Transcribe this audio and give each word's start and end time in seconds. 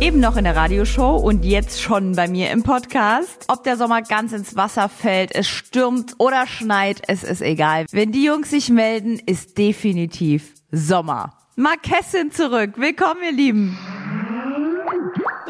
Eben 0.00 0.20
noch 0.20 0.36
in 0.36 0.44
der 0.44 0.54
Radioshow 0.56 1.16
und 1.16 1.44
jetzt 1.44 1.80
schon 1.80 2.14
bei 2.14 2.28
mir 2.28 2.50
im 2.50 2.62
Podcast. 2.62 3.44
Ob 3.48 3.62
der 3.64 3.76
Sommer 3.76 4.02
ganz 4.02 4.32
ins 4.32 4.54
Wasser 4.54 4.88
fällt, 4.88 5.34
es 5.34 5.48
stürmt 5.48 6.14
oder 6.18 6.46
schneit, 6.46 7.02
es 7.08 7.24
ist 7.24 7.40
egal. 7.40 7.86
Wenn 7.90 8.12
die 8.12 8.24
Jungs 8.24 8.50
sich 8.50 8.68
melden, 8.68 9.18
ist 9.24 9.56
definitiv 9.56 10.54
Sommer. 10.70 11.38
Marquessin 11.56 12.30
zurück. 12.32 12.72
Willkommen, 12.76 13.22
ihr 13.22 13.32
Lieben. 13.32 13.78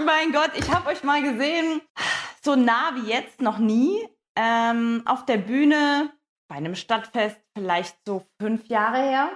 Mein 0.05 0.33
Gott, 0.33 0.51
ich 0.57 0.71
habe 0.71 0.91
euch 0.91 1.03
mal 1.03 1.23
gesehen, 1.23 1.81
so 2.43 2.55
nah 2.55 2.93
wie 2.95 3.11
jetzt 3.11 3.41
noch 3.41 3.59
nie, 3.59 4.07
ähm, 4.37 5.03
auf 5.07 5.25
der 5.25 5.39
Bühne 5.39 6.11
bei 6.49 6.57
einem 6.57 6.75
Stadtfest, 6.75 7.37
vielleicht 7.57 7.97
so 8.07 8.27
fünf 8.41 8.67
Jahre 8.69 8.99
her. 8.99 9.31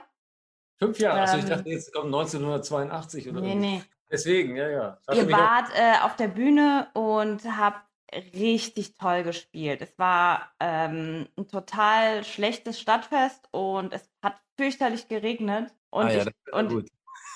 Fünf 0.78 0.98
Jahre? 1.00 1.18
Ähm, 1.18 1.22
also 1.24 1.38
ich 1.38 1.44
dachte, 1.46 1.68
jetzt 1.70 1.92
kommt 1.92 2.06
1982 2.06 3.28
oder 3.30 3.40
Nee, 3.40 3.54
nee. 3.54 3.82
Deswegen, 4.10 4.56
ja, 4.56 4.68
ja. 4.68 4.98
Ihr 5.12 5.30
wart 5.30 5.70
äh, 5.74 6.04
auf 6.04 6.16
der 6.16 6.28
Bühne 6.28 6.88
und 6.94 7.44
habt 7.44 7.82
richtig 8.12 8.94
toll 8.94 9.22
gespielt. 9.22 9.82
Es 9.82 9.98
war 9.98 10.50
ähm, 10.60 11.28
ein 11.36 11.48
total 11.48 12.24
schlechtes 12.24 12.80
Stadtfest 12.80 13.48
und 13.50 13.92
es 13.92 14.10
hat 14.22 14.36
fürchterlich 14.56 15.08
geregnet. 15.08 15.74
Und, 15.90 16.06
ah, 16.06 16.10
ja, 16.10 16.24
ich, 16.26 16.52
und 16.52 16.70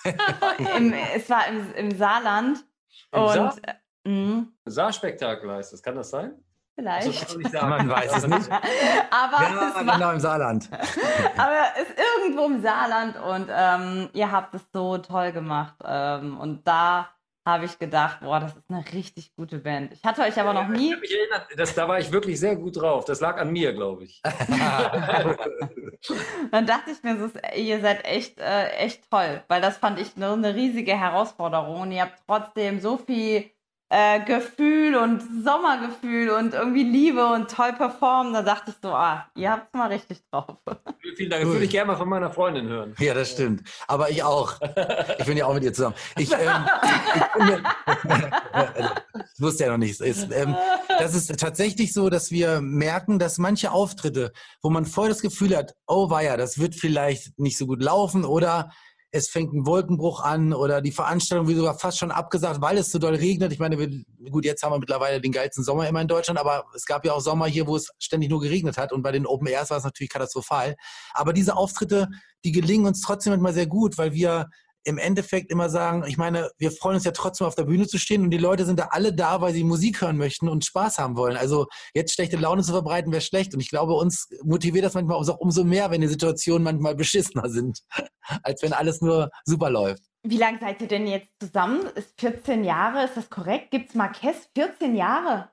im, 0.77 0.93
es 1.15 1.29
war 1.29 1.47
im, 1.47 1.75
im 1.75 1.97
Saarland. 1.97 2.65
Im 3.13 3.23
und 3.23 3.29
Saar? 3.29 3.57
Äh, 4.05 4.43
Saarspektakel 4.65 5.51
heißt 5.51 5.73
das, 5.73 5.83
kann 5.83 5.95
das 5.95 6.11
sein? 6.11 6.43
Vielleicht. 6.75 7.07
Also, 7.07 7.39
Man 7.67 7.89
weiß 7.89 8.17
es 8.17 8.27
nicht. 8.27 8.51
aber 9.11 9.43
ja, 9.43 9.69
es 9.69 9.87
war, 9.87 9.95
genau 9.95 10.13
im 10.13 10.21
Saarland. 10.21 10.71
aber 11.37 11.65
es 11.77 11.89
ist 11.91 11.99
irgendwo 11.99 12.47
im 12.47 12.63
Saarland 12.63 13.17
und 13.17 13.49
ähm, 13.51 14.09
ihr 14.15 14.33
habt 14.33 14.55
es 14.55 14.63
so 14.73 14.97
toll 14.99 15.33
gemacht. 15.33 15.75
Ähm, 15.85 16.39
und 16.39 16.67
da 16.67 17.11
habe 17.45 17.65
ich 17.65 17.79
gedacht, 17.79 18.21
boah, 18.21 18.41
das 18.41 18.57
ist 18.57 18.71
eine 18.71 18.85
richtig 18.93 19.35
gute 19.35 19.59
Band. 19.59 19.93
Ich 19.93 20.05
hatte 20.05 20.23
euch 20.23 20.41
aber 20.41 20.53
noch 20.53 20.69
nie. 20.69 20.87
Ich 20.87 20.93
habe 20.93 21.01
mich 21.01 21.13
erinnert, 21.13 21.49
das, 21.57 21.75
da 21.75 21.89
war 21.89 21.99
ich 21.99 22.13
wirklich 22.13 22.39
sehr 22.39 22.55
gut 22.55 22.81
drauf. 22.81 23.05
Das 23.05 23.21
lag 23.21 23.37
an 23.39 23.51
mir, 23.51 23.73
glaube 23.73 24.05
ich. 24.05 24.23
Dann 26.53 26.67
dachte 26.67 26.93
ich 26.93 27.03
mir, 27.03 27.19
so, 27.19 27.31
ihr 27.57 27.81
seid 27.81 28.05
echt, 28.05 28.39
äh, 28.39 28.69
echt 28.77 29.11
toll, 29.11 29.43
weil 29.49 29.61
das 29.61 29.77
fand 29.77 29.99
ich 29.99 30.15
eine, 30.17 30.33
eine 30.33 30.55
riesige 30.55 30.97
Herausforderung. 30.97 31.81
Und 31.81 31.91
ihr 31.91 32.03
habt 32.03 32.23
trotzdem 32.27 32.81
so 32.81 32.97
viel 32.97 33.51
äh, 33.93 34.25
Gefühl 34.25 34.97
und 34.97 35.21
Sommergefühl 35.45 36.31
und 36.31 36.55
irgendwie 36.55 36.83
Liebe 36.83 37.27
und 37.27 37.51
toll 37.51 37.75
performen. 37.75 38.33
Da 38.33 38.41
dachte 38.41 38.71
ich 38.71 38.77
so, 38.83 38.89
ah, 38.89 39.27
ihr 39.35 39.51
habt 39.51 39.67
es 39.67 39.79
mal 39.79 39.89
richtig 39.89 40.23
drauf. 40.31 40.57
Vielen 41.17 41.29
Dank. 41.29 41.43
Das 41.43 41.53
würde 41.53 41.65
ich 41.67 41.71
gerne 41.71 41.93
mal 41.93 41.99
von 41.99 42.09
meiner 42.09 42.31
Freundin 42.31 42.69
hören. 42.69 42.95
Ja, 42.99 43.13
das 43.13 43.33
stimmt. 43.33 43.69
Aber 43.87 44.09
ich 44.09 44.23
auch. 44.23 44.59
Ich 45.19 45.27
bin 45.27 45.37
ja 45.37 45.45
auch 45.45 45.53
mit 45.53 45.65
ihr 45.65 45.75
zusammen. 45.75 45.95
Ich, 46.17 46.33
ähm, 46.33 46.67
ich 48.79 49.41
wusste 49.43 49.65
ja 49.65 49.73
noch 49.73 49.77
nichts. 49.77 50.01
Ist, 50.01 50.29
ähm, 50.33 50.57
das 50.99 51.15
ist 51.15 51.39
tatsächlich 51.39 51.93
so, 51.93 52.09
dass 52.09 52.31
wir 52.31 52.63
merken, 52.63 53.19
dass 53.19 53.37
manche 53.37 53.73
Auftritte, 53.73 54.33
wo 54.63 54.71
man 54.71 54.87
voll 54.87 55.11
das 55.11 55.21
Gefühl 55.21 55.55
hat, 55.55 55.75
oh 55.87 56.09
weia, 56.09 56.39
das 56.39 56.59
wird 56.59 56.75
vielleicht 56.75 57.39
nicht 57.39 57.59
so 57.59 57.67
gut 57.67 57.83
laufen 57.83 58.25
oder 58.25 58.71
es 59.15 59.29
fängt 59.29 59.53
ein 59.53 59.67
Wolkenbruch 59.67 60.21
an 60.21 60.55
oder 60.55 60.81
die 60.81 60.91
Veranstaltung 60.91 61.47
wird 61.47 61.59
sogar 61.59 61.79
fast 61.79 61.99
schon 61.99 62.11
abgesagt, 62.11 62.63
weil 62.63 62.79
es 62.79 62.91
so 62.91 62.99
doll 62.99 63.15
regnet. 63.15 63.53
Ich 63.53 63.59
meine, 63.59 63.79
wir, 63.79 63.91
gut, 64.31 64.47
jetzt 64.47 64.63
haben 64.63 64.73
wir 64.73 64.79
mittlerweile 64.79 65.21
den 65.21 65.33
geilsten 65.33 65.63
Sommer 65.63 65.87
immer 65.87 66.01
in 66.01 66.09
Deutschland, 66.09 66.41
aber 66.41 66.65
es 66.75 66.87
gab 66.87 67.05
ja 67.05 67.13
auch 67.13 67.21
Sommer 67.21 67.47
hier, 67.47 67.67
wo 67.67 67.77
es 67.77 67.91
ständig 67.99 68.31
nur 68.31 68.41
geregnet 68.41 68.79
hat 68.79 68.91
und 68.91 69.03
bei 69.03 69.13
den 69.13 69.27
Open 69.27 69.47
Airs 69.47 69.69
war 69.69 69.77
es 69.77 69.85
natürlich 69.85 70.11
katastrophal. 70.11 70.77
Aber 71.13 71.35
diese 71.35 71.57
Auftritte, 71.57 72.09
die 72.43 72.53
gelingen 72.53 72.87
uns 72.87 73.03
trotzdem 73.03 73.35
manchmal 73.35 73.53
sehr 73.53 73.67
gut, 73.67 73.99
weil 73.99 74.15
wir 74.15 74.49
im 74.85 74.99
Endeffekt 74.99 75.51
immer 75.51 75.69
sagen, 75.69 76.05
ich 76.07 76.17
meine, 76.17 76.51
wir 76.59 76.71
freuen 76.71 76.97
uns 76.97 77.05
ja 77.05 77.13
trotzdem 77.13 77.47
auf 77.47 77.55
der 77.55 77.65
Bühne 77.65 77.87
zu 77.87 77.99
stehen 77.99 78.23
und 78.23 78.31
die 78.31 78.39
Leute 78.39 78.65
sind 78.65 78.79
da 78.79 78.89
alle 78.91 79.15
da, 79.15 79.41
weil 79.41 79.53
sie 79.53 79.65
Musik 79.65 80.01
hören 80.01 80.17
möchten 80.17 80.49
und 80.49 80.65
Spaß 80.65 80.99
haben 80.99 81.17
wollen. 81.17 81.37
Also 81.37 81.67
jetzt 81.95 82.15
schlechte 82.15 82.37
Laune 82.37 82.63
zu 82.63 82.73
verbreiten 82.73 83.13
wäre 83.13 83.21
schlecht 83.21 83.55
und 83.55 83.61
ich 83.61 83.69
glaube, 83.71 83.95
uns 83.95 84.29
motiviert 84.43 84.85
das 84.85 84.95
manchmal 84.95 85.17
auch 85.17 85.39
umso 85.39 85.65
mehr, 85.65 85.91
wenn 85.91 86.01
die 86.01 86.09
Situationen 86.09 86.63
manchmal 86.63 86.95
beschissener 86.95 87.49
sind, 87.49 87.81
als 88.43 88.63
wenn 88.63 88.73
alles 88.73 89.01
nur 89.01 89.31
super 89.45 89.71
läuft. 89.71 90.03
Wie 90.25 90.39
lange 90.39 90.59
seid 90.59 90.81
ihr 90.81 90.89
denn 90.89 91.07
jetzt 91.07 91.31
zusammen? 91.41 91.87
Ist 91.95 92.21
14 92.21 92.65
Jahre, 92.65 93.05
ist 93.05 93.17
das 93.17 93.29
korrekt? 93.29 93.71
Gibt 93.71 93.91
es 93.91 93.95
Marquez 93.95 94.37
14 94.55 94.95
Jahre? 94.95 95.51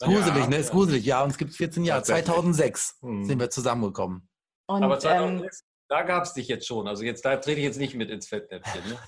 gruselig, 0.00 0.44
ja, 0.44 0.48
ne? 0.48 0.56
Ist 0.56 0.70
gruselig, 0.70 1.04
ja. 1.04 1.24
Uns 1.24 1.38
gibt 1.38 1.50
es 1.52 1.56
14 1.56 1.84
Jahre. 1.84 2.02
2006 2.02 2.98
hm. 3.00 3.24
sind 3.24 3.40
wir 3.40 3.50
zusammengekommen. 3.50 4.28
Und, 4.66 4.82
Aber 4.82 4.98
2006 4.98 5.60
ähm, 5.60 5.67
da 5.88 6.02
gab 6.02 6.24
es 6.24 6.34
dich 6.34 6.48
jetzt 6.48 6.66
schon. 6.66 6.86
Also 6.86 7.04
jetzt 7.04 7.24
da 7.24 7.36
trete 7.36 7.58
ich 7.58 7.66
jetzt 7.66 7.78
nicht 7.78 7.94
mit 7.94 8.10
ins 8.10 8.28
Fettnäpfchen. 8.28 8.82
Ne? 8.88 8.98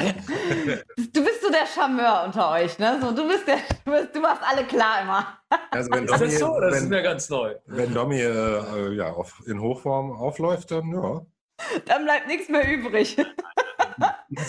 du 1.12 1.24
bist 1.24 1.42
so 1.42 1.50
der 1.50 1.66
Charmeur 1.66 2.24
unter 2.24 2.50
euch, 2.52 2.78
ne? 2.78 2.98
So, 3.02 3.12
du 3.12 3.28
bist 3.28 3.46
der, 3.46 3.58
du, 3.84 3.90
bist, 3.92 4.14
du 4.14 4.20
machst 4.20 4.42
alle 4.42 4.64
klar 4.64 5.02
immer. 5.02 5.38
Also 5.70 5.90
wenn 5.92 6.04
ist 6.08 6.12
Domi, 6.12 6.24
das 6.24 6.38
so? 6.38 6.60
Das 6.60 6.72
wenn, 6.72 6.82
ist 6.84 6.88
mir 6.88 7.02
ganz 7.02 7.28
neu. 7.28 7.54
Wenn 7.66 7.92
Domi 7.92 8.20
äh, 8.20 8.94
ja, 8.94 9.12
auf, 9.12 9.42
in 9.46 9.60
Hochform 9.60 10.12
aufläuft, 10.12 10.70
dann 10.70 10.90
ja. 10.92 11.26
Dann 11.84 12.04
bleibt 12.04 12.26
nichts 12.26 12.48
mehr 12.48 12.66
übrig. 12.66 13.16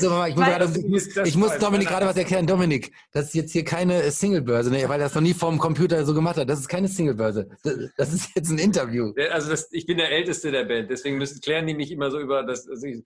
So, 0.01 0.25
ich 0.25 0.35
muss, 0.35 0.45
grade, 0.45 0.73
ich 0.75 0.87
muss, 0.87 1.17
ich 1.17 1.37
muss 1.37 1.57
Dominik 1.57 1.87
gerade 1.87 2.05
was 2.05 2.17
erklären. 2.17 2.47
Dominik, 2.47 2.91
das 3.11 3.25
ist 3.27 3.35
jetzt 3.35 3.51
hier 3.51 3.63
keine 3.63 4.09
Singlebörse, 4.11 4.71
ne, 4.71 4.87
weil 4.89 4.99
er 4.99 5.05
das 5.05 5.15
noch 5.15 5.21
nie 5.21 5.33
vom 5.33 5.57
Computer 5.57 6.03
so 6.05 6.13
gemacht 6.13 6.37
hat. 6.37 6.49
Das 6.49 6.59
ist 6.59 6.67
keine 6.67 6.87
Singlebörse. 6.87 7.49
Das, 7.63 7.75
das 7.97 8.13
ist 8.13 8.35
jetzt 8.35 8.49
ein 8.49 8.57
Interview. 8.57 9.13
Also 9.31 9.49
das, 9.49 9.71
ich 9.71 9.85
bin 9.85 9.97
der 9.97 10.11
Älteste 10.11 10.51
der 10.51 10.65
Band, 10.65 10.89
deswegen 10.89 11.17
müssen 11.17 11.39
klären 11.41 11.67
die 11.67 11.73
mich 11.73 11.91
immer 11.91 12.11
so 12.11 12.19
über 12.19 12.43
das. 12.43 12.67
Also 12.67 12.87
ich, 12.87 13.03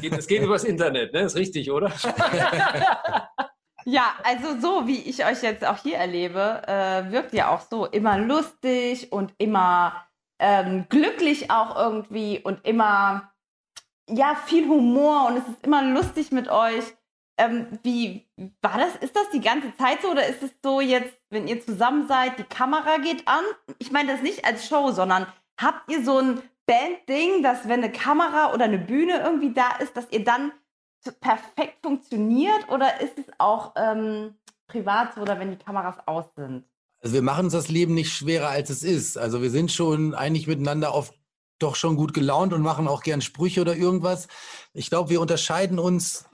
geht, 0.00 0.12
das 0.12 0.26
geht 0.26 0.42
übers 0.42 0.64
Internet, 0.64 1.12
ne? 1.12 1.22
Ist 1.22 1.36
richtig, 1.36 1.70
oder? 1.70 1.92
Ja, 3.90 4.16
also 4.22 4.60
so 4.60 4.86
wie 4.86 5.00
ich 5.00 5.24
euch 5.24 5.42
jetzt 5.42 5.66
auch 5.66 5.78
hier 5.78 5.96
erlebe, 5.96 6.62
äh, 6.66 7.10
wirkt 7.10 7.32
ihr 7.32 7.48
auch 7.48 7.62
so 7.62 7.86
immer 7.86 8.18
lustig 8.18 9.12
und 9.12 9.32
immer 9.38 10.04
ähm, 10.38 10.84
glücklich 10.90 11.50
auch 11.50 11.74
irgendwie 11.74 12.38
und 12.38 12.66
immer 12.66 13.32
ja, 14.08 14.34
viel 14.46 14.66
Humor 14.68 15.28
und 15.28 15.36
es 15.38 15.48
ist 15.48 15.64
immer 15.64 15.82
lustig 15.82 16.32
mit 16.32 16.48
euch. 16.48 16.84
Ähm, 17.36 17.66
wie 17.82 18.26
war 18.62 18.78
das? 18.78 18.96
Ist 18.96 19.14
das 19.14 19.30
die 19.30 19.40
ganze 19.40 19.76
Zeit 19.76 20.02
so 20.02 20.10
oder 20.10 20.26
ist 20.26 20.42
es 20.42 20.50
so 20.62 20.80
jetzt, 20.80 21.16
wenn 21.30 21.46
ihr 21.46 21.64
zusammen 21.64 22.08
seid, 22.08 22.38
die 22.38 22.44
Kamera 22.44 22.98
geht 22.98 23.28
an? 23.28 23.44
Ich 23.78 23.92
meine 23.92 24.12
das 24.12 24.22
nicht 24.22 24.44
als 24.44 24.66
Show, 24.66 24.90
sondern 24.90 25.26
habt 25.60 25.90
ihr 25.90 26.04
so 26.04 26.18
ein 26.18 26.42
Band-Ding, 26.66 27.42
dass 27.42 27.68
wenn 27.68 27.82
eine 27.82 27.92
Kamera 27.92 28.52
oder 28.52 28.64
eine 28.64 28.78
Bühne 28.78 29.20
irgendwie 29.20 29.52
da 29.52 29.76
ist, 29.80 29.96
dass 29.96 30.10
ihr 30.10 30.24
dann 30.24 30.52
perfekt 31.20 31.78
funktioniert 31.82 32.68
oder 32.70 33.00
ist 33.00 33.18
es 33.18 33.26
auch 33.38 33.72
ähm, 33.76 34.34
privat 34.66 35.14
so 35.14 35.22
oder 35.22 35.38
wenn 35.38 35.50
die 35.50 35.56
Kameras 35.64 35.96
aus 36.06 36.26
sind? 36.36 36.64
Also 37.00 37.14
wir 37.14 37.22
machen 37.22 37.44
uns 37.44 37.52
das 37.52 37.68
Leben 37.68 37.94
nicht 37.94 38.12
schwerer, 38.12 38.48
als 38.48 38.70
es 38.70 38.82
ist. 38.82 39.16
Also 39.16 39.40
wir 39.40 39.50
sind 39.50 39.70
schon 39.70 40.14
eigentlich 40.14 40.48
miteinander 40.48 40.92
auf 40.92 41.12
doch 41.58 41.76
schon 41.76 41.96
gut 41.96 42.14
gelaunt 42.14 42.52
und 42.52 42.62
machen 42.62 42.88
auch 42.88 43.02
gern 43.02 43.20
Sprüche 43.20 43.60
oder 43.60 43.76
irgendwas. 43.76 44.28
Ich 44.72 44.90
glaube, 44.90 45.10
wir 45.10 45.20
unterscheiden 45.20 45.78
uns, 45.78 46.24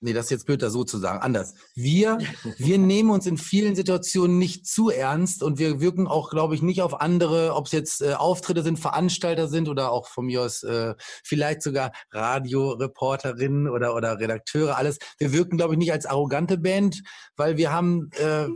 nee, 0.00 0.12
das 0.12 0.26
ist 0.26 0.30
jetzt 0.30 0.46
blöd, 0.46 0.62
da 0.62 0.70
so 0.70 0.84
zu 0.84 0.98
sagen, 0.98 1.20
anders. 1.20 1.54
Wir, 1.74 2.18
wir 2.58 2.78
nehmen 2.78 3.10
uns 3.10 3.26
in 3.26 3.38
vielen 3.38 3.74
Situationen 3.74 4.38
nicht 4.38 4.66
zu 4.66 4.90
ernst 4.90 5.42
und 5.42 5.58
wir 5.58 5.80
wirken 5.80 6.06
auch, 6.06 6.30
glaube 6.30 6.54
ich, 6.54 6.62
nicht 6.62 6.82
auf 6.82 7.00
andere, 7.00 7.54
ob 7.54 7.66
es 7.66 7.72
jetzt 7.72 8.02
äh, 8.02 8.14
Auftritte 8.14 8.62
sind, 8.62 8.78
Veranstalter 8.78 9.48
sind 9.48 9.68
oder 9.68 9.92
auch 9.92 10.08
von 10.08 10.26
mir 10.26 10.42
aus 10.42 10.62
äh, 10.62 10.94
vielleicht 11.24 11.62
sogar 11.62 11.92
Radioreporterinnen 12.10 13.68
oder, 13.68 13.94
oder 13.94 14.18
Redakteure, 14.18 14.76
alles. 14.76 14.98
Wir 15.18 15.32
wirken, 15.32 15.58
glaube 15.58 15.74
ich, 15.74 15.78
nicht 15.78 15.92
als 15.92 16.06
arrogante 16.06 16.58
Band, 16.58 17.02
weil 17.36 17.56
wir 17.56 17.72
haben... 17.72 18.10
Äh, 18.12 18.48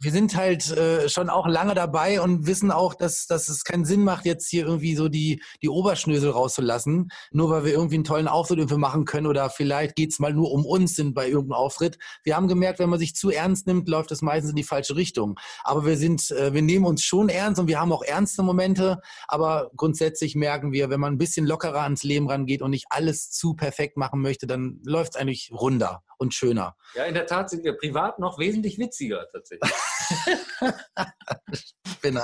wir 0.00 0.12
sind 0.12 0.36
halt 0.36 0.70
äh, 0.70 1.08
schon 1.08 1.28
auch 1.28 1.46
lange 1.46 1.74
dabei 1.74 2.20
und 2.20 2.46
wissen 2.46 2.70
auch, 2.70 2.94
dass, 2.94 3.26
dass 3.26 3.48
es 3.48 3.64
keinen 3.64 3.84
Sinn 3.84 4.04
macht, 4.04 4.26
jetzt 4.26 4.48
hier 4.48 4.64
irgendwie 4.64 4.94
so 4.94 5.08
die, 5.08 5.42
die 5.60 5.68
Oberschnösel 5.68 6.30
rauszulassen, 6.30 7.08
nur 7.32 7.50
weil 7.50 7.64
wir 7.64 7.72
irgendwie 7.72 7.96
einen 7.96 8.04
tollen 8.04 8.28
Auftritt 8.28 8.58
irgendwie 8.58 8.78
machen 8.78 9.04
können 9.04 9.26
oder 9.26 9.50
vielleicht 9.50 9.96
geht's 9.96 10.20
mal 10.20 10.32
nur 10.32 10.52
um 10.52 10.64
uns 10.64 10.94
sind 10.94 11.14
bei 11.14 11.26
irgendeinem 11.26 11.58
Auftritt. 11.58 11.98
Wir 12.22 12.36
haben 12.36 12.46
gemerkt, 12.46 12.78
wenn 12.78 12.90
man 12.90 13.00
sich 13.00 13.16
zu 13.16 13.30
ernst 13.30 13.66
nimmt, 13.66 13.88
läuft 13.88 14.12
das 14.12 14.22
meistens 14.22 14.50
in 14.50 14.56
die 14.56 14.62
falsche 14.62 14.94
Richtung. 14.94 15.38
Aber 15.64 15.84
wir 15.84 15.96
sind, 15.96 16.30
äh, 16.30 16.54
wir 16.54 16.62
nehmen 16.62 16.84
uns 16.84 17.02
schon 17.02 17.28
ernst 17.28 17.60
und 17.60 17.66
wir 17.66 17.80
haben 17.80 17.92
auch 17.92 18.02
ernste 18.02 18.42
Momente, 18.42 19.00
aber 19.26 19.70
grundsätzlich 19.76 20.36
merken 20.36 20.70
wir, 20.70 20.90
wenn 20.90 21.00
man 21.00 21.14
ein 21.14 21.18
bisschen 21.18 21.44
lockerer 21.44 21.82
ans 21.82 22.04
Leben 22.04 22.30
rangeht 22.30 22.62
und 22.62 22.70
nicht 22.70 22.86
alles 22.90 23.30
zu 23.30 23.54
perfekt 23.54 23.96
machen 23.96 24.20
möchte, 24.20 24.46
dann 24.46 24.80
läuft's 24.84 25.16
eigentlich 25.16 25.50
runder. 25.52 26.02
und 26.18 26.34
schöner. 26.34 26.76
Ja, 26.94 27.04
in 27.04 27.14
der 27.14 27.26
Tat 27.26 27.48
sind 27.48 27.64
wir 27.64 27.76
privat 27.76 28.18
noch 28.18 28.38
wesentlich 28.38 28.78
witziger 28.78 29.26
tatsächlich. 29.32 29.70
Spinner. 31.86 32.22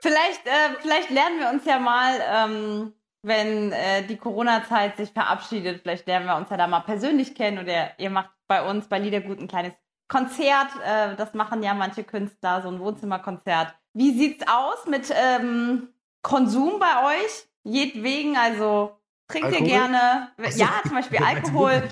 Vielleicht, 0.00 0.46
äh, 0.46 0.76
vielleicht 0.80 1.10
lernen 1.10 1.38
wir 1.38 1.50
uns 1.50 1.64
ja 1.64 1.78
mal, 1.78 2.20
ähm, 2.26 2.92
wenn 3.22 3.72
äh, 3.72 4.02
die 4.06 4.16
Corona-Zeit 4.16 4.96
sich 4.96 5.12
verabschiedet, 5.12 5.82
vielleicht 5.82 6.06
lernen 6.06 6.26
wir 6.26 6.36
uns 6.36 6.50
ja 6.50 6.56
da 6.56 6.66
mal 6.66 6.80
persönlich 6.80 7.34
kennen 7.34 7.58
oder 7.58 7.98
ihr 7.98 8.10
macht 8.10 8.30
bei 8.48 8.68
uns 8.68 8.88
bei 8.88 8.98
Liedergut 8.98 9.38
ein 9.38 9.48
kleines 9.48 9.74
Konzert. 10.08 10.68
Äh, 10.84 11.16
das 11.16 11.34
machen 11.34 11.62
ja 11.62 11.74
manche 11.74 12.04
Künstler, 12.04 12.62
so 12.62 12.68
ein 12.68 12.80
Wohnzimmerkonzert. 12.80 13.74
Wie 13.94 14.12
sieht's 14.18 14.44
aus 14.48 14.86
mit 14.86 15.12
ähm, 15.14 15.88
Konsum 16.22 16.80
bei 16.80 17.16
euch? 17.16 17.46
Jedwegen, 17.64 18.36
also 18.36 18.98
trinkt 19.28 19.46
Alkohol? 19.46 19.66
ihr 19.66 19.72
gerne? 19.72 20.32
so. 20.50 20.58
Ja, 20.58 20.80
zum 20.82 20.92
Beispiel 20.92 21.18
Alkohol. 21.24 21.82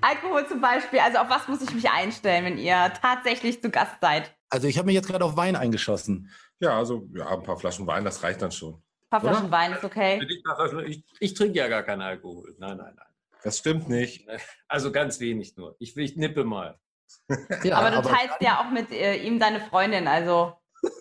Alkohol 0.00 0.48
zum 0.48 0.60
Beispiel. 0.60 1.00
Also 1.00 1.18
auf 1.18 1.30
was 1.30 1.48
muss 1.48 1.62
ich 1.62 1.72
mich 1.74 1.90
einstellen, 1.90 2.44
wenn 2.44 2.58
ihr 2.58 2.92
tatsächlich 3.00 3.60
zu 3.62 3.70
Gast 3.70 3.96
seid? 4.00 4.34
Also 4.50 4.66
ich 4.66 4.78
habe 4.78 4.86
mich 4.86 4.94
jetzt 4.94 5.08
gerade 5.08 5.24
auf 5.24 5.36
Wein 5.36 5.56
eingeschossen. 5.56 6.30
Ja, 6.60 6.76
also 6.76 7.06
ja, 7.14 7.28
ein 7.28 7.42
paar 7.42 7.58
Flaschen 7.58 7.86
Wein, 7.86 8.04
das 8.04 8.22
reicht 8.22 8.42
dann 8.42 8.50
schon. 8.50 8.74
Ein 8.74 9.10
paar 9.10 9.22
Oder? 9.22 9.32
Flaschen 9.32 9.50
Wein 9.50 9.72
ist 9.72 9.84
okay. 9.84 10.20
Ich, 10.86 11.04
ich 11.20 11.34
trinke 11.34 11.58
ja 11.58 11.68
gar 11.68 11.82
keinen 11.82 12.02
Alkohol. 12.02 12.54
Nein, 12.58 12.76
nein, 12.78 12.94
nein. 12.96 13.06
Das 13.42 13.58
stimmt 13.58 13.88
nicht. 13.88 14.26
Also 14.70 14.92
ganz 14.92 15.18
wenig 15.18 15.56
nur. 15.56 15.76
Ich, 15.78 15.96
ich 15.96 16.16
nippe 16.16 16.44
mal. 16.44 16.78
Ja, 17.62 17.78
aber 17.78 17.90
du 17.90 18.02
teilst 18.02 18.36
ja 18.40 18.60
auch 18.60 18.70
mit 18.70 18.90
äh, 18.90 19.16
ihm 19.16 19.38
deine 19.38 19.60
Freundin, 19.60 20.06
also 20.06 20.52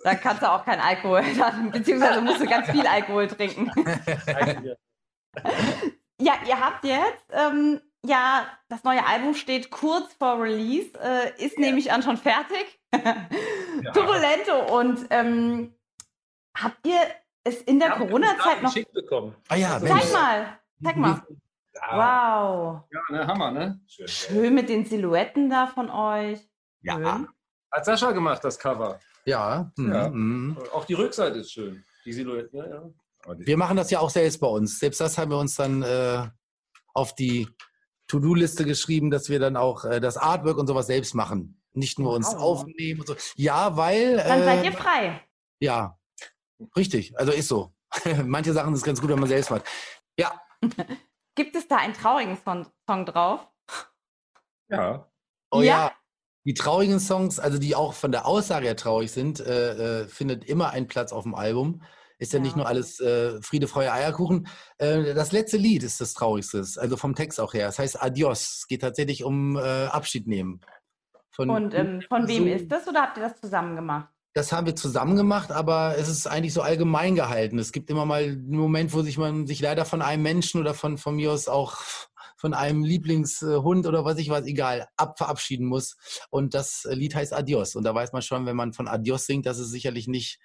da 0.03 0.15
kannst 0.15 0.41
du 0.41 0.51
auch 0.51 0.65
keinen 0.65 0.81
Alkohol, 0.81 1.23
dann, 1.37 1.71
beziehungsweise 1.71 2.21
musst 2.21 2.41
du 2.41 2.47
ganz 2.47 2.69
viel 2.69 2.85
Alkohol 2.85 3.27
trinken. 3.27 3.71
ja, 6.19 6.33
ihr 6.47 6.59
habt 6.59 6.83
jetzt, 6.83 7.25
ähm, 7.31 7.81
ja, 8.05 8.47
das 8.69 8.83
neue 8.83 9.05
Album 9.05 9.33
steht 9.33 9.71
kurz 9.71 10.13
vor 10.13 10.41
Release, 10.41 10.91
äh, 11.01 11.43
ist 11.43 11.57
nämlich 11.59 11.91
an 11.91 12.03
schon 12.03 12.17
fertig. 12.17 12.79
Turbulento 13.93 14.77
und 14.77 15.07
ähm, 15.09 15.75
habt 16.55 16.87
ihr 16.87 16.99
es 17.43 17.61
in 17.61 17.79
der 17.79 17.91
Corona-Zeit 17.91 18.61
noch... 18.61 18.73
geschickt 18.73 18.93
bekommen. 18.93 19.35
ah 19.49 19.55
ja, 19.55 19.79
Zeig 19.79 19.83
Mensch. 19.83 20.13
mal, 20.13 20.59
zeig 20.83 20.95
mal. 20.95 21.09
Ja, 21.09 21.23
Wow, 21.79 22.81
ja 22.91 23.01
ne, 23.09 23.27
Hammer, 23.27 23.51
ne? 23.51 23.79
Schön. 23.87 24.07
schön 24.07 24.55
mit 24.55 24.67
den 24.67 24.85
Silhouetten 24.85 25.49
da 25.49 25.67
von 25.67 25.89
euch. 25.91 26.39
Ja. 26.81 26.95
Schön. 26.95 27.27
Hat 27.71 27.85
Sascha 27.85 28.11
gemacht, 28.11 28.43
das 28.43 28.57
Cover. 28.57 28.99
Ja, 29.27 29.71
mhm, 29.77 29.93
Ja. 29.93 30.09
mhm. 30.09 30.57
Auch 30.73 30.85
die 30.85 30.93
Rückseite 30.93 31.39
ist 31.39 31.51
schön. 31.51 31.83
Die 32.05 32.13
Silhouette, 32.13 32.49
ja, 32.55 32.65
ja. 32.67 32.83
Wir 33.39 33.57
machen 33.57 33.75
das 33.75 33.91
ja 33.91 33.99
auch 33.99 34.09
selbst 34.09 34.39
bei 34.39 34.47
uns. 34.47 34.79
Selbst 34.79 35.01
das 35.01 35.17
haben 35.17 35.31
wir 35.31 35.37
uns 35.37 35.55
dann 35.55 35.83
äh, 35.83 36.25
auf 36.93 37.13
die 37.13 37.49
To-Do-Liste 38.07 38.63
geschrieben, 38.63 39.11
dass 39.11 39.29
wir 39.29 39.39
dann 39.39 39.57
auch 39.57 39.83
äh, 39.83 39.99
das 39.99 40.15
Artwork 40.15 40.57
und 40.57 40.67
sowas 40.67 40.87
selbst 40.87 41.13
machen. 41.13 41.61
Nicht 41.73 41.99
nur 41.99 42.13
uns 42.13 42.27
Wow. 42.33 42.39
aufnehmen 42.41 43.01
und 43.01 43.07
so. 43.07 43.15
Ja, 43.35 43.75
weil. 43.75 44.15
Dann 44.17 44.43
seid 44.43 44.63
äh, 44.63 44.67
ihr 44.67 44.71
frei. 44.71 45.21
Ja, 45.59 45.99
richtig. 46.77 47.17
Also 47.19 47.33
ist 47.33 47.49
so. 47.49 47.73
Manche 48.25 48.53
Sachen 48.53 48.73
ist 48.73 48.83
ganz 48.83 49.01
gut, 49.01 49.09
wenn 49.09 49.19
man 49.19 49.27
selbst 49.29 49.51
macht. 49.51 49.65
Ja, 50.17 50.39
Gibt 51.35 51.55
es 51.55 51.67
da 51.67 51.75
einen 51.77 51.93
traurigen 51.93 52.37
Song, 52.43 52.65
Song 52.89 53.05
drauf? 53.05 53.47
ja, 54.69 55.07
oh 55.51 55.61
Ja? 55.61 55.87
ja. 55.87 55.91
Die 56.47 56.53
traurigen 56.53 56.99
Songs, 57.01 57.39
also 57.39 57.57
die 57.57 57.75
auch 57.75 57.93
von 57.93 58.11
der 58.13 58.25
Aussage 58.25 58.67
her 58.67 58.77
traurig 58.77 59.11
sind, 59.11 59.41
äh, 59.41 60.03
äh, 60.03 60.07
findet 60.07 60.45
immer 60.45 60.69
einen 60.69 60.87
Platz 60.87 61.11
auf 61.11 61.23
dem 61.23 61.35
Album. 61.35 61.81
Ist 62.19 62.31
ja, 62.31 62.39
Ja. 62.39 62.43
nicht 62.45 62.55
nur 62.55 62.65
alles 62.65 62.99
äh, 63.01 63.41
Friede, 63.41 63.67
Freude, 63.67 63.91
Eierkuchen. 63.91 64.47
Äh, 64.77 65.13
das 65.13 65.33
letzte 65.33 65.57
Lied 65.57 65.83
ist 65.83 65.99
das 65.99 66.13
traurigste, 66.13 66.59
also 66.77 66.95
vom 66.95 67.15
Text 67.15 67.39
auch 67.41 67.53
her. 67.53 67.67
Es 67.67 67.77
heißt 67.79 68.01
Adios. 68.01 68.59
Es 68.59 68.67
geht 68.67 68.81
tatsächlich 68.81 69.25
um 69.25 69.57
äh, 69.57 69.59
Abschied 69.87 70.25
nehmen. 70.25 70.61
Von, 71.31 71.49
Und 71.49 71.73
ähm, 71.75 72.01
von 72.07 72.27
wem 72.29 72.43
so- 72.45 72.49
ist 72.49 72.71
das 72.71 72.87
oder 72.87 73.01
habt 73.01 73.17
ihr 73.17 73.23
das 73.23 73.39
zusammen 73.41 73.75
gemacht? 73.75 74.07
Das 74.33 74.51
haben 74.53 74.65
wir 74.67 74.75
zusammen 74.75 75.15
gemacht, 75.17 75.51
aber 75.51 75.95
es 75.97 76.07
ist 76.07 76.27
eigentlich 76.27 76.53
so 76.53 76.61
allgemein 76.61 77.15
gehalten. 77.15 77.59
Es 77.59 77.71
gibt 77.71 77.89
immer 77.89 78.05
mal 78.05 78.23
einen 78.23 78.55
Moment, 78.55 78.93
wo 78.93 79.01
sich 79.01 79.17
man 79.17 79.47
sich 79.47 79.59
leider 79.59 79.83
von 79.83 80.01
einem 80.01 80.23
Menschen 80.23 80.61
oder 80.61 80.73
von, 80.73 80.97
von 80.97 81.15
mir 81.15 81.31
aus 81.31 81.47
auch 81.47 81.77
von 82.37 82.53
einem 82.53 82.83
Lieblingshund 82.83 83.85
oder 83.85 84.05
was 84.05 84.17
ich 84.19 84.29
weiß, 84.29 84.45
egal, 84.45 84.87
ab 84.95 85.17
verabschieden 85.17 85.65
muss. 85.65 85.97
Und 86.29 86.53
das 86.53 86.87
Lied 86.89 87.15
heißt 87.15 87.33
Adios. 87.33 87.75
Und 87.75 87.83
da 87.83 87.93
weiß 87.93 88.13
man 88.13 88.21
schon, 88.21 88.45
wenn 88.45 88.55
man 88.55 88.73
von 88.73 88.87
Adios 88.87 89.25
singt, 89.25 89.45
dass 89.45 89.57
es 89.57 89.69
sicherlich 89.69 90.07
nicht 90.07 90.39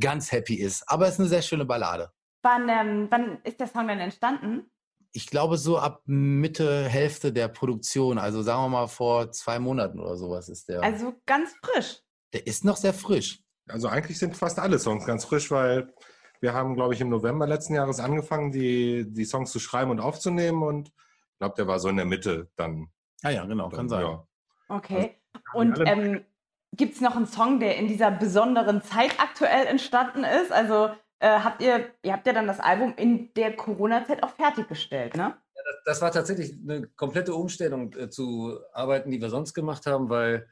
ganz 0.00 0.32
happy 0.32 0.54
ist. 0.54 0.84
Aber 0.86 1.06
es 1.06 1.14
ist 1.14 1.20
eine 1.20 1.28
sehr 1.28 1.42
schöne 1.42 1.64
Ballade. 1.64 2.10
Wann, 2.42 2.68
ähm, 2.68 3.08
wann 3.10 3.38
ist 3.44 3.60
der 3.60 3.66
Song 3.66 3.88
denn 3.88 3.98
entstanden? 3.98 4.70
Ich 5.12 5.26
glaube, 5.26 5.56
so 5.58 5.78
ab 5.78 6.02
Mitte, 6.06 6.84
Hälfte 6.84 7.32
der 7.32 7.48
Produktion, 7.48 8.18
also 8.18 8.42
sagen 8.42 8.62
wir 8.62 8.68
mal 8.68 8.86
vor 8.88 9.32
zwei 9.32 9.58
Monaten 9.58 10.00
oder 10.00 10.16
sowas 10.16 10.48
ist 10.48 10.68
der. 10.68 10.82
Also 10.82 11.14
ganz 11.26 11.50
frisch. 11.62 12.02
der 12.32 12.46
ist 12.46 12.64
noch 12.64 12.76
sehr 12.76 12.92
frisch. 12.94 13.40
also 13.68 13.88
eigentlich 13.88 14.18
sind 14.18 14.36
fast 14.36 14.58
alle 14.58 14.78
Songs 14.78 15.06
ganz 15.06 15.24
frisch, 15.24 15.50
weil 15.50 15.92
wir 16.40 16.52
haben, 16.52 16.74
glaube 16.74 16.94
ich, 16.94 17.00
im 17.00 17.08
November 17.08 17.46
letzten 17.46 17.74
Jahres 17.74 18.00
angefangen, 18.00 18.52
die, 18.52 19.06
die 19.08 19.24
Songs 19.24 19.50
zu 19.50 19.58
schreiben 19.58 19.90
und 19.90 20.00
aufzunehmen 20.00 20.62
und 20.62 20.92
ich 21.38 21.40
glaube, 21.40 21.54
der 21.54 21.68
war 21.68 21.78
so 21.78 21.88
in 21.88 21.94
der 21.94 22.04
Mitte 22.04 22.50
dann. 22.56 22.88
Ah 23.22 23.30
ja, 23.30 23.44
genau, 23.44 23.68
kann 23.68 23.88
sein. 23.88 24.04
Ja. 24.04 24.26
Okay. 24.68 25.14
Also, 25.32 25.56
Und 25.56 25.80
ähm, 25.86 26.24
gibt 26.72 26.96
es 26.96 27.00
noch 27.00 27.14
einen 27.14 27.26
Song, 27.26 27.60
der 27.60 27.76
in 27.76 27.86
dieser 27.86 28.10
besonderen 28.10 28.82
Zeit 28.82 29.20
aktuell 29.20 29.66
entstanden 29.66 30.24
ist? 30.24 30.50
Also 30.50 30.90
äh, 31.20 31.38
habt 31.38 31.62
ihr, 31.62 31.92
ihr 32.02 32.12
habt 32.12 32.26
ja 32.26 32.32
dann 32.32 32.48
das 32.48 32.58
Album 32.58 32.92
in 32.96 33.32
der 33.34 33.54
Corona-Zeit 33.54 34.24
auch 34.24 34.30
fertiggestellt, 34.30 35.16
ne? 35.16 35.36
Das 35.84 36.02
war 36.02 36.10
tatsächlich 36.10 36.58
eine 36.60 36.88
komplette 36.88 37.32
Umstellung 37.36 37.92
äh, 37.94 38.10
zu 38.10 38.58
Arbeiten, 38.72 39.12
die 39.12 39.20
wir 39.20 39.30
sonst 39.30 39.54
gemacht 39.54 39.86
haben, 39.86 40.10
weil 40.10 40.48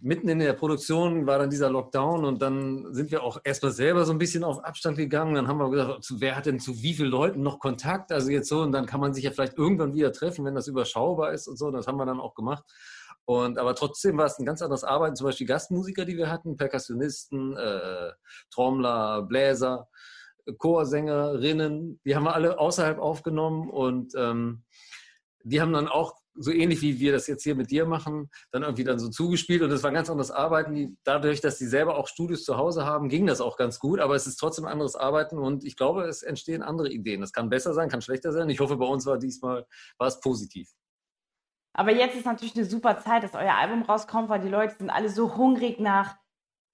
mitten 0.00 0.28
in 0.28 0.38
der 0.38 0.52
Produktion 0.52 1.26
war 1.26 1.38
dann 1.38 1.50
dieser 1.50 1.70
Lockdown 1.70 2.24
und 2.24 2.42
dann 2.42 2.92
sind 2.94 3.10
wir 3.10 3.22
auch 3.22 3.38
erstmal 3.44 3.72
selber 3.72 4.04
so 4.04 4.12
ein 4.12 4.18
bisschen 4.18 4.44
auf 4.44 4.64
Abstand 4.64 4.96
gegangen. 4.96 5.34
Dann 5.34 5.48
haben 5.48 5.58
wir 5.58 5.70
gesagt, 5.70 6.12
wer 6.18 6.36
hat 6.36 6.46
denn 6.46 6.60
zu 6.60 6.82
wie 6.82 6.94
vielen 6.94 7.10
Leuten 7.10 7.42
noch 7.42 7.58
Kontakt? 7.58 8.12
Also 8.12 8.30
jetzt 8.30 8.48
so, 8.48 8.62
und 8.62 8.72
dann 8.72 8.86
kann 8.86 9.00
man 9.00 9.14
sich 9.14 9.24
ja 9.24 9.30
vielleicht 9.30 9.58
irgendwann 9.58 9.94
wieder 9.94 10.12
treffen, 10.12 10.44
wenn 10.44 10.54
das 10.54 10.68
überschaubar 10.68 11.32
ist 11.32 11.48
und 11.48 11.56
so. 11.56 11.70
Das 11.70 11.86
haben 11.86 11.98
wir 11.98 12.06
dann 12.06 12.20
auch 12.20 12.34
gemacht. 12.34 12.64
Und 13.24 13.58
aber 13.58 13.74
trotzdem 13.74 14.16
war 14.18 14.26
es 14.26 14.38
ein 14.38 14.46
ganz 14.46 14.62
anderes 14.62 14.84
Arbeiten. 14.84 15.16
Zum 15.16 15.26
Beispiel 15.26 15.46
Gastmusiker, 15.46 16.04
die 16.04 16.16
wir 16.16 16.30
hatten, 16.30 16.56
Perkussionisten, 16.56 17.56
äh, 17.56 18.12
Trommler, 18.50 19.22
Bläser, 19.22 19.88
Chorsängerinnen, 20.58 22.00
die 22.04 22.14
haben 22.14 22.24
wir 22.24 22.34
alle 22.34 22.58
außerhalb 22.58 22.98
aufgenommen 22.98 23.68
und 23.68 24.14
ähm, 24.16 24.62
die 25.42 25.60
haben 25.60 25.72
dann 25.72 25.88
auch 25.88 26.14
so 26.38 26.52
ähnlich 26.52 26.82
wie 26.82 27.00
wir 27.00 27.12
das 27.12 27.26
jetzt 27.26 27.42
hier 27.42 27.54
mit 27.54 27.70
dir 27.70 27.86
machen, 27.86 28.30
dann 28.50 28.62
irgendwie 28.62 28.84
dann 28.84 28.98
so 28.98 29.08
zugespielt 29.08 29.62
und 29.62 29.70
das 29.70 29.82
war 29.82 29.90
ein 29.90 29.94
ganz 29.94 30.10
anderes 30.10 30.30
Arbeiten. 30.30 30.98
Dadurch, 31.04 31.40
dass 31.40 31.58
die 31.58 31.66
selber 31.66 31.96
auch 31.96 32.08
Studios 32.08 32.44
zu 32.44 32.56
Hause 32.56 32.84
haben, 32.84 33.08
ging 33.08 33.26
das 33.26 33.40
auch 33.40 33.56
ganz 33.56 33.78
gut, 33.78 34.00
aber 34.00 34.14
es 34.14 34.26
ist 34.26 34.36
trotzdem 34.36 34.66
anderes 34.66 34.96
Arbeiten 34.96 35.38
und 35.38 35.64
ich 35.64 35.76
glaube, 35.76 36.04
es 36.04 36.22
entstehen 36.22 36.62
andere 36.62 36.90
Ideen. 36.90 37.20
Das 37.20 37.32
kann 37.32 37.48
besser 37.48 37.74
sein, 37.74 37.88
kann 37.88 38.02
schlechter 38.02 38.32
sein. 38.32 38.48
Ich 38.48 38.60
hoffe, 38.60 38.76
bei 38.76 38.86
uns 38.86 39.06
war 39.06 39.18
diesmal 39.18 39.66
war 39.98 40.08
es 40.08 40.20
positiv. 40.20 40.68
Aber 41.72 41.92
jetzt 41.92 42.16
ist 42.16 42.24
natürlich 42.24 42.56
eine 42.56 42.64
super 42.64 42.98
Zeit, 43.00 43.22
dass 43.22 43.34
euer 43.34 43.54
Album 43.54 43.82
rauskommt, 43.82 44.30
weil 44.30 44.40
die 44.40 44.48
Leute 44.48 44.74
sind 44.76 44.88
alle 44.88 45.10
so 45.10 45.36
hungrig 45.36 45.78
nach 45.78 46.16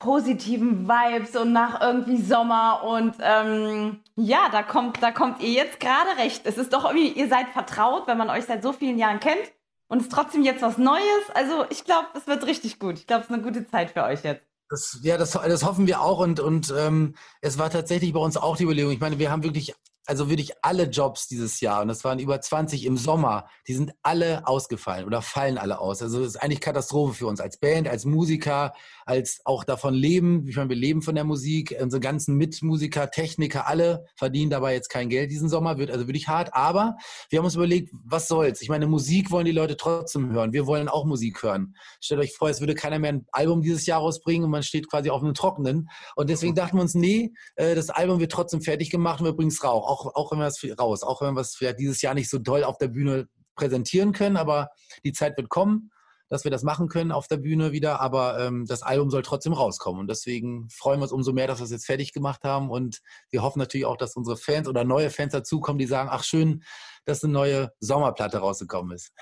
positiven 0.02 0.88
Vibes 0.88 1.37
und 1.37 1.52
nach 1.52 1.80
irgendwie 1.80 2.21
Sommer. 2.21 2.82
Und 2.85 3.14
ähm, 3.21 4.00
ja, 4.16 4.49
da 4.50 4.62
kommt, 4.62 5.02
da 5.02 5.12
kommt 5.12 5.40
ihr 5.40 5.50
jetzt 5.50 5.78
gerade 5.78 6.18
recht. 6.18 6.42
Es 6.44 6.59
ist 6.59 6.73
doch 6.73 6.85
irgendwie, 6.85 7.12
ihr 7.12 7.28
seid 7.28 7.49
vertraut, 7.50 8.06
wenn 8.09 8.18
man 8.18 8.28
euch 8.28 8.44
seit 8.44 8.62
so 8.62 8.73
vielen 8.73 8.99
Jahren 8.99 9.21
kennt. 9.21 9.52
Und 9.87 9.99
es 9.99 10.04
ist 10.04 10.12
trotzdem 10.12 10.42
jetzt 10.42 10.62
was 10.62 10.76
Neues. 10.76 11.30
Also 11.35 11.64
ich 11.71 11.85
glaube, 11.85 12.09
es 12.14 12.26
wird 12.26 12.44
richtig 12.47 12.78
gut. 12.78 12.99
Ich 12.99 13.06
glaube, 13.06 13.23
es 13.23 13.28
ist 13.28 13.35
eine 13.35 13.42
gute 13.42 13.68
Zeit 13.68 13.90
für 13.92 14.02
euch 14.02 14.25
jetzt. 14.25 14.42
Das, 14.68 14.99
ja, 15.02 15.18
das, 15.18 15.32
das 15.32 15.64
hoffen 15.64 15.87
wir 15.87 16.00
auch 16.00 16.18
und, 16.18 16.40
und 16.40 16.73
ähm, 16.76 17.14
es 17.42 17.59
war 17.59 17.68
tatsächlich 17.68 18.12
bei 18.14 18.21
uns 18.21 18.37
auch 18.38 18.56
die 18.56 18.64
Überlegung. 18.64 18.90
Ich 18.90 19.00
meine, 19.00 19.18
wir 19.18 19.30
haben 19.30 19.42
wirklich, 19.42 19.75
also 20.06 20.28
wirklich 20.28 20.52
alle 20.62 20.85
Jobs 20.85 21.28
dieses 21.28 21.61
Jahr 21.61 21.82
und 21.82 21.88
das 21.88 22.02
waren 22.04 22.18
über 22.18 22.40
20 22.40 22.85
im 22.87 22.97
Sommer, 22.97 23.47
die 23.68 23.75
sind 23.75 23.92
alle 24.02 24.47
ausgefallen 24.47 25.06
oder 25.06 25.23
fallen 25.23 25.59
alle 25.59 25.78
aus. 25.78 26.02
Also 26.02 26.18
das 26.18 26.28
ist 26.28 26.37
eigentlich 26.42 26.61
Katastrophe 26.61 27.14
für 27.14 27.26
uns 27.26 27.40
als 27.40 27.59
Band, 27.59 27.88
als 27.88 28.04
Musiker, 28.04 28.73
als 29.06 29.40
auch 29.44 29.64
davon 29.64 29.94
leben. 29.94 30.47
Ich 30.49 30.56
meine, 30.56 30.71
wir 30.71 30.76
leben 30.76 31.02
von 31.02 31.14
der 31.14 31.25
Musik, 31.25 31.76
unsere 31.80 32.00
ganzen 32.00 32.37
Mitmusiker, 32.37 33.11
Techniker, 33.11 33.68
alle 33.68 34.06
verdienen 34.16 34.50
dabei 34.50 34.75
jetzt 34.75 34.88
kein 34.88 35.09
Geld 35.09 35.30
diesen 35.30 35.49
Sommer, 35.49 35.78
wird 35.78 35.90
also 35.90 36.09
wirklich 36.09 36.26
hart. 36.26 36.52
Aber 36.52 36.97
wir 37.30 37.38
haben 37.38 37.44
uns 37.44 37.54
überlegt, 37.54 37.90
was 38.04 38.26
soll's? 38.26 38.61
Ich 38.61 38.68
meine, 38.68 38.87
Musik 38.87 39.30
wollen 39.30 39.47
die 39.47 39.52
Leute 39.52 39.76
trotzdem 39.76 40.32
hören. 40.32 40.52
Wir 40.52 40.66
wollen 40.66 40.88
auch 40.88 41.04
Musik 41.04 41.42
hören. 41.42 41.76
Stellt 42.00 42.21
euch 42.21 42.35
vor, 42.35 42.49
es 42.49 42.61
würde 42.61 42.75
keiner 42.75 42.99
mehr 42.99 43.12
ein 43.12 43.26
Album 43.30 43.62
dieses 43.62 43.87
Jahr 43.87 44.00
rausbringen 44.00 44.44
und 44.44 44.50
man 44.50 44.64
steht 44.64 44.90
quasi 44.90 45.11
auf 45.11 45.23
einem 45.23 45.35
Trockenen. 45.35 45.88
Und 46.16 46.28
deswegen 46.28 46.54
dachten 46.54 46.76
wir 46.76 46.82
uns, 46.82 46.94
nee, 46.94 47.32
äh, 47.54 47.75
das 47.76 47.90
Album 47.90 48.18
wird 48.18 48.32
trotzdem 48.32 48.62
fertig 48.62 48.90
gemacht 48.90 49.21
und 49.21 49.26
wir 49.26 49.32
bringen 49.32 49.50
es 49.50 49.62
raus. 49.62 49.92
Auch, 49.93 50.15
auch 50.15 50.33
wenn 50.33 50.39
wir 50.39 50.47
es 50.47 50.65
raus, 50.79 51.03
auch 51.03 51.21
wenn 51.21 51.35
wir 51.35 51.41
es 51.41 51.55
vielleicht 51.55 51.79
dieses 51.79 52.01
Jahr 52.03 52.15
nicht 52.15 52.31
so 52.31 52.39
doll 52.39 52.65
auf 52.65 52.79
der 52.79 52.89
Bühne 52.89 53.29
präsentieren 53.55 54.13
können, 54.13 54.37
aber 54.37 54.69
die 55.05 55.13
Zeit 55.13 55.37
wird 55.37 55.51
kommen, 55.51 55.91
dass 56.31 56.45
wir 56.45 56.51
das 56.51 56.63
machen 56.63 56.89
können 56.89 57.13
auf 57.13 57.29
der 57.29 57.37
Bühne 57.37 57.73
wieder. 57.73 58.01
Aber 58.01 58.41
ähm, 58.41 58.65
das 58.67 58.83
Album 58.83 59.11
soll 59.11 59.21
trotzdem 59.21 59.53
rauskommen. 59.53 60.01
Und 60.01 60.09
deswegen 60.09 60.71
freuen 60.71 60.99
wir 60.99 61.03
uns 61.03 61.13
umso 61.13 61.35
mehr, 61.35 61.47
dass 61.47 61.59
wir 61.59 61.65
es 61.65 61.71
jetzt 61.71 61.85
fertig 61.85 62.15
gemacht 62.15 62.43
haben. 62.45 62.71
Und 62.71 63.01
wir 63.31 63.43
hoffen 63.43 63.59
natürlich 63.59 63.85
auch, 63.85 63.99
dass 63.99 64.17
unsere 64.17 64.39
Fans 64.39 64.67
oder 64.67 64.85
neue 64.85 65.11
Fans 65.11 65.33
dazukommen, 65.33 65.79
die 65.79 65.87
sagen, 65.87 66.09
ach 66.11 66.25
schön, 66.25 66.63
dass 67.05 67.23
eine 67.23 67.35
neue 67.35 67.73
Sommerplatte 67.81 68.39
rausgekommen 68.39 68.95
ist. 68.95 69.13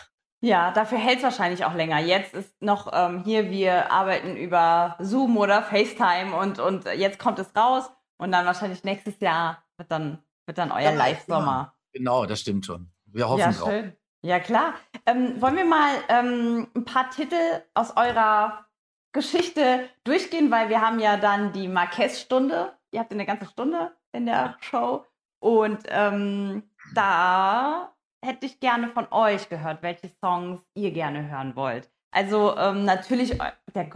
Ja, 0.43 0.71
dafür 0.71 0.99
hält 0.99 1.19
es 1.19 1.25
wahrscheinlich 1.25 1.65
auch 1.65 1.75
länger. 1.75 1.99
Jetzt 1.99 2.33
ist 2.33 2.63
noch 2.63 2.89
ähm, 2.93 3.25
hier, 3.25 3.51
wir 3.51 3.91
arbeiten 3.91 4.37
über 4.37 4.97
Zoom 5.01 5.37
oder 5.37 5.63
FaceTime 5.63 6.35
und, 6.35 6.61
und 6.61 6.87
jetzt 6.87 7.19
kommt 7.19 7.39
es 7.39 7.55
raus 7.55 7.91
und 8.17 8.33
dann 8.33 8.47
wahrscheinlich 8.47 8.85
nächstes 8.85 9.21
Jahr 9.21 9.65
wird 9.77 9.91
dann, 9.91 10.23
wird 10.51 10.59
dann 10.59 10.73
euer 10.73 10.91
Live-Sommer. 10.93 11.77
Genau, 11.93 12.27
das 12.27 12.41
stimmt 12.41 12.67
schon. 12.67 12.91
Wir 13.05 13.29
hoffen 13.29 13.39
Ja, 13.39 13.53
drauf. 13.53 13.69
schön. 13.71 13.93
Ja, 14.23 14.41
klar. 14.41 14.75
Ähm, 15.07 15.41
wollen 15.41 15.55
wir 15.57 15.65
mal 15.65 15.91
ähm, 16.09 16.67
ein 16.75 16.85
paar 16.85 17.09
Titel 17.11 17.37
aus 17.75 17.97
eurer 17.97 18.67
Geschichte 19.13 19.89
durchgehen, 20.03 20.51
weil 20.51 20.69
wir 20.69 20.81
haben 20.81 20.99
ja 20.99 21.17
dann 21.17 21.53
die 21.53 21.69
Marquez-Stunde. 21.69 22.73
Ihr 22.91 22.99
habt 22.99 23.13
eine 23.13 23.27
ganze 23.27 23.47
Stunde 23.47 23.93
in 24.11 24.27
der 24.27 24.57
Show. 24.61 25.05
Und 25.41 25.85
ähm, 25.87 26.69
da 26.95 27.95
hätte 28.25 28.47
ich 28.47 28.59
gerne 28.59 28.89
von 28.89 29.07
euch 29.13 29.49
gehört, 29.49 29.83
welche 29.83 30.09
Songs 30.09 30.61
ihr 30.75 30.91
gerne 30.91 31.31
hören 31.31 31.55
wollt. 31.55 31.89
Also 32.13 32.57
ähm, 32.57 32.85
natürlich 32.85 33.41
eu- 33.41 33.53
der, 33.73 33.89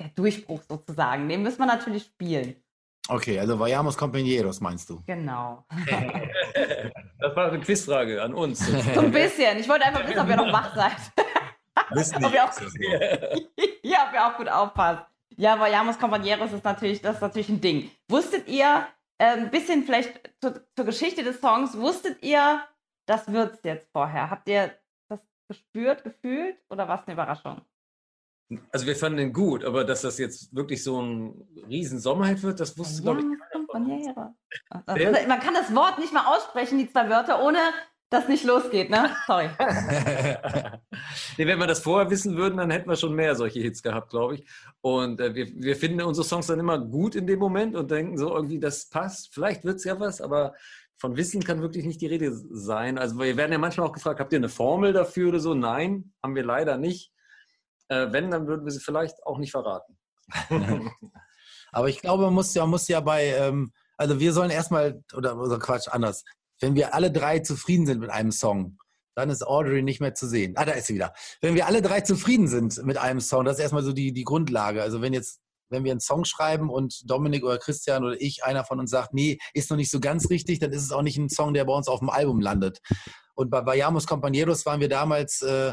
der 0.00 0.08
Durchbruch 0.14 0.62
sozusagen, 0.68 1.28
den 1.28 1.42
müssen 1.42 1.58
wir 1.58 1.66
natürlich 1.66 2.04
spielen. 2.04 2.54
Okay, 3.08 3.38
also 3.38 3.58
Vayamos 3.58 3.96
Compañeros 3.96 4.60
meinst 4.60 4.88
du? 4.90 5.02
Genau. 5.06 5.64
Das 7.18 7.34
war 7.34 7.48
eine 7.48 7.60
Quizfrage 7.60 8.22
an 8.22 8.34
uns. 8.34 8.58
So 8.94 9.00
ein 9.00 9.10
bisschen. 9.10 9.58
Ich 9.58 9.68
wollte 9.68 9.86
einfach 9.86 10.06
wissen, 10.06 10.20
ob 10.20 10.28
ihr 10.28 10.36
noch 10.36 10.52
wach 10.52 10.74
seid. 10.74 10.92
Wissen 11.90 12.24
Ob 12.24 12.32
ihr 12.32 12.44
auch- 12.44 12.52
ja, 13.82 14.08
wer 14.12 14.26
auch 14.28 14.36
gut 14.36 14.48
aufpasst. 14.48 15.02
Ja, 15.36 15.58
Vayamos 15.58 15.98
Compañeros 15.98 16.52
ist 16.52 16.64
natürlich, 16.64 17.00
das 17.02 17.16
ist 17.16 17.22
natürlich 17.22 17.48
ein 17.48 17.60
Ding. 17.60 17.90
Wusstet 18.08 18.48
ihr, 18.48 18.86
äh, 19.18 19.24
ein 19.32 19.50
bisschen 19.50 19.84
vielleicht 19.84 20.30
zur, 20.40 20.62
zur 20.74 20.84
Geschichte 20.84 21.22
des 21.22 21.40
Songs, 21.40 21.76
wusstet 21.78 22.22
ihr, 22.22 22.62
das 23.06 23.30
wird's 23.32 23.60
jetzt 23.64 23.88
vorher? 23.92 24.30
Habt 24.30 24.48
ihr 24.48 24.72
das 25.08 25.20
gespürt, 25.48 26.04
gefühlt 26.04 26.56
oder 26.70 26.86
war 26.88 27.00
es 27.00 27.06
eine 27.06 27.14
Überraschung? 27.14 27.60
Also 28.70 28.86
wir 28.86 28.94
fanden 28.94 29.18
den 29.18 29.32
gut, 29.32 29.64
aber 29.64 29.84
dass 29.84 30.02
das 30.02 30.18
jetzt 30.18 30.54
wirklich 30.54 30.84
so 30.84 31.02
ein 31.02 31.48
riesen 31.68 31.98
Sommerhit 31.98 32.42
wird, 32.44 32.60
das 32.60 32.78
wusste, 32.78 33.02
glaube 33.02 33.20
ich, 33.20 33.26
Compañeros. 33.68 34.04
Sehr- 34.04 34.34
Also, 34.86 35.28
Man 35.28 35.40
kann 35.40 35.54
das 35.54 35.74
Wort 35.74 35.98
nicht 35.98 36.12
mal 36.12 36.26
aussprechen, 36.34 36.78
die 36.78 36.90
zwei 36.90 37.08
Wörter, 37.10 37.42
ohne 37.44 37.58
dass 38.08 38.28
nicht 38.28 38.44
losgeht, 38.44 38.88
ne? 38.88 39.10
Sorry. 39.26 39.48
nee, 41.36 41.46
wenn 41.46 41.58
wir 41.58 41.66
das 41.66 41.80
vorher 41.80 42.08
wissen 42.10 42.36
würden, 42.36 42.56
dann 42.58 42.70
hätten 42.70 42.88
wir 42.88 42.96
schon 42.96 43.14
mehr 43.14 43.34
solche 43.34 43.58
Hits 43.60 43.82
gehabt, 43.82 44.10
glaube 44.10 44.36
ich. 44.36 44.46
Und 44.80 45.20
äh, 45.20 45.34
wir, 45.34 45.48
wir 45.54 45.74
finden 45.76 46.00
unsere 46.02 46.24
Songs 46.24 46.46
dann 46.46 46.60
immer 46.60 46.78
gut 46.78 47.16
in 47.16 47.26
dem 47.26 47.38
Moment 47.40 47.74
und 47.74 47.90
denken 47.90 48.16
so 48.16 48.32
irgendwie, 48.34 48.60
das 48.60 48.88
passt. 48.88 49.34
Vielleicht 49.34 49.64
wird 49.64 49.76
es 49.76 49.84
ja 49.84 49.98
was, 49.98 50.20
aber 50.20 50.54
von 50.98 51.16
Wissen 51.16 51.42
kann 51.42 51.60
wirklich 51.62 51.84
nicht 51.84 52.00
die 52.00 52.06
Rede 52.06 52.32
sein. 52.32 52.96
Also 52.96 53.18
wir 53.18 53.36
werden 53.36 53.52
ja 53.52 53.58
manchmal 53.58 53.88
auch 53.88 53.92
gefragt, 53.92 54.20
habt 54.20 54.32
ihr 54.32 54.38
eine 54.38 54.48
Formel 54.48 54.92
dafür 54.92 55.28
oder 55.30 55.40
so? 55.40 55.54
Nein, 55.54 56.12
haben 56.22 56.34
wir 56.36 56.44
leider 56.44 56.78
nicht. 56.78 57.12
Äh, 57.88 58.08
wenn, 58.10 58.30
dann 58.30 58.46
würden 58.46 58.64
wir 58.64 58.72
sie 58.72 58.80
vielleicht 58.80 59.24
auch 59.24 59.38
nicht 59.38 59.52
verraten. 59.52 59.96
Aber 61.72 61.88
ich 61.88 62.00
glaube, 62.00 62.24
man 62.24 62.34
muss 62.34 62.54
ja, 62.54 62.66
muss 62.66 62.88
ja 62.88 63.00
bei, 63.00 63.26
ähm, 63.26 63.72
also 63.96 64.18
wir 64.18 64.32
sollen 64.32 64.50
erstmal, 64.50 65.02
oder, 65.14 65.36
oder 65.38 65.58
Quatsch, 65.58 65.88
anders. 65.88 66.24
Wenn 66.60 66.74
wir 66.74 66.94
alle 66.94 67.12
drei 67.12 67.40
zufrieden 67.40 67.86
sind 67.86 68.00
mit 68.00 68.10
einem 68.10 68.32
Song, 68.32 68.78
dann 69.14 69.30
ist 69.30 69.46
Audrey 69.46 69.82
nicht 69.82 70.00
mehr 70.00 70.14
zu 70.14 70.26
sehen. 70.26 70.54
Ah, 70.56 70.64
da 70.64 70.72
ist 70.72 70.86
sie 70.86 70.94
wieder. 70.94 71.14
Wenn 71.40 71.54
wir 71.54 71.66
alle 71.66 71.82
drei 71.82 72.02
zufrieden 72.02 72.48
sind 72.48 72.82
mit 72.84 72.98
einem 72.98 73.20
Song, 73.20 73.44
das 73.44 73.56
ist 73.56 73.62
erstmal 73.62 73.82
so 73.82 73.92
die, 73.92 74.12
die 74.12 74.24
Grundlage. 74.24 74.82
Also 74.82 75.00
wenn 75.00 75.14
jetzt, 75.14 75.40
wenn 75.70 75.84
wir 75.84 75.90
einen 75.90 76.00
Song 76.00 76.24
schreiben 76.24 76.70
und 76.70 77.10
Dominik 77.10 77.42
oder 77.42 77.58
Christian 77.58 78.04
oder 78.04 78.20
ich, 78.20 78.44
einer 78.44 78.64
von 78.64 78.78
uns 78.78 78.90
sagt, 78.90 79.14
nee, 79.14 79.38
ist 79.54 79.70
noch 79.70 79.76
nicht 79.76 79.90
so 79.90 80.00
ganz 80.00 80.28
richtig, 80.28 80.58
dann 80.58 80.72
ist 80.72 80.82
es 80.82 80.92
auch 80.92 81.02
nicht 81.02 81.16
ein 81.16 81.30
Song, 81.30 81.54
der 81.54 81.64
bei 81.64 81.72
uns 81.72 81.88
auf 81.88 82.00
dem 82.00 82.10
Album 82.10 82.40
landet. 82.40 82.80
Und 83.34 83.50
bei 83.50 83.64
Vayamos 83.64 84.06
Compañeros 84.06 84.66
waren 84.66 84.80
wir 84.80 84.88
damals 84.88 85.42
äh, 85.42 85.72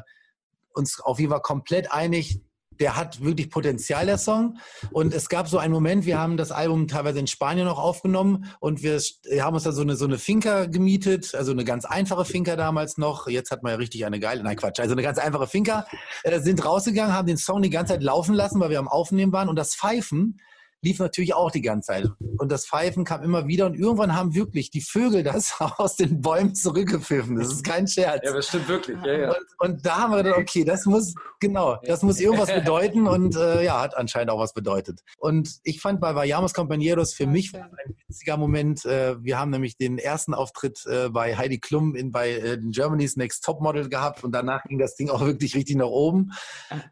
uns 0.73 0.99
auf 0.99 1.19
jeden 1.19 1.31
Fall 1.31 1.41
komplett 1.41 1.91
einig, 1.91 2.41
der 2.79 2.95
hat 2.95 3.23
wirklich 3.23 3.49
Potenzial, 3.49 4.05
der 4.05 4.17
Song. 4.17 4.57
Und 4.91 5.13
es 5.13 5.29
gab 5.29 5.47
so 5.47 5.57
einen 5.57 5.73
Moment, 5.73 6.05
wir 6.05 6.19
haben 6.19 6.37
das 6.37 6.51
Album 6.51 6.87
teilweise 6.87 7.19
in 7.19 7.27
Spanien 7.27 7.65
noch 7.65 7.79
aufgenommen 7.79 8.45
und 8.59 8.81
wir 8.83 8.99
haben 9.41 9.53
uns 9.53 9.63
da 9.63 9.71
so 9.71 9.81
eine, 9.81 9.95
so 9.95 10.05
eine 10.05 10.17
Finca 10.17 10.65
gemietet, 10.65 11.35
also 11.35 11.51
eine 11.51 11.63
ganz 11.65 11.85
einfache 11.85 12.25
Finca 12.25 12.55
damals 12.55 12.97
noch. 12.97 13.27
Jetzt 13.27 13.51
hat 13.51 13.63
man 13.63 13.71
ja 13.71 13.77
richtig 13.77 14.05
eine 14.05 14.19
geile, 14.19 14.43
nein 14.43 14.57
Quatsch, 14.57 14.79
also 14.79 14.93
eine 14.93 15.03
ganz 15.03 15.17
einfache 15.17 15.47
Finca. 15.47 15.85
Äh, 16.23 16.39
sind 16.39 16.65
rausgegangen, 16.65 17.13
haben 17.13 17.27
den 17.27 17.37
Song 17.37 17.61
die 17.61 17.69
ganze 17.69 17.93
Zeit 17.93 18.03
laufen 18.03 18.33
lassen, 18.33 18.59
weil 18.59 18.69
wir 18.69 18.79
am 18.79 18.87
Aufnehmen 18.87 19.31
waren 19.31 19.49
und 19.49 19.55
das 19.55 19.75
Pfeifen 19.75 20.39
lief 20.83 20.99
natürlich 20.99 21.33
auch 21.33 21.51
die 21.51 21.61
ganze 21.61 21.87
Zeit. 21.87 22.09
Und 22.37 22.51
das 22.51 22.65
Pfeifen 22.65 23.05
kam 23.05 23.23
immer 23.23 23.47
wieder 23.47 23.65
und 23.65 23.75
irgendwann 23.75 24.15
haben 24.15 24.35
wirklich 24.35 24.69
die 24.69 24.81
Vögel 24.81 25.23
das 25.23 25.55
aus 25.59 25.95
den 25.95 26.21
Bäumen 26.21 26.53
zurückgepfiffen. 26.55 27.35
Das 27.37 27.47
ist 27.47 27.63
kein 27.63 27.87
Scherz. 27.87 28.21
Ja, 28.23 28.33
das 28.33 28.47
stimmt 28.47 28.67
wirklich. 28.67 28.97
Ja, 29.03 29.13
ja. 29.13 29.29
Und, 29.29 29.71
und 29.71 29.85
da 29.85 29.99
haben 29.99 30.11
wir 30.11 30.23
gedacht, 30.23 30.39
okay, 30.39 30.63
das 30.63 30.85
muss, 30.85 31.15
genau, 31.43 31.77
das 31.85 32.01
muss 32.01 32.19
irgendwas 32.19 32.49
bedeuten 32.53 33.07
und 33.07 33.35
äh, 33.35 33.63
ja, 33.63 33.81
hat 33.81 33.95
anscheinend 33.95 34.31
auch 34.31 34.39
was 34.39 34.53
bedeutet. 34.53 35.01
Und 35.17 35.59
ich 35.63 35.81
fand 35.81 36.01
bei 36.01 36.15
Vayamos 36.15 36.53
Compañeros, 36.55 37.13
für 37.13 37.27
mich 37.27 37.53
ein 37.55 37.69
witziger 38.07 38.37
Moment. 38.37 38.85
Äh, 38.85 39.21
wir 39.23 39.37
haben 39.39 39.51
nämlich 39.51 39.77
den 39.77 39.97
ersten 39.97 40.33
Auftritt 40.33 40.85
äh, 40.85 41.09
bei 41.09 41.37
Heidi 41.37 41.59
Klum 41.59 41.95
in, 41.95 42.11
bei 42.11 42.31
äh, 42.31 42.57
Germany's 42.61 43.15
Next 43.15 43.43
Topmodel 43.43 43.89
gehabt 43.89 44.23
und 44.23 44.31
danach 44.31 44.63
ging 44.63 44.79
das 44.79 44.95
Ding 44.95 45.09
auch 45.09 45.21
wirklich 45.21 45.55
richtig 45.55 45.75
nach 45.75 45.85
oben. 45.87 46.31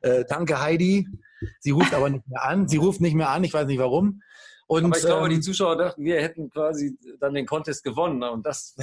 Äh, 0.01 0.25
danke 0.27 0.61
Heidi. 0.61 1.07
Sie 1.59 1.71
ruft 1.71 1.93
aber 1.93 2.09
nicht 2.09 2.27
mehr 2.27 2.43
an. 2.43 2.67
Sie 2.67 2.77
ruft 2.77 3.01
nicht 3.01 3.15
mehr 3.15 3.29
an, 3.29 3.43
ich 3.43 3.53
weiß 3.53 3.65
nicht 3.65 3.79
warum. 3.79 4.21
Und, 4.67 4.85
Aber 4.85 4.95
ich 4.97 5.03
glaube, 5.03 5.27
die 5.27 5.35
ähm, 5.35 5.41
Zuschauer 5.41 5.75
dachten, 5.75 6.03
wir 6.05 6.21
hätten 6.21 6.49
quasi 6.49 6.97
dann 7.19 7.33
den 7.33 7.45
Contest 7.45 7.83
gewonnen. 7.83 8.19
ne? 8.19 8.31
Und 8.31 8.45
das 8.45 8.75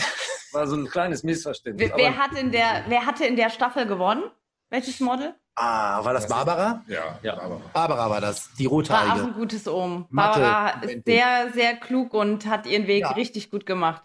war 0.53 0.67
so 0.67 0.77
ein 0.77 0.87
kleines 0.87 1.23
Missverständnis. 1.23 1.89
Wer, 1.91 1.97
wer, 1.97 2.09
Aber- 2.09 2.19
hat 2.19 2.39
in 2.39 2.53
der, 2.53 2.85
wer 2.89 3.07
hatte 3.07 3.25
in 3.25 3.37
der 3.37 3.49
Staffel 3.49 3.87
gewonnen? 3.87 4.25
Welches 4.71 5.01
Model? 5.01 5.35
ah, 5.61 6.05
war 6.05 6.13
das 6.13 6.29
Barbara? 6.29 6.85
Ja, 6.87 7.19
Ja. 7.23 7.37
aber 7.41 7.61
Barbara 7.73 8.09
war 8.11 8.21
das, 8.21 8.49
die 8.59 8.67
War 8.67 8.71
auch 8.71 8.77
rothaarige. 8.77 9.25
ein 9.27 9.33
gutes 9.35 9.67
Ohm. 9.67 10.07
Mathe. 10.09 10.41
Barbara 10.41 10.83
ist 10.85 11.05
sehr, 11.05 11.51
sehr 11.53 11.77
klug 11.77 12.15
und 12.15 12.47
hat 12.47 12.67
ihren 12.67 12.87
Weg 12.87 13.03
Ja. 13.03 13.11
richtig 13.13 13.51
gut 13.51 13.67
gemacht. 13.67 14.03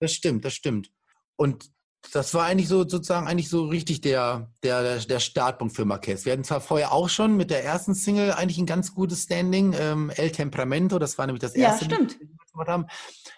Das 0.00 0.12
stimmt, 0.12 0.44
das 0.46 0.54
stimmt. 0.54 0.90
Und 1.36 1.66
das 2.12 2.32
war 2.34 2.44
eigentlich 2.46 2.68
so 2.68 2.88
sozusagen 2.88 3.26
eigentlich 3.26 3.48
so 3.50 3.64
richtig 3.66 4.00
der, 4.02 4.50
der, 4.62 4.98
der, 4.98 5.20
Startpunkt 5.20 5.74
für 5.76 5.84
Marquez. 5.84 6.24
Wir 6.24 6.32
hatten 6.32 6.44
zwar 6.44 6.60
vorher 6.60 6.92
auch 6.92 7.08
schon 7.08 7.36
mit 7.36 7.50
der 7.50 7.64
ersten 7.64 7.94
Single 7.94 8.32
eigentlich 8.32 8.58
ein 8.58 8.66
ganz 8.66 8.94
gutes 8.94 9.22
Standing, 9.24 9.74
ähm, 9.78 10.10
El 10.14 10.30
Temperamento, 10.30 10.98
das 10.98 11.16
war 11.18 11.26
nämlich 11.26 11.40
das 11.42 11.54
Ja, 11.56 11.68
erste, 11.68 11.86
stimmt. 11.86 12.12
das 12.12 12.20
wir 12.20 12.28
gemacht 12.52 12.68
haben. 12.68 12.86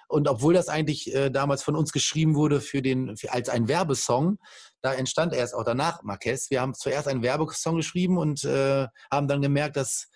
Und 0.08 0.28
obwohl 0.28 0.54
das 0.54 0.68
eigentlich 0.68 1.12
äh, 1.14 1.30
damals 1.30 1.62
von 1.64 1.74
uns 1.76 1.92
geschrieben 1.92 2.34
wurde 2.36 2.60
für 2.60 2.82
den, 2.82 3.16
für, 3.16 3.32
als 3.32 3.48
ein 3.48 3.66
Werbesong, 3.68 4.38
da 4.82 4.94
entstand 4.94 5.32
erst 5.34 5.54
auch 5.54 5.64
danach 5.64 6.02
Marquez. 6.02 6.50
Wir 6.50 6.60
haben 6.60 6.74
zuerst 6.74 7.08
einen 7.08 7.22
Werbesong 7.22 7.76
geschrieben 7.76 8.18
und 8.18 8.44
äh, 8.44 8.86
haben 9.10 9.28
dann 9.28 9.42
gemerkt, 9.42 9.76
dass 9.76 10.08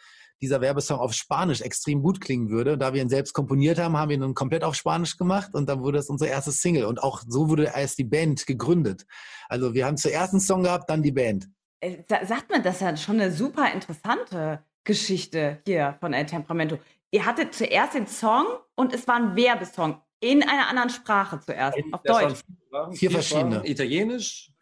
dieser 0.43 0.61
Werbesong 0.63 0.99
auf 0.99 1.13
Spanisch 1.13 1.61
extrem 1.61 2.03
gut 2.03 2.21
klingen 2.21 2.49
würde. 2.49 2.79
Da 2.79 2.95
wir 2.95 3.03
ihn 3.03 3.11
selbst 3.11 3.35
komponiert 3.35 3.79
haben, 3.79 3.97
haben 3.97 4.09
wir 4.09 4.17
ihn 4.17 4.23
dann 4.23 4.33
komplett 4.35 4.65
auf 4.65 4.75
Spanisch 4.75 5.17
gemacht 5.19 5.55
und 5.55 5.69
dann 5.69 5.81
wurde 5.83 5.99
es 5.99 6.09
unsere 6.09 6.31
erste 6.31 6.51
Single. 6.53 6.87
Und 6.87 7.03
auch 7.03 7.23
so 7.29 7.49
wurde 7.51 7.65
erst 7.75 7.99
die 7.99 8.05
Band 8.05 8.47
gegründet. 8.47 9.05
Also 9.49 9.75
wir 9.75 9.85
haben 9.85 9.97
zuerst 9.99 10.33
einen 10.33 10.41
Song 10.41 10.63
gehabt, 10.63 10.89
dann 10.89 11.03
die 11.03 11.13
Band. 11.13 11.49
Äh, 11.81 12.03
sa- 12.09 12.25
Sagt 12.25 12.51
man, 12.51 12.63
das 12.63 12.77
ist 12.77 12.81
ja 12.81 12.97
schon 12.97 13.21
eine 13.21 13.33
super 13.33 13.71
interessante 13.73 14.65
Geschichte 14.85 15.61
hier 15.67 15.97
von 16.01 16.15
El 16.15 16.25
Temperamento. 16.27 16.79
Ihr 17.11 17.27
hattet 17.27 17.55
zuerst 17.55 17.95
den 17.95 18.07
Song 18.07 18.47
und 18.77 18.95
es 18.95 19.07
war 19.07 19.17
ein 19.17 19.37
Werbesong 19.37 20.01
in 20.21 20.43
einer 20.43 20.69
anderen 20.69 20.91
Sprache 20.91 21.41
zuerst, 21.41 21.79
auf 21.93 22.03
Das 22.05 22.17
waren 22.17 22.35
Deutsch. 22.71 22.99
vier 22.99 23.11
verschiedene. 23.11 23.57
Sprachen, 23.57 23.67
Italienisch, 23.71 24.53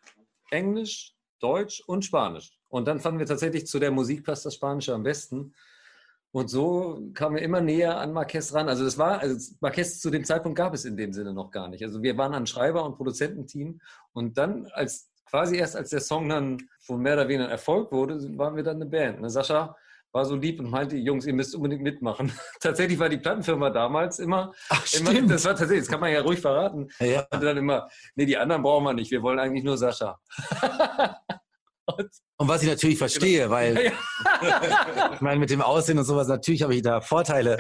Englisch, 0.51 1.15
Deutsch 1.41 1.83
und 1.87 2.05
Spanisch. 2.05 2.59
Und 2.69 2.87
dann 2.87 3.01
fanden 3.01 3.19
wir 3.19 3.27
tatsächlich, 3.27 3.67
zu 3.67 3.79
der 3.79 3.91
Musik 3.91 4.25
passt 4.25 4.47
das 4.47 4.55
Spanische 4.55 4.95
am 4.95 5.03
besten. 5.03 5.55
Und 6.31 6.49
so 6.49 7.11
kamen 7.15 7.37
wir 7.37 7.43
immer 7.43 7.61
näher 7.61 7.99
an 7.99 8.13
Marquez 8.13 8.53
ran. 8.53 8.69
Also 8.69 8.85
das 8.85 8.99
war, 8.99 9.21
also 9.21 9.55
Marquez 9.61 9.99
zu 9.99 10.11
dem 10.11 10.25
Zeitpunkt 10.25 10.57
gab 10.59 10.75
es 10.75 10.85
in 10.85 10.97
dem 10.97 11.13
Sinne 11.13 11.33
noch 11.33 11.51
gar 11.51 11.69
nicht. 11.69 11.83
Also 11.83 12.03
wir 12.03 12.17
waren 12.19 12.35
ein 12.35 12.47
Schreiber- 12.47 12.85
und 12.85 12.97
Produzententeam. 12.97 13.81
Und 14.13 14.37
dann, 14.37 14.67
als 14.73 15.11
quasi 15.25 15.57
erst 15.57 15.75
als 15.77 15.91
der 15.91 16.01
Song 16.01 16.29
dann 16.29 16.69
von 16.81 17.01
mehr 17.01 17.15
oder 17.15 17.29
weniger 17.29 17.49
Erfolg 17.51 17.91
wurde, 17.93 18.39
waren 18.39 18.57
wir 18.57 18.63
dann 18.63 18.77
eine 18.77 18.87
Band. 18.87 19.21
Ne? 19.23 19.31
Sascha 19.31 19.75
war 20.13 20.25
so 20.25 20.37
lieb 20.37 20.59
und 20.61 20.71
meinte, 20.71 20.97
Jungs, 20.97 21.27
ihr 21.27 21.35
müsst 21.35 21.55
unbedingt 21.55 21.83
mitmachen. 21.83 22.33
tatsächlich 22.61 22.99
war 22.99 23.09
die 23.09 23.19
Plattenfirma 23.19 23.71
damals 23.71 24.19
immer, 24.19 24.53
Ach, 24.71 24.85
immer 24.95 25.11
stimmt. 25.11 25.31
das 25.31 25.45
war 25.45 25.53
tatsächlich, 25.53 25.81
das 25.81 25.89
kann 25.89 26.01
man 26.01 26.13
ja 26.13 26.21
ruich 26.23 26.41
verraten, 26.41 26.89
Ja. 27.01 27.27
hatte 27.31 27.45
dann 27.47 27.57
immer, 27.59 27.89
nee, 28.15 28.25
die 28.27 28.37
anderen 28.37 28.63
brauchen 28.63 28.85
wir 28.85 28.95
nicht, 28.95 29.11
wir 29.11 29.23
wollen 29.23 29.39
eigentlich 29.39 29.65
nur 29.65 29.77
Sascha. 29.77 30.19
und, 31.87 32.09
Und 32.37 32.49
was 32.49 32.63
ich 32.63 32.69
natürlich 32.69 32.99
verstehe, 32.99 33.51
weil 33.51 33.85
ja, 34.43 35.13
ich 35.15 35.21
meine, 35.21 35.39
mit 35.41 35.51
dem 35.51 35.63
Aussehen 35.63 35.99
und 35.99 36.05
sowas, 36.05 36.29
natürlich 36.29 36.63
habe 36.63 36.75
ich 36.75 36.83
da 36.83 37.01
Vorteile. 37.01 37.57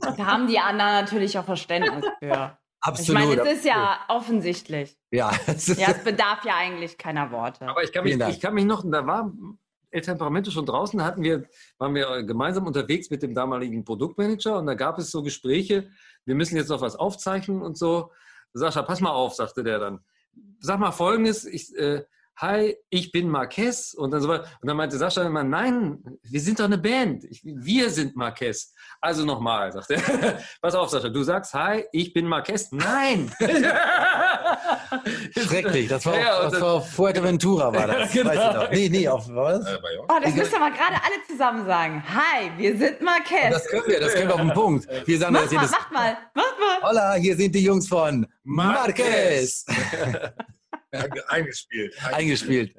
Da 0.00 0.26
haben 0.26 0.46
die 0.48 0.58
anderen 0.58 0.92
natürlich 0.92 1.38
auch 1.38 1.44
Verständnis 1.44 2.04
für. 2.18 2.58
Ich 2.78 2.88
Absolut. 2.88 3.20
meine, 3.28 3.40
es 3.42 3.58
ist 3.58 3.64
ja 3.64 3.98
offensichtlich. 4.08 4.96
ja, 5.10 5.32
es 5.46 5.66
Ja, 5.66 5.88
es 5.90 6.04
bedarf 6.04 6.44
ja 6.44 6.54
eigentlich 6.56 6.96
keiner 6.98 7.30
Worte. 7.32 7.66
aber 7.68 7.82
ich 7.82 7.92
kann, 7.92 8.04
mich, 8.04 8.16
ich 8.20 8.40
kann 8.40 8.54
mich 8.54 8.64
noch, 8.64 8.84
da 8.88 9.06
war 9.06 9.32
El 9.90 10.00
Temperamento 10.02 10.50
schon 10.50 10.66
draußen, 10.66 11.02
hatten 11.02 11.22
wir, 11.22 11.44
waren 11.78 11.94
wir 11.94 12.22
gemeinsam 12.24 12.66
unterwegs 12.66 13.10
mit 13.10 13.22
dem 13.22 13.34
damaligen 13.34 13.84
Produktmanager 13.84 14.58
und 14.58 14.66
da 14.66 14.74
gab 14.74 14.98
es 14.98 15.10
so 15.10 15.22
Gespräche, 15.22 15.88
wir 16.24 16.34
müssen 16.34 16.56
jetzt 16.56 16.68
noch 16.68 16.80
was 16.80 16.96
aufzeichnen 16.96 17.62
und 17.62 17.78
so. 17.78 18.10
Sascha, 18.52 18.82
pass 18.82 19.00
mal 19.00 19.10
auf, 19.10 19.34
sagte 19.34 19.62
der 19.62 19.78
dann. 19.78 20.00
Sag 20.58 20.80
mal 20.80 20.90
Folgendes, 20.90 21.44
ich, 21.44 21.74
äh, 21.76 22.04
hi, 22.36 22.76
ich 22.90 23.12
bin 23.12 23.28
Marquez 23.28 23.94
und 23.94 24.10
dann 24.10 24.20
so 24.20 24.28
weiter. 24.28 24.44
Und 24.60 24.68
dann 24.68 24.76
meinte 24.76 24.96
Sascha 24.96 25.22
immer, 25.22 25.44
nein, 25.44 26.02
wir 26.22 26.40
sind 26.40 26.60
doch 26.60 26.64
eine 26.64 26.78
Band. 26.78 27.24
Ich, 27.24 27.42
wir 27.44 27.90
sind 27.90 28.16
Marquez. 28.16 28.74
Also 29.00 29.24
nochmal, 29.24 29.72
sagt 29.72 29.90
er. 29.90 30.38
Pass 30.60 30.74
auf, 30.74 30.90
Sascha, 30.90 31.08
du 31.08 31.22
sagst, 31.22 31.54
hi, 31.54 31.84
ich 31.92 32.12
bin 32.12 32.26
Marquez. 32.26 32.70
Nein! 32.72 33.32
Schrecklich, 35.38 35.88
das 35.88 36.04
war, 36.06 36.14
Ja, 36.14 36.20
ja, 36.20 36.38
auf, 36.40 36.52
das 36.52 36.60
war 36.60 36.72
auf 36.74 36.90
Fuerteventura 36.92 37.72
war 37.74 37.86
das. 37.86 38.12
Genau. 38.16 38.30
Weiß 38.30 38.38
ich 38.38 38.54
noch. 38.54 38.70
Nee, 38.70 38.88
nee, 38.88 39.08
auf 39.08 39.28
was? 39.28 39.66
Äh? 39.66 39.78
Oh, 40.08 40.18
das 40.22 40.34
müsst 40.34 40.52
ihr 40.52 40.58
mal 40.58 40.72
gerade 40.72 40.94
alle 40.94 41.26
zusammen 41.28 41.66
sagen. 41.66 42.02
Hi, 42.08 42.50
wir 42.56 42.76
sind 42.76 43.00
Marquez. 43.00 43.50
Das 43.50 43.66
können 43.68 43.86
wir, 43.86 44.00
das 44.00 44.14
können 44.14 44.28
wir 44.28 44.34
auf 44.34 44.40
den 44.40 44.52
Punkt. 44.52 44.88
Wir 45.06 45.18
sagen 45.18 45.32
Mach 45.34 45.42
das 45.42 45.52
mal, 45.52 45.60
jedes 45.60 45.70
macht 45.72 45.92
mal, 45.92 46.16
macht 46.34 46.54
mal. 46.58 46.88
Hola, 46.90 47.14
hier 47.14 47.36
sind 47.36 47.54
die 47.54 47.62
Jungs 47.64 47.88
von 47.88 48.26
Marquez. 48.44 49.64
Ja, 50.92 51.04
eingespielt. 51.28 51.94
Eingespielt. 52.12 52.74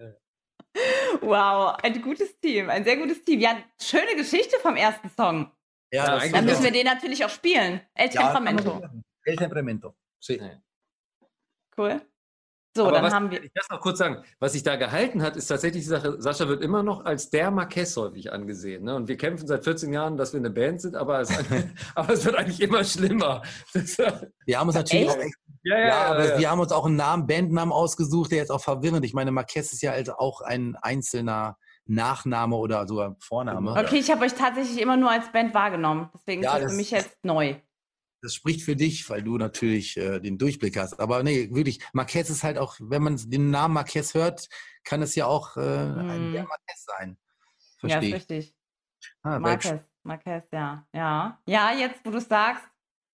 Wow, 1.21 1.75
ein 1.83 2.01
gutes 2.01 2.39
Team, 2.39 2.69
ein 2.69 2.83
sehr 2.83 2.97
gutes 2.97 3.23
Team. 3.23 3.39
Ja, 3.41 3.57
schöne 3.79 4.15
Geschichte 4.15 4.57
vom 4.59 4.75
ersten 4.75 5.09
Song. 5.15 5.51
Ja, 5.91 6.05
Ja, 6.05 6.19
Dann 6.19 6.31
Ja. 6.33 6.41
müssen 6.41 6.63
wir 6.63 6.71
den 6.71 6.85
natürlich 6.85 7.23
auch 7.25 7.29
spielen. 7.29 7.81
El 7.93 8.09
Ja, 8.09 8.21
Temperamento. 8.23 8.81
El 9.23 9.35
Temperamento. 9.35 9.95
Sí. 10.19 10.41
Cool. 11.77 12.01
So, 12.75 12.83
Aber 12.83 12.91
dann 12.91 13.05
was, 13.05 13.13
haben 13.13 13.31
wir. 13.31 13.43
Ich 13.43 13.51
darf 13.53 13.67
noch 13.71 13.81
kurz 13.81 13.97
sagen, 13.97 14.23
was 14.39 14.53
sich 14.53 14.61
da 14.61 14.75
gehalten 14.75 15.23
hat, 15.23 15.35
ist 15.35 15.47
tatsächlich 15.47 15.81
die 15.83 15.89
Sache, 15.89 16.21
Sascha 16.21 16.47
wird 16.47 16.61
immer 16.61 16.83
noch 16.83 17.05
als 17.05 17.31
der 17.31 17.49
Marquez 17.49 17.97
häufig 17.97 18.31
angesehen. 18.31 18.83
Ne? 18.83 18.95
Und 18.95 19.07
wir 19.07 19.17
kämpfen 19.17 19.47
seit 19.47 19.63
14 19.63 19.91
Jahren, 19.91 20.15
dass 20.15 20.33
wir 20.33 20.39
eine 20.39 20.51
Band 20.51 20.81
sind, 20.81 20.95
aber 20.95 21.21
es, 21.21 21.31
aber 21.95 22.13
es 22.13 22.23
wird 22.23 22.35
eigentlich 22.35 22.61
immer 22.61 22.83
schlimmer. 22.83 23.41
Ja, 23.73 24.21
Wir 24.45 24.59
haben 24.59 24.67
uns 24.67 24.75
natürlich 24.77 25.07
Echt? 25.07 25.17
auch 25.17 25.21
echt 25.23 25.35
ja, 25.63 25.79
Ja, 25.79 26.01
aber 26.11 26.29
ja. 26.33 26.39
wir 26.39 26.51
haben 26.51 26.59
uns 26.59 26.71
auch 26.71 26.85
einen 26.85 26.95
Namen, 26.97 27.25
Bandnamen 27.25 27.73
ausgesucht, 27.73 28.31
der 28.31 28.37
jetzt 28.37 28.51
auch 28.51 28.61
verwirrend. 28.61 29.03
Ich 29.05 29.13
meine, 29.15 29.31
Marquez 29.31 29.73
ist 29.73 29.81
ja 29.81 29.91
also 29.93 30.13
auch 30.17 30.41
ein 30.41 30.75
einzelner 30.79 31.57
Nachname 31.87 32.55
oder 32.57 32.85
sogar 32.87 33.15
Vorname. 33.19 33.71
Okay, 33.71 33.97
ich 33.97 34.11
habe 34.11 34.23
euch 34.23 34.33
tatsächlich 34.35 34.79
immer 34.79 34.97
nur 34.97 35.09
als 35.09 35.31
Band 35.31 35.53
wahrgenommen. 35.55 36.09
Deswegen 36.13 36.43
Ja, 36.43 36.51
ist 36.51 36.55
das, 36.57 36.63
das- 36.63 36.71
für 36.73 36.77
mich 36.77 36.91
jetzt 36.91 37.17
neu. 37.23 37.55
Das 38.21 38.33
spricht 38.33 38.63
für 38.63 38.75
dich, 38.75 39.07
weil 39.09 39.21
du 39.21 39.37
natürlich 39.37 39.95
äh, 39.97 40.19
den 40.19 40.37
Durchblick 40.37 40.75
hast. 40.77 40.99
Aber 40.99 41.21
nee, 41.23 41.49
wirklich, 41.51 41.79
Marquez 41.93 42.29
ist 42.29 42.43
halt 42.43 42.57
auch, 42.57 42.75
wenn 42.79 43.03
man 43.03 43.17
den 43.17 43.51
Namen 43.51 43.73
Marquez 43.75 44.13
hört, 44.15 44.49
kann 44.83 45.01
es 45.01 45.13
ja 45.15 45.27
auch 45.27 45.55
äh, 45.57 45.59
ein 45.61 46.09
Hm. 46.09 46.33
der 46.33 46.43
Marquez 46.43 46.85
sein. 46.85 47.17
Ja, 47.83 47.89
Verstehe 47.89 47.99
ist 47.99 48.07
ich. 48.07 48.13
richtig. 48.15 48.55
Ah, 49.21 49.37
Marquez, 49.39 49.81
Marquez, 50.03 50.43
ja. 50.51 50.87
Ja, 50.93 51.39
ja 51.47 51.71
jetzt, 51.73 51.99
wo 52.03 52.09
du 52.09 52.17
es 52.17 52.27
sagst, 52.27 52.63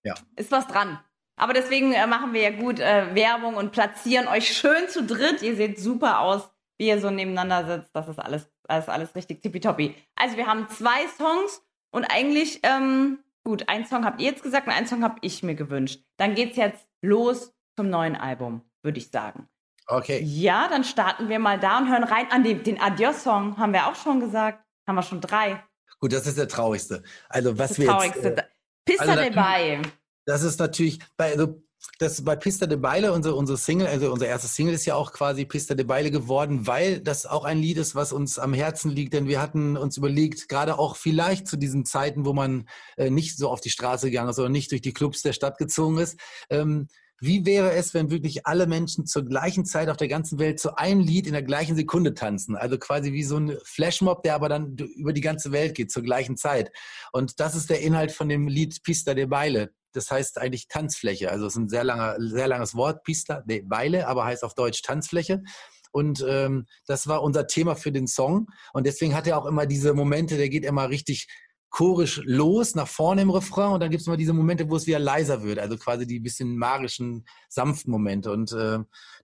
Ja. 0.04 0.16
ist 0.38 0.52
was 0.52 0.68
dran. 0.68 1.00
Aber 1.36 1.54
deswegen 1.54 1.92
äh, 1.94 2.08
machen 2.08 2.32
wir 2.34 2.42
ja 2.42 2.52
gut 2.52 2.80
äh, 2.80 3.14
Werbung 3.16 3.56
und 3.56 3.72
platzieren 3.72 4.28
euch 4.28 4.56
schön 4.56 4.88
zu 4.88 5.04
dritt. 5.06 5.42
Ihr 5.42 5.56
seht 5.56 5.80
super 5.80 6.20
aus, 6.20 6.50
wie 6.78 6.88
ihr 6.88 7.02
so 7.02 7.10
nebeneinander 7.10 7.66
sitzt. 7.80 7.90
Das 7.94 8.08
ist 8.08 8.20
alles, 8.20 8.50
das 8.64 8.86
ist 8.86 8.90
alles 8.90 9.14
richtig 9.16 9.42
tippitoppi. 9.42 9.96
Also 10.16 10.38
wir 10.38 10.48
haben 10.48 10.70
zwei 10.70 11.08
Songs 11.18 11.62
und 11.92 12.06
eigentlich, 12.06 12.60
ähm, 12.64 13.20
gut, 13.44 13.68
einen 13.70 13.86
Song 13.86 14.06
habt 14.06 14.22
ihr 14.22 14.30
jetzt 14.32 14.44
gesagt 14.44 14.68
und 14.68 14.74
einen 14.74 14.88
Song 14.88 15.04
habe 15.04 15.18
ich 15.22 15.44
mir 15.44 15.56
gewünscht. 15.56 16.04
Dann 16.18 16.36
geht's 16.36 16.58
jetzt 16.58 16.86
los 17.02 17.54
zum 17.78 17.90
neuen 17.90 18.16
Album, 18.16 18.62
würde 18.84 18.98
ich 19.00 19.10
sagen. 19.10 19.48
Okay. 19.88 20.20
Ja, 20.24 20.68
dann 20.70 20.84
starten 20.84 21.28
wir 21.30 21.40
mal 21.40 21.60
da 21.60 21.80
und 21.80 21.90
hören 21.92 22.04
rein 22.04 22.32
an 22.32 22.44
den, 22.44 22.64
den 22.64 22.80
Adios-Song. 22.80 23.58
Haben 23.58 23.74
wir 23.74 23.88
auch 23.88 23.96
schon 23.96 24.20
gesagt. 24.20 24.64
Haben 24.88 24.96
wir 24.96 25.04
schon 25.04 25.22
drei. 25.22 25.62
Gut, 26.00 26.14
das 26.14 26.28
ist 26.28 26.38
der 26.38 26.48
traurigste. 26.48 27.04
Also 27.30 27.58
was 27.58 27.70
das 27.70 27.80
wir 27.80 27.88
Traurigste. 27.88 28.20
jetzt, 28.30 28.40
äh, 28.40 28.44
Pista 28.86 29.04
also 29.06 29.16
de 29.22 29.30
da- 29.32 29.42
Bay. 29.42 29.82
das 30.26 30.44
ist 30.44 30.60
natürlich 30.60 31.00
bei 31.18 31.32
also 31.32 31.62
das 32.00 32.24
bei 32.24 32.36
Pista 32.36 32.66
de 32.66 32.78
Baile, 32.78 33.13
unsere, 33.13 33.36
unsere 33.36 33.58
Single, 33.58 33.88
also 33.88 34.12
unser 34.12 34.28
erstes 34.28 34.56
Single 34.56 34.74
ist 34.74 34.86
ja 34.86 34.96
auch 34.96 35.12
quasi 35.12 35.46
Pista 35.46 35.75
de 35.75 35.86
Baile 35.86 36.12
geworden, 36.12 36.66
weil 36.66 37.00
das 37.00 37.25
auch 37.25 37.46
ein 37.46 37.60
Lied 37.60 37.78
ist, 37.78 37.96
was 37.96 38.12
uns 38.13 38.40
am 38.40 38.54
Herzen 38.54 38.92
liegt, 38.92 39.13
denn 39.13 39.28
wir 39.28 39.42
hatten 39.42 39.78
uns 39.78 39.98
überlegt, 39.98 40.50
gerade 40.50 40.80
auch 40.80 40.96
vielleicht 40.96 41.48
zu 41.48 41.58
diesen 41.58 41.86
Zeiten, 41.86 42.25
wo 42.25 42.34
man 42.34 42.68
äh, 42.98 43.10
nicht 43.10 43.38
so 43.38 43.50
auf 43.50 43.62
die 43.62 43.70
Straße 43.70 44.08
gegangen 44.08 44.30
ist 44.30 44.40
oder 44.40 44.50
nicht 44.50 44.72
durch 44.72 44.82
die 44.82 44.94
Clubs 44.94 45.22
der 45.22 45.34
Stadt 45.34 45.58
gezogen 45.58 45.98
ist, 45.98 46.20
ähm, 46.50 46.88
wie 47.20 47.46
wäre 47.46 47.72
es, 47.72 47.94
wenn 47.94 48.12
wirklich 48.12 48.46
alle 48.46 48.68
Menschen 48.68 49.06
zur 49.06 49.24
gleichen 49.24 49.63
Zeit 49.63 49.88
auf 49.88 49.96
der 49.96 50.10
ganzen 50.10 50.39
Welt 50.39 50.60
zu 50.60 50.78
einem 50.78 51.00
Lied 51.00 51.26
in 51.26 51.32
der 51.32 51.41
gleichen 51.41 51.76
Sekunde 51.76 52.15
tanzen? 52.15 52.58
Also 52.58 52.78
quasi 52.78 53.13
wie 53.13 53.24
so 53.24 53.38
ein 53.38 53.58
Flashmob, 53.63 54.24
der 54.24 54.36
aber 54.36 54.50
dann 54.50 54.76
über 54.76 55.13
die 55.13 55.22
ganze 55.22 55.54
Welt 55.54 55.74
geht 55.74 55.89
zur 55.89 56.04
gleichen 56.04 56.36
Zeit. 56.36 56.69
Und 57.13 57.39
das 57.39 57.56
ist 57.56 57.69
der 57.69 57.80
Inhalt 57.80 58.12
von 58.12 58.28
dem 58.28 58.50
Lied 58.50 58.84
Pista 58.84 59.13
de 59.13 59.26
Baile. 59.26 59.72
Das 59.93 60.12
heißt 60.12 60.39
eigentlich 60.39 60.67
Tanzfläche. 60.67 61.32
Also 61.32 61.45
es 61.45 61.53
ist 61.53 61.60
ein 61.60 61.69
sehr, 61.69 61.84
langer, 61.84 62.15
sehr 62.19 62.47
langes 62.47 62.75
Wort, 62.75 63.03
Pista 63.03 63.41
de 63.41 63.62
Baile, 63.62 64.08
aber 64.08 64.25
heißt 64.25 64.43
auf 64.43 64.56
Deutsch 64.56 64.82
Tanzfläche. 64.82 65.43
Und 65.91 66.25
ähm, 66.27 66.65
das 66.88 67.08
war 67.08 67.21
unser 67.21 67.45
Thema 67.47 67.75
für 67.75 67.91
den 67.91 68.08
Song. 68.08 68.47
Und 68.73 68.86
deswegen 68.88 69.15
hat 69.15 69.27
er 69.27 69.38
auch 69.38 69.45
immer 69.45 69.65
diese 69.67 69.93
Momente, 69.93 70.38
der 70.38 70.49
geht 70.49 70.65
immer 70.65 70.89
richtig 70.89 71.27
chorisch 71.74 72.22
los, 72.24 72.76
nach 72.76 72.88
vorne 72.88 73.24
im 73.24 73.32
Refrain. 73.32 73.74
Und 73.74 73.80
dann 73.80 73.90
gibt 73.90 74.02
es 74.02 74.08
immer 74.08 74.16
diese 74.16 74.32
Momente, 74.32 74.70
wo 74.70 74.76
es 74.76 74.86
wieder 74.86 75.00
leiser 75.00 75.42
wird. 75.42 75.58
Also 75.58 75.76
quasi 75.76 76.06
die 76.06 76.20
bisschen 76.20 76.56
magischen, 76.56 77.26
sanften 77.50 77.92
Momente. 77.92 78.32
Und 78.32 78.52
äh, 78.52 78.78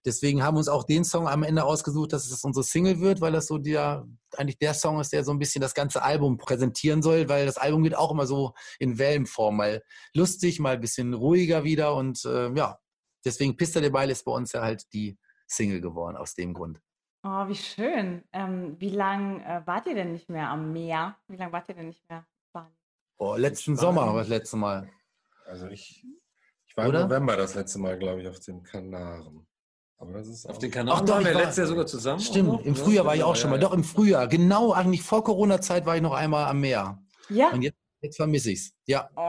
deswegen 0.04 0.42
haben 0.42 0.56
wir 0.56 0.60
uns 0.60 0.68
auch 0.68 0.84
den 0.84 1.04
Song 1.04 1.28
am 1.28 1.44
Ende 1.44 1.64
ausgesucht, 1.64 2.12
dass 2.12 2.26
es 2.30 2.44
unsere 2.44 2.64
Single 2.64 3.00
wird, 3.02 3.22
weil 3.22 3.34
das 3.34 3.46
so 3.46 3.60
der, 3.60 4.08
eigentlich 4.36 4.58
der 4.58 4.74
Song 4.74 5.00
ist, 5.00 5.14
der 5.14 5.24
so 5.24 5.32
ein 5.32 5.38
bisschen 5.38 5.62
das 5.62 5.76
ganze 5.76 6.02
Album 6.02 6.40
präsentieren 6.40 7.04
soll, 7.04 7.30
weil 7.30 7.46
das 7.46 7.60
Album 7.60 7.84
geht 7.84 7.96
auch 7.96 8.10
immer 8.10 8.26
so 8.26 8.56
in 8.80 8.98
Wellenform, 8.98 9.58
mal 9.58 9.84
lustig, 10.16 10.60
mal 10.60 10.74
ein 10.74 10.82
bisschen 10.82 11.14
ruhiger 11.14 11.64
wieder. 11.64 11.94
Und 11.94 12.26
äh, 12.26 12.52
ja, 12.56 12.80
deswegen 13.24 13.58
Pista 13.58 13.80
de 13.80 13.92
Baile 13.92 14.12
ist 14.12 14.26
bei 14.26 14.32
uns 14.32 14.54
ja 14.54 14.64
halt 14.64 14.92
die 14.94 15.20
Single 15.46 15.82
geworden, 15.82 16.18
aus 16.18 16.34
dem 16.34 16.56
Grund. 16.56 16.82
Oh, 17.24 17.48
wie 17.48 17.56
schön. 17.56 18.24
Ähm, 18.34 18.76
wie 18.80 18.90
lange 18.90 19.46
äh, 19.46 19.68
wart 19.68 19.86
ihr 19.86 19.94
denn 19.94 20.14
nicht 20.14 20.30
mehr 20.30 20.50
am 20.50 20.74
Meer? 20.74 21.16
Wie 21.28 21.36
lange 21.36 21.52
wart 21.52 21.70
ihr 21.70 21.76
denn 21.76 21.88
nicht 21.88 22.10
mehr? 22.10 22.26
Oh, 23.20 23.36
letzten. 23.36 23.76
Sommer 23.78 24.08
war 24.08 24.16
das 24.16 24.30
letzte 24.30 24.58
Mal. 24.58 24.90
Also 25.46 25.68
ich, 25.68 26.04
ich 26.68 26.78
war 26.78 26.88
Oder? 26.88 27.02
im 27.02 27.08
November 27.10 27.36
das 27.38 27.54
letzte 27.54 27.78
Mal, 27.80 27.98
glaube 28.00 28.22
ich, 28.22 28.28
auf 28.28 28.40
den 28.40 28.64
Kanaren. 28.64 29.46
Aber 29.98 30.14
das 30.14 30.28
ist 30.28 30.46
Auf 30.50 30.58
den 30.60 30.72
Kanaren 30.72 31.00
Ach 31.02 31.06
doch, 31.06 31.16
waren 31.16 31.26
wir 31.26 31.34
letztes 31.34 31.58
Jahr 31.58 31.68
sogar 31.68 31.86
zusammen. 31.86 32.22
Stimmt, 32.22 32.66
im? 32.66 32.76
Frühjahr 32.76 33.06
war 33.06 33.16
ich 33.16 33.24
auch 33.24 33.36
schon 33.36 33.50
mal. 33.50 33.60
Doch, 33.60 33.74
im 33.74 33.84
Frühjahr. 33.84 34.28
Genau, 34.28 34.72
eigentlich 34.72 35.02
vor 35.04 35.24
Corona-Zeit 35.24 35.86
war 35.86 35.98
ich 35.98 36.02
noch 36.02 36.14
einmal 36.14 36.46
am 36.48 36.62
Meer. 36.62 37.04
Ja. 37.30 37.50
Und 37.50 37.62
jetzt, 37.62 37.78
jetzt 38.02 38.16
vermisse 38.16 38.52
ich 38.52 38.60
es. 38.60 38.72
Ja. 38.86 39.10
Oh. 39.18 39.20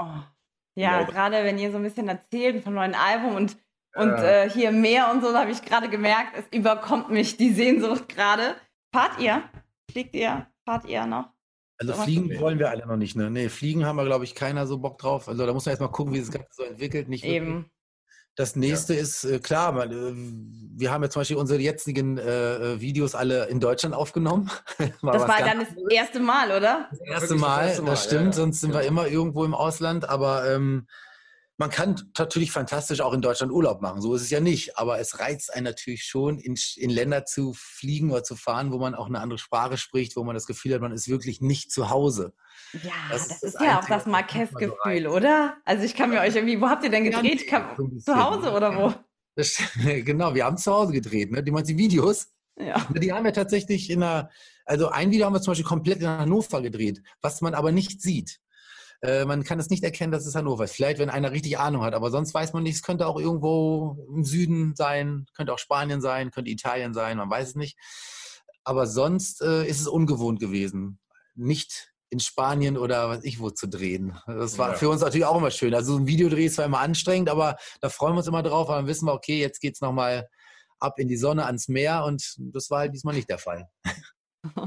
Ja, 0.77 1.01
Ja. 1.01 1.03
gerade 1.03 1.43
wenn 1.43 1.59
ihr 1.59 1.73
so 1.73 1.79
ein 1.79 1.83
bisschen 1.83 2.09
erzählt 2.09 2.63
vom 2.63 2.75
neuen 2.75 2.95
Album 2.95 3.35
und, 3.35 3.57
und 3.97 4.11
Ja. 4.11 4.23
äh, 4.45 4.51
hier 4.51 4.71
Meer 4.71 5.11
und 5.13 5.23
so, 5.23 5.33
da 5.33 5.41
habe 5.41 5.51
ich 5.51 5.63
gerade 5.63 5.89
gemerkt, 5.91 6.37
es 6.39 6.45
überkommt 6.57 7.11
mich 7.11 7.37
die 7.37 7.53
Sehnsucht 7.53 8.09
gerade. 8.09 8.55
Fahrt 8.95 9.19
ihr? 9.21 9.43
Fliegt 9.91 10.15
ihr? 10.15 10.47
Fahrt 10.65 10.85
ihr 10.85 11.05
noch? 11.07 11.31
Also 11.81 11.95
fliegen 11.95 12.39
wollen 12.41 12.59
wir 12.59 12.69
alle 12.69 12.87
noch 12.87 12.97
nicht, 12.97 13.17
ne? 13.17 13.31
Nee, 13.31 13.49
fliegen 13.49 13.87
haben 13.87 13.97
wir, 13.97 14.05
glaube 14.05 14.25
ich, 14.25 14.35
keiner 14.35 14.67
so 14.67 14.79
Bock 14.79 14.99
drauf. 14.99 15.29
Also 15.29 15.47
da 15.47 15.53
muss 15.55 15.65
man 15.65 15.73
erst 15.73 15.81
mal 15.81 15.89
gucken, 15.89 16.13
wie 16.13 16.19
sich 16.21 16.27
das 16.27 16.43
Ganze 16.43 16.53
so 16.53 16.63
entwickelt. 16.65 17.09
Nicht 17.09 17.25
wirklich. 17.25 17.37
Eben. 17.41 17.71
Das 18.37 18.55
nächste 18.55 18.95
ist, 18.95 19.25
äh, 19.25 19.39
klar, 19.39 19.75
weil, 19.75 19.93
äh, 19.93 20.13
wir 20.15 20.93
haben 20.93 21.03
ja 21.03 21.11
zum 21.11 21.21
Beispiel 21.21 21.37
unsere 21.37 21.61
jetzigen 21.61 22.17
äh, 22.17 22.55
äh, 22.75 22.81
Videos 22.81 23.15
alle 23.15 23.47
in 23.47 23.61
Deutschland 23.61 23.95
aufgenommen. 23.95 24.51
War 25.01 25.13
Das 25.13 25.23
was 25.23 25.29
war 25.29 25.39
dann 25.41 25.59
das 25.61 25.69
erste 25.91 26.21
Mal, 26.21 26.51
oder? 26.51 26.89
das 26.91 27.01
erste 27.01 27.31
Wirklich 27.31 27.31
das 27.31 27.41
Mal, 27.41 27.67
erste 27.67 27.83
Mal, 27.83 27.91
das 27.91 28.05
ja, 28.05 28.11
stimmt, 28.11 28.27
ja. 28.27 28.33
sonst 28.33 28.61
sind 28.61 28.73
wir 28.73 28.83
immer 28.83 29.09
irgendwo 29.09 29.45
im 29.45 29.55
Ausland, 29.55 30.09
aber 30.09 30.49
ähm, 30.51 30.87
man 31.61 31.69
kann 31.69 32.11
natürlich 32.17 32.53
fantastisch 32.53 33.03
auch 33.03 33.13
in 33.13 33.21
Deutschland 33.21 33.53
Urlaub 33.53 33.83
machen, 33.83 34.01
so 34.01 34.15
ist 34.15 34.23
es 34.23 34.31
ja 34.31 34.41
nicht, 34.41 34.79
aber 34.79 34.99
es 34.99 35.19
reizt 35.21 35.53
einen 35.53 35.65
natürlich 35.65 36.05
schon, 36.05 36.39
in, 36.39 36.55
in 36.77 36.89
Länder 36.89 37.27
zu 37.27 37.53
fliegen 37.55 38.11
oder 38.11 38.25
zu 38.25 38.35
fahren, 38.35 38.73
wo 38.73 38.79
man 38.79 38.95
auch 38.95 39.09
eine 39.09 39.21
andere 39.21 39.39
Sprache 39.39 39.77
spricht, 39.77 40.17
wo 40.17 40.25
man 40.25 40.35
das 40.35 40.47
Gefühl 40.47 40.73
hat, 40.73 40.81
man 40.81 40.91
ist 40.93 41.09
wirklich 41.09 41.43
nicht 41.43 41.71
zu 41.71 41.91
Hause. 41.91 42.33
Ja, 42.83 42.93
Das 43.11 43.29
das, 43.29 43.31
ist 43.35 43.43
das 43.43 43.55
ist 43.55 43.61
ja 43.61 43.79
auch 43.79 43.85
das 43.85 44.05
so 44.05 44.11
Marquez-Gefühl, 44.11 45.07
oder? 45.07 45.59
Also 45.67 45.85
ich 45.85 45.95
kann 45.95 46.09
mir 46.09 46.21
euch 46.21 46.35
irgendwie, 46.35 46.59
wo 46.63 46.67
habt 46.71 46.83
ihr 46.83 46.91
denn 46.91 47.05
Ja, 47.05 47.21
gedreht? 47.21 47.45
bisschen. 47.47 48.01
zu 48.01 48.17
Hause 48.17 48.53
oder 48.53 48.77
wo? 48.77 48.95
Das, 49.37 49.63
genau, 49.85 50.35
wir 50.35 50.45
haben 50.45 50.57
zu 50.59 50.73
Hause 50.73 50.93
gedreht, 50.93 51.31
ne? 51.31 51.43
Die 51.43 51.51
meinst 51.53 51.71
die 51.71 51.79
Videos? 51.79 52.29
Ja. 52.59 52.85
Die 52.91 53.13
haben 53.13 53.25
wir 53.25 53.33
tatsächlich 53.33 53.89
in 53.89 54.03
einer, 54.03 54.29
also 54.65 54.89
ein 54.89 55.11
Video 55.13 55.25
haben 55.25 55.35
wir 55.35 55.41
zum 55.41 55.53
Beispiel 55.53 55.67
komplett 55.67 56.01
in 56.01 56.09
Hannover 56.09 56.61
gedreht, 56.63 57.01
was 57.23 57.41
man 57.41 57.55
aber 57.55 57.71
nicht 57.71 58.03
sieht. 58.03 58.41
Äh, 59.03 59.25
man 59.25 59.45
kann 59.45 59.59
es 59.59 59.71
nicht 59.71 59.83
erkennen, 59.83 60.13
dass 60.13 60.27
es 60.27 60.35
Hannover 60.35 60.65
ist. 60.65 60.73
Vielleicht, 60.75 60.99
wenn 60.99 61.11
einer 61.11 61.33
richtig 61.33 61.59
Ahnung 61.59 61.83
hat, 61.83 61.95
aber 61.95 62.11
sonst 62.11 62.35
weiß 62.35 62.53
man 62.53 62.63
nicht. 62.63 62.75
Es 62.77 62.83
könnte 62.83 63.07
auch 63.07 63.19
irgendwo 63.19 64.07
im 64.15 64.25
Süden 64.25 64.75
sein, 64.77 65.27
könnte 65.35 65.53
auch 65.55 65.59
Spanien 65.59 66.01
sein, 66.01 66.31
könnte 66.31 66.51
Italien 66.51 66.93
sein, 66.95 67.17
man 67.19 67.31
weiß 67.31 67.49
es 67.51 67.55
nicht. 67.55 67.79
Aber 68.65 68.87
sonst 68.87 69.41
äh, 69.43 69.67
ist 69.67 69.81
es 69.81 69.89
ungewohnt 69.89 70.39
gewesen, 70.39 70.99
nicht 71.35 71.93
in 72.11 72.21
Spanien 72.21 72.77
oder 72.77 73.09
was 73.09 73.25
ich 73.25 73.41
wo 73.41 73.51
zu 73.51 73.69
drehen. 73.69 74.19
Das 74.27 74.59
war 74.59 74.71
Ja. 74.71 74.75
für 74.75 74.89
uns 74.91 75.01
natürlich 75.01 75.25
auch 75.25 75.39
immer 75.39 75.51
schön. 75.53 75.75
Also 75.75 75.93
so 75.95 75.99
ein 75.99 76.07
Videodreh 76.07 76.47
ist 76.47 76.57
zwar 76.57 76.65
immer 76.67 76.81
anstrengend, 76.81 77.31
aber 77.31 77.57
da 77.81 77.89
freuen 77.89 78.15
wir 78.15 78.19
uns 78.19 78.27
immer 78.27 78.43
drauf, 78.43 78.69
weil 78.69 78.79
dann 78.79 78.87
wissen 78.87 79.07
wir, 79.07 79.15
okay, 79.15 79.39
jetzt 79.41 79.61
geht's 79.61 79.81
nochmal 79.81 80.29
ab 80.81 80.99
in 80.99 81.09
die 81.09 81.17
Sonne, 81.17 81.47
ans 81.47 81.69
Meer 81.69 82.05
und 82.05 82.35
das 82.39 82.69
war 82.71 82.81
halt 82.81 82.95
diesmal 82.95 83.15
nicht 83.15 83.31
der 83.31 83.39
Fall. 83.39 83.67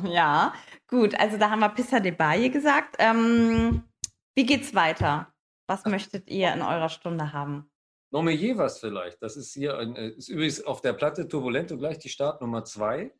Ja, 0.05 0.53
gut. 0.87 1.19
Also 1.19 1.37
da 1.37 1.49
haben 1.49 1.61
wir 1.61 1.69
Pissa 1.69 1.99
de 1.99 2.11
Baye 2.11 2.51
gesagt. 2.51 2.95
Ähm, 2.99 3.81
wie 4.35 4.45
geht's 4.45 4.73
weiter? 4.75 5.33
Was 5.67 5.85
möchtet 5.85 6.29
ihr 6.29 6.53
in 6.53 6.61
eurer 6.61 6.89
Stunde 6.89 7.33
haben? 7.33 7.69
Nommer 8.11 8.31
was 8.57 8.79
vielleicht. 8.79 9.21
Das 9.23 9.37
ist 9.37 9.53
hier 9.53 9.77
ein, 9.77 9.95
äh, 9.95 10.09
ist 10.09 10.29
übrigens 10.29 10.63
auf 10.63 10.81
der 10.81 10.93
Platte 10.93 11.27
Turbulento 11.27 11.77
gleich 11.77 11.97
die 11.99 12.09
Startnummer 12.09 12.63
2. 12.63 13.11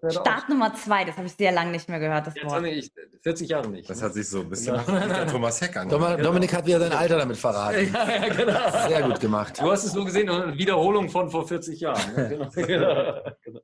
wäre 0.00 0.12
doch 0.14 0.20
auch- 0.20 0.26
Start 0.26 0.48
Nummer 0.48 0.74
zwei, 0.74 1.04
das 1.04 1.16
habe 1.16 1.26
ich 1.26 1.34
sehr 1.34 1.52
lange 1.52 1.70
nicht 1.70 1.88
mehr 1.88 2.00
gehört, 2.00 2.26
das 2.26 2.34
Jetzt 2.34 2.46
Wort. 2.46 2.64
ich 2.66 2.90
40 3.22 3.48
Jahre 3.48 3.68
nicht. 3.68 3.88
Das 3.88 4.02
hat 4.02 4.14
sich 4.14 4.28
so 4.28 4.40
ein 4.40 4.48
bisschen 4.50 4.74
Genau. 4.86 4.98
nach 4.98 5.06
der 5.06 5.26
Thomas 5.32 5.60
Heck 5.60 5.76
angehört. 5.76 6.24
Dominik 6.24 6.52
hat 6.54 6.66
wieder 6.66 6.80
sein 6.80 6.92
Alter 6.92 7.18
damit 7.18 7.36
verraten. 7.36 7.92
ja, 7.92 8.10
ja, 8.10 8.28
genau. 8.34 8.88
Sehr 8.88 9.02
gut 9.02 9.20
gemacht. 9.20 9.60
Du 9.60 9.70
hast 9.70 9.84
es 9.84 9.94
nur 9.94 10.04
gesehen, 10.04 10.28
eine 10.30 10.56
Wiederholung 10.58 11.08
von 11.10 11.30
vor 11.30 11.46
40 11.46 11.78
Jahren. 11.80 12.14
ne? 12.14 12.28
Genau. 12.54 12.66
genau. 12.66 13.30
genau. 13.42 13.60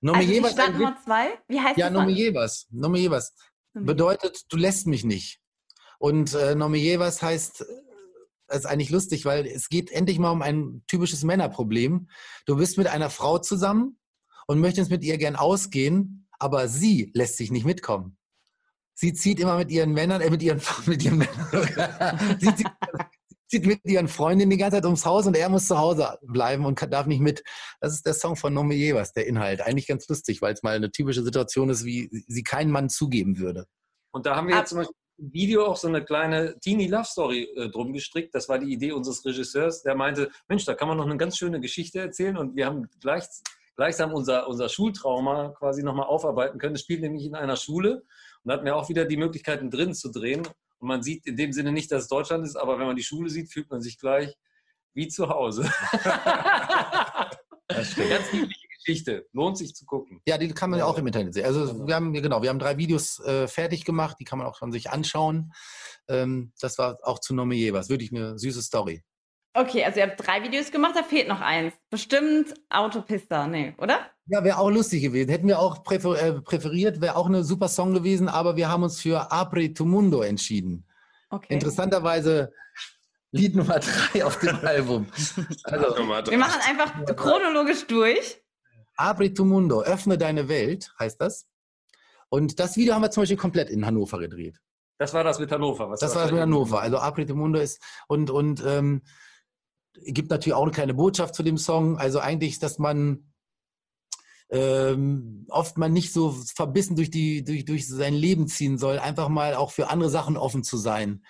Nomme 0.00 0.18
Also 0.18 0.28
die 0.28 0.34
jeweils 0.34 0.52
Start 0.54 0.68
ein 0.68 0.78
Nummer 0.78 0.96
zwei, 1.04 1.38
wie 1.48 1.60
heißt 1.60 1.76
Ja, 1.78 1.86
das? 1.86 1.92
Nomme 1.94 2.06
Song? 2.10 2.16
jeweils. 2.16 3.34
Bedeutet, 3.84 4.44
du 4.48 4.56
lässt 4.56 4.86
mich 4.86 5.04
nicht. 5.04 5.40
Und 5.98 6.34
äh, 6.34 6.54
Nomme 6.54 6.78
jeweils 6.78 7.22
heißt, 7.22 7.62
äh, 7.62 7.64
das 8.48 8.58
ist 8.58 8.66
eigentlich 8.66 8.90
lustig, 8.90 9.24
weil 9.24 9.46
es 9.46 9.68
geht 9.68 9.90
endlich 9.90 10.18
mal 10.18 10.30
um 10.30 10.42
ein 10.42 10.82
typisches 10.86 11.24
Männerproblem. 11.24 12.08
Du 12.46 12.56
bist 12.56 12.78
mit 12.78 12.86
einer 12.86 13.10
Frau 13.10 13.38
zusammen 13.38 13.98
und 14.46 14.60
möchtest 14.60 14.90
mit 14.90 15.02
ihr 15.04 15.18
gern 15.18 15.36
ausgehen, 15.36 16.28
aber 16.38 16.68
sie 16.68 17.10
lässt 17.14 17.36
sich 17.36 17.50
nicht 17.50 17.66
mitkommen. 17.66 18.16
Sie 18.94 19.12
zieht 19.12 19.40
immer 19.40 19.58
mit 19.58 19.70
ihren 19.70 19.92
Männern, 19.92 20.22
äh, 20.22 20.30
mit 20.30 20.42
ihren, 20.42 20.60
mit 20.86 21.04
ihren 21.04 21.18
Männern, 21.18 22.38
sie 22.40 22.54
zieht, 22.54 22.66
zieht 23.48 23.66
mit 23.66 23.80
ihren 23.84 24.08
Freundinnen 24.08 24.50
die 24.50 24.56
ganze 24.56 24.76
Zeit 24.76 24.84
ums 24.84 25.04
Haus 25.04 25.26
und 25.26 25.36
er 25.36 25.48
muss 25.48 25.66
zu 25.68 25.78
Hause 25.78 26.18
bleiben 26.22 26.64
und 26.64 26.74
kann, 26.74 26.90
darf 26.90 27.06
nicht 27.06 27.20
mit. 27.20 27.42
Das 27.80 27.92
ist 27.92 28.06
der 28.06 28.14
Song 28.14 28.36
von 28.36 28.52
Nomme 28.52 28.74
Jevers, 28.74 29.12
der 29.12 29.26
Inhalt. 29.26 29.60
Eigentlich 29.60 29.86
ganz 29.86 30.08
lustig, 30.08 30.42
weil 30.42 30.54
es 30.54 30.62
mal 30.62 30.74
eine 30.74 30.90
typische 30.90 31.22
Situation 31.22 31.70
ist, 31.70 31.84
wie 31.84 32.08
sie 32.26 32.42
kein 32.42 32.70
Mann 32.70 32.88
zugeben 32.88 33.38
würde. 33.38 33.66
Und 34.12 34.26
da 34.26 34.36
haben 34.36 34.48
wir 34.48 34.56
jetzt 34.56 34.70
zum 34.70 34.78
Beispiel 34.78 34.96
im 35.18 35.32
Video 35.32 35.66
auch 35.66 35.76
so 35.76 35.88
eine 35.88 36.04
kleine 36.04 36.58
Teeny 36.60 36.88
Love 36.88 37.04
Story 37.04 37.48
äh, 37.56 37.68
drum 37.70 37.92
gestrickt. 37.92 38.34
Das 38.34 38.48
war 38.48 38.58
die 38.58 38.72
Idee 38.72 38.92
unseres 38.92 39.24
Regisseurs. 39.24 39.82
Der 39.82 39.94
meinte, 39.94 40.30
Mensch, 40.48 40.64
da 40.64 40.74
kann 40.74 40.88
man 40.88 40.96
noch 40.96 41.06
eine 41.06 41.16
ganz 41.16 41.36
schöne 41.36 41.60
Geschichte 41.60 42.00
erzählen. 42.00 42.36
Und 42.36 42.56
wir 42.56 42.66
haben 42.66 42.88
gleich, 43.00 43.24
gleichsam 43.76 44.12
unser, 44.12 44.48
unser 44.48 44.68
Schultrauma 44.68 45.54
quasi 45.58 45.82
nochmal 45.82 46.06
aufarbeiten 46.06 46.58
können. 46.58 46.74
Es 46.74 46.82
spielt 46.82 47.00
nämlich 47.00 47.24
in 47.24 47.34
einer 47.34 47.56
Schule 47.56 48.04
und 48.42 48.52
hatten 48.52 48.64
wir 48.64 48.76
auch 48.76 48.88
wieder 48.88 49.04
die 49.04 49.16
Möglichkeiten 49.16 49.70
drin 49.70 49.94
zu 49.94 50.10
drehen. 50.10 50.46
Und 50.78 50.88
man 50.88 51.02
sieht 51.02 51.26
in 51.26 51.36
dem 51.36 51.52
Sinne 51.52 51.72
nicht, 51.72 51.90
dass 51.90 52.04
es 52.04 52.08
Deutschland 52.08 52.44
ist, 52.44 52.56
aber 52.56 52.78
wenn 52.78 52.86
man 52.86 52.96
die 52.96 53.02
Schule 53.02 53.30
sieht, 53.30 53.52
fühlt 53.52 53.70
man 53.70 53.80
sich 53.80 53.98
gleich 53.98 54.36
wie 54.94 55.08
zu 55.08 55.28
Hause. 55.28 55.62
Ganz 57.68 58.32
niedliche 58.32 58.66
Geschichte. 58.76 59.26
Lohnt 59.32 59.58
sich 59.58 59.74
zu 59.74 59.84
gucken. 59.84 60.20
Ja, 60.26 60.38
die 60.38 60.48
kann 60.48 60.70
man 60.70 60.78
ja 60.78 60.86
auch 60.86 60.98
im 60.98 61.06
Internet 61.06 61.34
sehen. 61.34 61.44
Also 61.44 61.86
wir 61.86 61.94
haben 61.94 62.12
genau, 62.12 62.42
wir 62.42 62.48
haben 62.50 62.58
drei 62.58 62.78
Videos 62.78 63.20
äh, 63.20 63.48
fertig 63.48 63.84
gemacht, 63.84 64.16
die 64.20 64.24
kann 64.24 64.38
man 64.38 64.46
auch 64.46 64.56
schon 64.56 64.72
sich 64.72 64.90
anschauen. 64.90 65.52
Ähm, 66.08 66.52
das 66.60 66.78
war 66.78 66.98
auch 67.02 67.18
zu 67.18 67.34
Nomme 67.34 67.54
Jevers. 67.54 67.88
Wirklich 67.88 68.12
eine 68.12 68.38
süße 68.38 68.62
Story. 68.62 69.02
Okay, 69.56 69.84
also 69.84 70.00
ihr 70.00 70.06
habt 70.06 70.26
drei 70.26 70.42
Videos 70.42 70.70
gemacht, 70.70 70.92
da 70.94 71.02
fehlt 71.02 71.28
noch 71.28 71.40
eins. 71.40 71.72
Bestimmt 71.88 72.52
Autopista, 72.68 73.46
nee, 73.46 73.74
oder? 73.78 74.00
Ja, 74.26 74.44
wäre 74.44 74.58
auch 74.58 74.70
lustig 74.70 75.02
gewesen. 75.02 75.30
Hätten 75.30 75.48
wir 75.48 75.58
auch 75.58 75.82
präfer 75.82 76.20
äh, 76.20 76.32
präferiert, 76.42 77.00
wäre 77.00 77.16
auch 77.16 77.26
eine 77.26 77.42
super 77.42 77.68
Song 77.68 77.94
gewesen, 77.94 78.28
aber 78.28 78.56
wir 78.56 78.68
haben 78.68 78.82
uns 78.82 79.00
für 79.00 79.32
Apri 79.32 79.72
tu 79.72 79.86
Mundo 79.86 80.20
entschieden. 80.20 80.84
Okay. 81.30 81.54
Interessanterweise 81.54 82.52
Lied 83.32 83.56
Nummer 83.56 83.80
drei 83.80 84.26
auf 84.26 84.38
dem 84.40 84.56
Album. 84.62 85.06
Also, 85.64 85.96
Nummer 85.96 86.22
drei. 86.22 86.32
Wir 86.32 86.38
machen 86.38 86.60
einfach 86.68 87.16
chronologisch 87.16 87.86
durch. 87.86 88.42
Apri 88.96 89.32
tu 89.32 89.46
Mundo, 89.46 89.80
öffne 89.80 90.18
deine 90.18 90.48
Welt, 90.50 90.92
heißt 90.98 91.18
das. 91.18 91.46
Und 92.28 92.60
das 92.60 92.76
Video 92.76 92.94
haben 92.94 93.02
wir 93.02 93.10
zum 93.10 93.22
Beispiel 93.22 93.38
komplett 93.38 93.70
in 93.70 93.86
Hannover 93.86 94.18
gedreht. 94.18 94.60
Das 94.98 95.14
war 95.14 95.24
das 95.24 95.38
mit 95.38 95.50
Hannover. 95.50 95.88
Was 95.88 96.00
Das 96.00 96.14
war 96.14 96.22
das 96.22 96.32
mit 96.32 96.40
Hannover. 96.40 96.80
Also 96.80 96.98
Apri 96.98 97.24
tu 97.24 97.34
Mundo 97.34 97.58
ist 97.58 97.82
und, 98.06 98.30
und 98.30 98.62
ähm, 98.66 99.00
gibt 100.04 100.30
natürlich 100.30 100.54
auch 100.54 100.62
eine 100.62 100.72
kleine 100.72 100.94
Botschaft 100.94 101.34
zu 101.34 101.42
dem 101.42 101.58
Song. 101.58 101.98
Also 101.98 102.18
eigentlich, 102.18 102.58
dass 102.58 102.78
man 102.78 103.32
ähm, 104.50 105.46
oft 105.48 105.76
man 105.76 105.92
nicht 105.92 106.12
so 106.12 106.30
verbissen 106.30 106.96
durch, 106.96 107.10
die, 107.10 107.44
durch, 107.44 107.64
durch 107.64 107.88
sein 107.88 108.14
Leben 108.14 108.46
ziehen 108.46 108.78
soll, 108.78 108.98
einfach 108.98 109.28
mal 109.28 109.54
auch 109.54 109.72
für 109.72 109.90
andere 109.90 110.10
Sachen 110.10 110.36
offen 110.36 110.62
zu 110.62 110.76
sein 110.76 111.24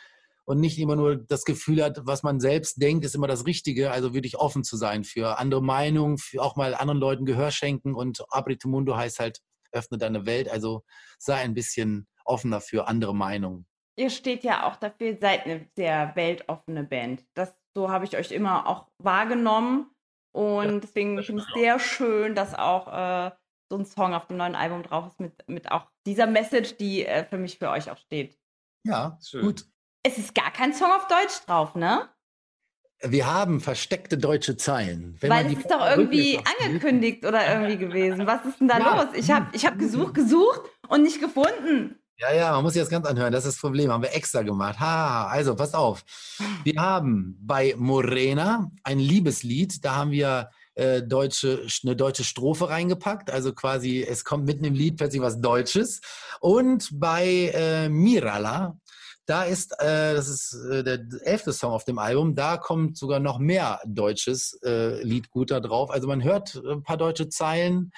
und 0.46 0.60
nicht 0.60 0.78
immer 0.78 0.96
nur 0.96 1.16
das 1.16 1.44
Gefühl 1.44 1.82
hat, 1.82 2.00
was 2.04 2.22
man 2.22 2.40
selbst 2.40 2.80
denkt, 2.80 3.04
ist 3.04 3.14
immer 3.14 3.26
das 3.26 3.46
Richtige, 3.46 3.90
also 3.90 4.14
wirklich 4.14 4.36
offen 4.36 4.64
zu 4.64 4.76
sein 4.76 5.04
für 5.04 5.38
andere 5.38 5.62
Meinungen, 5.62 6.18
für 6.18 6.42
auch 6.42 6.56
mal 6.56 6.74
anderen 6.74 7.00
Leuten 7.00 7.26
Gehör 7.26 7.50
schenken 7.50 7.94
und 7.94 8.24
Apri 8.30 8.56
tu 8.56 8.68
Mundo 8.68 8.96
heißt 8.96 9.18
halt, 9.18 9.40
öffne 9.72 9.98
deine 9.98 10.24
Welt, 10.24 10.48
also 10.48 10.84
sei 11.18 11.36
ein 11.36 11.54
bisschen 11.54 12.06
offener 12.24 12.60
für 12.60 12.86
andere 12.86 13.14
Meinungen. 13.14 13.66
Ihr 13.96 14.10
steht 14.10 14.44
ja 14.44 14.68
auch 14.68 14.76
dafür, 14.76 15.16
seid 15.20 15.46
eine 15.46 15.68
sehr 15.74 16.12
weltoffene 16.14 16.84
Band. 16.84 17.24
Das, 17.34 17.52
so 17.76 17.90
habe 17.90 18.06
ich 18.06 18.16
euch 18.16 18.32
immer 18.32 18.66
auch 18.66 18.86
wahrgenommen. 18.98 19.90
Und 20.32 20.80
deswegen 20.82 21.22
finde 21.22 21.42
ich 21.42 21.48
es 21.48 21.54
sehr 21.54 21.78
schön, 21.78 22.34
dass 22.34 22.54
auch 22.54 22.88
äh, 22.88 23.30
so 23.70 23.76
ein 23.78 23.84
Song 23.84 24.14
auf 24.14 24.26
dem 24.28 24.38
neuen 24.38 24.54
Album 24.54 24.82
drauf 24.82 25.06
ist, 25.08 25.20
mit, 25.20 25.46
mit 25.46 25.70
auch 25.70 25.86
dieser 26.06 26.26
Message, 26.26 26.76
die 26.78 27.04
äh, 27.04 27.24
für 27.24 27.36
mich 27.36 27.58
für 27.58 27.68
euch 27.70 27.90
auch 27.90 27.98
steht. 27.98 28.38
Ja, 28.84 29.18
Schön. 29.22 29.42
gut. 29.42 29.66
Es 30.02 30.16
ist 30.16 30.34
gar 30.34 30.50
kein 30.52 30.72
Song 30.72 30.90
auf 30.90 31.06
Deutsch 31.06 31.44
drauf, 31.46 31.74
ne? 31.74 32.08
Wir 33.02 33.26
haben 33.30 33.60
versteckte 33.60 34.16
deutsche 34.16 34.56
Zeilen. 34.56 35.16
Wenn 35.20 35.30
Weil 35.30 35.44
man 35.44 35.52
es 35.52 35.58
die 35.58 35.60
ist 35.60 35.70
doch 35.70 35.86
irgendwie 35.86 36.40
angekündigt 36.62 37.26
oder 37.26 37.46
irgendwie 37.46 37.76
gewesen. 37.76 38.26
Was 38.26 38.44
ist 38.46 38.58
denn 38.60 38.68
da 38.68 38.78
Ja. 38.78 39.02
los? 39.02 39.14
Ich 39.14 39.30
habe 39.30 39.48
ich 39.52 39.66
hab 39.66 39.78
gesucht, 39.78 40.14
gesucht 40.14 40.62
und 40.88 41.02
nicht 41.02 41.20
gefunden. 41.20 41.98
Ja, 42.18 42.32
ja, 42.32 42.52
man 42.52 42.62
muss 42.62 42.72
sich 42.72 42.80
das 42.80 42.88
ganz 42.88 43.06
anhören. 43.06 43.30
Das 43.30 43.44
ist 43.44 43.56
das 43.56 43.60
Problem. 43.60 43.92
Haben 43.92 44.02
wir 44.02 44.14
extra 44.14 44.40
gemacht. 44.40 44.80
Ha, 44.80 45.26
also 45.26 45.54
pass 45.54 45.74
auf. 45.74 46.02
Wir 46.64 46.80
haben 46.80 47.36
bei 47.40 47.74
Morena 47.76 48.70
ein 48.84 48.98
Liebeslied. 48.98 49.84
Da 49.84 49.96
haben 49.96 50.12
wir 50.12 50.48
äh, 50.76 51.02
deutsche, 51.02 51.66
eine 51.84 51.94
deutsche 51.94 52.24
Strophe 52.24 52.70
reingepackt. 52.70 53.30
Also 53.30 53.52
quasi, 53.52 54.02
es 54.02 54.24
kommt 54.24 54.46
mitten 54.46 54.64
im 54.64 54.72
Lied 54.72 54.96
plötzlich 54.96 55.20
was 55.20 55.42
Deutsches. 55.42 56.00
Und 56.40 56.88
bei 56.98 57.52
äh, 57.52 57.90
Mirala, 57.90 58.78
da 59.26 59.42
ist, 59.42 59.72
äh, 59.80 60.14
das 60.14 60.28
ist 60.28 60.54
äh, 60.70 60.84
der 60.84 61.00
elfte 61.22 61.52
Song 61.52 61.72
auf 61.72 61.84
dem 61.84 61.98
Album, 61.98 62.34
da 62.34 62.56
kommt 62.56 62.96
sogar 62.96 63.20
noch 63.20 63.38
mehr 63.38 63.80
deutsches 63.84 64.58
äh, 64.64 65.02
Liedgut 65.02 65.50
da 65.50 65.60
drauf. 65.60 65.90
Also 65.90 66.08
man 66.08 66.22
hört 66.22 66.54
ein 66.54 66.82
paar 66.82 66.96
deutsche 66.96 67.28
Zeilen. 67.28 67.90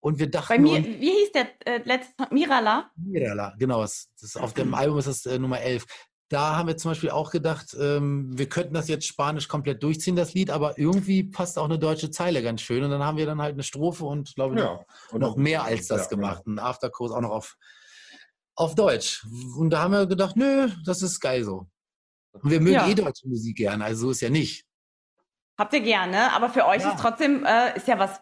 Und 0.00 0.18
wir 0.18 0.30
dachten 0.30 0.48
Bei 0.48 0.58
mir, 0.58 0.78
uns- 0.78 0.86
wie 0.86 1.10
hieß 1.10 1.32
der 1.32 1.48
äh, 1.66 1.82
letzte 1.84 2.12
Song? 2.18 2.28
Mirala? 2.32 2.90
Mirala, 2.96 3.54
genau. 3.58 3.80
Das, 3.82 4.08
das 4.20 4.36
auf 4.36 4.54
dem 4.54 4.74
Album 4.74 4.98
ist 4.98 5.08
das 5.08 5.26
äh, 5.26 5.38
Nummer 5.38 5.60
11. 5.60 5.86
Da 6.30 6.56
haben 6.56 6.68
wir 6.68 6.76
zum 6.76 6.90
Beispiel 6.90 7.10
auch 7.10 7.30
gedacht, 7.30 7.74
ähm, 7.80 8.36
wir 8.38 8.48
könnten 8.50 8.74
das 8.74 8.86
jetzt 8.88 9.06
Spanisch 9.06 9.48
komplett 9.48 9.82
durchziehen, 9.82 10.14
das 10.14 10.34
Lied, 10.34 10.50
aber 10.50 10.78
irgendwie 10.78 11.24
passt 11.24 11.58
auch 11.58 11.64
eine 11.64 11.78
deutsche 11.78 12.10
Zeile 12.10 12.42
ganz 12.42 12.60
schön. 12.60 12.84
Und 12.84 12.90
dann 12.90 13.02
haben 13.02 13.16
wir 13.16 13.24
dann 13.26 13.40
halt 13.40 13.54
eine 13.54 13.62
Strophe 13.62 14.04
und 14.04 14.34
glaube 14.34 14.54
ich 14.56 14.60
Ja. 14.60 14.84
Und 15.10 15.20
noch 15.20 15.36
mehr 15.36 15.62
als 15.64 15.86
das 15.88 16.02
Ja, 16.02 16.08
gemacht. 16.10 16.42
Einen 16.46 16.58
Afterkurs 16.58 17.12
auch 17.12 17.22
noch 17.22 17.30
auf, 17.30 17.56
auf 18.54 18.74
Deutsch. 18.74 19.26
Und 19.56 19.70
da 19.70 19.80
haben 19.82 19.92
wir 19.92 20.06
gedacht, 20.06 20.36
nö, 20.36 20.68
das 20.84 21.00
ist 21.02 21.18
geil 21.18 21.44
so. 21.44 21.66
Und 22.32 22.50
wir 22.50 22.60
mögen 22.60 22.74
Ja. 22.74 22.86
eh 22.88 22.94
deutsche 22.94 23.26
Musik 23.26 23.56
gerne, 23.56 23.84
also 23.86 24.06
so 24.06 24.10
ist 24.10 24.20
ja 24.20 24.28
nicht. 24.30 24.64
Habt 25.56 25.72
ihr 25.72 25.80
gerne, 25.80 26.30
aber 26.34 26.50
für 26.50 26.66
euch 26.66 26.82
Ja. 26.82 26.92
ist 26.92 27.00
trotzdem, 27.00 27.44
äh, 27.44 27.74
ist 27.76 27.88
ja 27.88 27.98
was, 27.98 28.20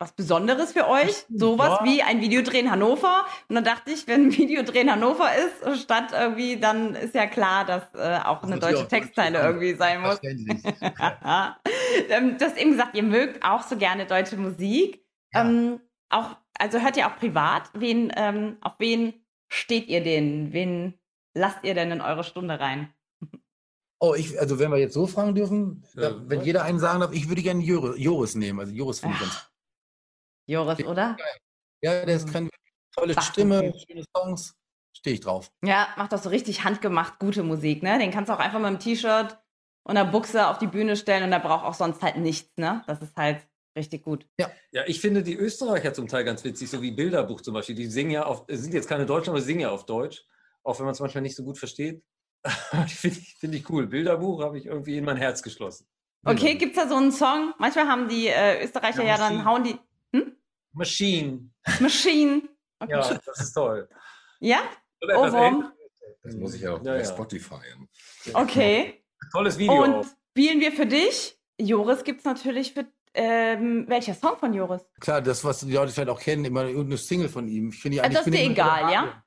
was 0.00 0.12
Besonderes 0.12 0.72
für 0.72 0.86
euch. 0.88 1.24
Sowas 1.28 1.78
Ja. 1.80 1.84
wie 1.84 2.02
ein 2.02 2.20
Videodreh 2.20 2.60
in 2.60 2.70
Hannover. 2.70 3.24
Und 3.48 3.56
dann 3.56 3.64
dachte 3.64 3.90
ich, 3.90 4.06
wenn 4.06 4.26
ein 4.28 4.32
Videodreh 4.36 4.82
in 4.82 4.92
Hannover 4.92 5.28
ist, 5.34 5.82
statt 5.82 6.12
irgendwie, 6.12 6.56
dann 6.58 6.94
ist 6.94 7.14
ja 7.14 7.26
klar, 7.26 7.64
dass 7.64 7.82
äh, 7.94 8.20
auch 8.24 8.42
eine 8.42 8.56
muss 8.56 8.60
deutsche 8.64 8.86
Textzeile 8.88 9.40
irgendwie 9.40 9.74
sein 9.74 10.00
muss. 10.00 10.18
Verständlich. 10.20 10.62
ähm, 12.10 12.38
du 12.38 12.44
hast 12.44 12.56
eben 12.56 12.70
gesagt, 12.72 12.96
ihr 12.96 13.02
mögt 13.02 13.44
auch 13.44 13.62
so 13.62 13.76
gerne 13.76 14.06
deutsche 14.06 14.36
Musik. 14.36 15.04
Ja. 15.32 15.42
Ähm, 15.42 15.80
auch, 16.10 16.36
also 16.58 16.78
hört 16.80 16.96
ihr 16.96 17.06
auch 17.06 17.16
privat? 17.16 17.70
Wen, 17.74 18.12
ähm, 18.16 18.56
auf 18.60 18.74
wen 18.78 19.14
steht 19.48 19.88
ihr 19.88 20.02
denn? 20.02 20.52
Wen 20.52 20.94
lasst 21.34 21.58
ihr 21.64 21.74
denn 21.74 21.90
in 21.90 22.00
eure 22.00 22.24
Stunde 22.24 22.58
rein? 22.60 22.92
Oh, 24.00 24.14
ich, 24.14 24.38
also 24.38 24.60
wenn 24.60 24.70
wir 24.70 24.78
jetzt 24.78 24.94
so 24.94 25.08
fragen 25.08 25.34
dürfen, 25.34 25.82
Ja, 25.94 26.10
da, 26.10 26.16
wenn 26.28 26.38
was? 26.38 26.46
jeder 26.46 26.62
einen 26.62 26.78
sagen 26.78 27.00
darf, 27.00 27.12
ich 27.12 27.28
würde 27.28 27.42
gerne 27.42 27.62
Jor- 27.64 27.96
Joris 27.96 28.36
nehmen. 28.36 28.60
Also 28.60 28.72
Joris 28.72 29.00
finde 29.00 29.16
ich 29.16 29.20
ganz 29.22 29.50
Joris, 30.48 30.84
oder? 30.84 31.16
Ja, 31.82 32.04
der 32.04 32.16
ist 32.16 32.32
keine 32.32 32.48
tolle 32.96 33.14
Ach, 33.16 33.22
Stimme, 33.22 33.58
okay. 33.58 33.84
schöne 33.86 34.04
Songs. 34.16 34.54
Stehe 34.96 35.14
ich 35.14 35.20
drauf. 35.20 35.52
Ja, 35.62 35.88
macht 35.96 36.12
doch 36.12 36.20
so 36.20 36.30
richtig 36.30 36.64
handgemacht 36.64 37.18
gute 37.20 37.42
Musik, 37.42 37.82
ne? 37.82 37.98
Den 37.98 38.10
kannst 38.10 38.30
du 38.30 38.32
auch 38.32 38.40
einfach 38.40 38.58
mit 38.58 38.66
einem 38.66 38.80
T-Shirt 38.80 39.38
und 39.84 39.96
einer 39.96 40.10
Buchse 40.10 40.48
auf 40.48 40.58
die 40.58 40.66
Bühne 40.66 40.96
stellen 40.96 41.22
und 41.22 41.30
der 41.30 41.38
braucht 41.38 41.64
auch 41.64 41.74
sonst 41.74 42.02
halt 42.02 42.16
nichts, 42.16 42.56
ne? 42.56 42.82
Das 42.86 43.00
ist 43.00 43.14
halt 43.16 43.46
richtig 43.76 44.02
gut. 44.02 44.26
Ja, 44.38 44.50
ich 44.86 45.00
finde 45.00 45.22
die 45.22 45.36
Österreicher 45.36 45.92
zum 45.92 46.08
Teil 46.08 46.24
ganz 46.24 46.42
witzig, 46.42 46.68
so 46.70 46.82
wie 46.82 46.90
Bilderbuch 46.90 47.42
zum 47.42 47.54
Beispiel. 47.54 47.76
Die 47.76 47.86
singen 47.86 48.10
ja 48.10 48.24
auf, 48.24 48.44
sind 48.48 48.74
jetzt 48.74 48.88
keine 48.88 49.06
Deutschen, 49.06 49.30
aber 49.30 49.40
sie 49.40 49.46
singen 49.46 49.60
ja 49.60 49.70
auf 49.70 49.86
Deutsch, 49.86 50.24
auch 50.64 50.78
wenn 50.78 50.86
man 50.86 50.94
es 50.94 51.00
manchmal 51.00 51.22
nicht 51.22 51.36
so 51.36 51.44
gut 51.44 51.58
versteht. 51.58 52.02
Die 52.88 52.94
finde 52.94 53.18
ich, 53.18 53.36
finde 53.36 53.56
ich 53.58 53.68
cool. 53.68 53.86
Bilderbuch 53.86 54.42
habe 54.42 54.58
ich 54.58 54.66
irgendwie 54.66 54.96
in 54.96 55.04
mein 55.04 55.16
Herz 55.16 55.42
geschlossen. 55.42 55.86
Okay, 56.24 56.56
gibt's 56.56 56.76
da 56.76 56.88
so 56.88 56.96
einen 56.96 57.12
Song? 57.12 57.54
Manchmal 57.58 57.86
haben 57.86 58.08
die 58.08 58.26
äh, 58.26 58.64
Österreicher 58.64 59.02
ja, 59.02 59.10
Ja, 59.10 59.16
dann, 59.16 59.44
hauen 59.44 59.64
die 59.64 59.78
Machine. 60.78 61.50
Machine. 61.80 62.42
Okay. 62.80 62.92
Ja, 62.92 63.20
das 63.26 63.40
ist 63.40 63.52
toll. 63.52 63.88
Ja? 64.40 64.60
Ohrwurm. 65.02 65.72
Das 66.22 66.34
muss 66.36 66.54
ich 66.54 66.66
auch 66.66 66.82
Ja, 66.84 66.92
bei 66.92 66.98
ja. 66.98 67.04
Spotify. 67.04 67.60
Okay. 68.32 69.02
Tolles 69.32 69.58
Video 69.58 69.82
Und 69.82 70.06
spielen 70.30 70.60
wir 70.60 70.72
für 70.72 70.86
dich? 70.86 71.38
Joris 71.60 72.04
gibt's 72.04 72.24
natürlich 72.24 72.72
für 72.72 72.86
ähm, 73.14 73.84
welcher 73.88 74.14
Song 74.14 74.36
von 74.36 74.54
Joris? 74.54 74.82
Klar, 75.00 75.20
das, 75.20 75.44
was 75.44 75.60
die 75.60 75.72
Leute 75.72 75.92
vielleicht 75.92 76.08
auch 76.10 76.20
kennen, 76.20 76.44
immer 76.44 76.64
irgendeine 76.64 76.98
Single 76.98 77.28
von 77.28 77.48
ihm. 77.48 77.70
Ich 77.70 77.80
finde 77.82 77.96
die 77.96 78.00
Also 78.02 78.18
eigentlich. 78.18 78.34
ist 78.34 78.38
dir 78.40 78.44
immer 78.44 78.52
egal, 78.52 78.92
ja? 78.92 79.24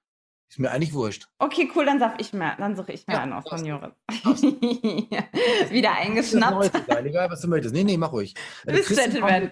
Ist 0.49 0.59
mir 0.59 0.71
eigentlich 0.71 0.93
wurscht. 0.93 1.27
Okay, 1.39 1.69
cool, 1.75 1.85
dann 1.85 1.99
darf 1.99 2.13
ich 2.17 2.31
mir, 2.33 2.55
dann 2.57 2.75
suche 2.75 2.91
ich 2.93 3.07
mir 3.07 3.13
Ja, 3.15 3.21
einen 3.23 3.33
aus 3.33 3.47
von 3.47 3.65
Joris. 3.65 3.91
Wieder 5.71 5.93
eingeschnappt. 5.93 6.65
Ist 6.65 6.75
egal, 6.75 7.05
egal, 7.05 7.29
was 7.31 7.41
du 7.41 7.47
möchtest. 7.47 7.73
Nee, 7.73 7.83
nee, 7.83 7.97
mach 7.97 8.11
ruhig. 8.11 8.33
Christian 8.65 9.11
Gentleman. 9.11 9.51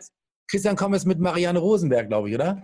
Christian 0.49 0.75
kommt 0.75 0.95
jetzt 0.95 1.05
mit 1.05 1.19
Marianne 1.19 1.59
Rosenberg, 1.59 2.07
glaube 2.07 2.29
ich, 2.29 2.35
oder? 2.35 2.63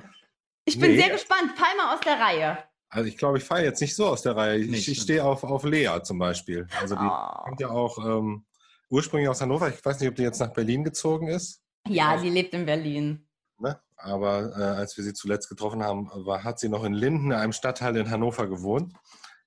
Ich 0.65 0.79
bin 0.79 0.91
Nee. 0.91 1.01
sehr 1.01 1.11
gespannt. 1.11 1.51
Fall 1.57 1.75
mal 1.77 1.93
aus 1.93 2.01
der 2.01 2.19
Reihe. 2.19 2.57
Also 2.89 3.07
ich 3.07 3.17
glaube, 3.17 3.37
ich 3.37 3.43
falle 3.43 3.65
jetzt 3.65 3.81
nicht 3.81 3.95
so 3.95 4.07
aus 4.07 4.21
der 4.23 4.35
Reihe. 4.35 4.57
Ich, 4.57 4.69
Nicht, 4.69 4.87
ich 4.87 5.01
stehe 5.01 5.23
auf, 5.23 5.43
auf 5.43 5.63
Lea 5.63 5.99
zum 6.03 6.17
Beispiel. 6.17 6.67
Also 6.81 6.95
die 6.95 7.01
Oh. 7.05 7.43
kommt 7.43 7.59
ja 7.59 7.69
auch 7.69 7.97
ähm, 7.99 8.45
ursprünglich 8.89 9.29
aus 9.29 9.41
Hannover. 9.41 9.69
Ich 9.69 9.83
weiß 9.83 9.99
nicht, 9.99 10.09
ob 10.09 10.15
die 10.15 10.23
jetzt 10.23 10.39
nach 10.39 10.53
Berlin 10.53 10.83
gezogen 10.83 11.27
ist. 11.27 11.61
Ja, 11.87 12.17
sie 12.17 12.29
lebt 12.29 12.53
in 12.53 12.65
Berlin. 12.65 13.27
Ne? 13.59 13.79
Aber 13.97 14.51
äh, 14.57 14.63
als 14.79 14.97
wir 14.97 15.03
sie 15.03 15.13
zuletzt 15.13 15.49
getroffen 15.49 15.83
haben, 15.83 16.09
war, 16.25 16.43
hat 16.43 16.59
sie 16.59 16.69
noch 16.69 16.83
in 16.83 16.93
Linden, 16.93 17.31
einem 17.31 17.53
Stadtteil 17.53 17.95
in 17.97 18.09
Hannover 18.09 18.47
gewohnt. 18.47 18.93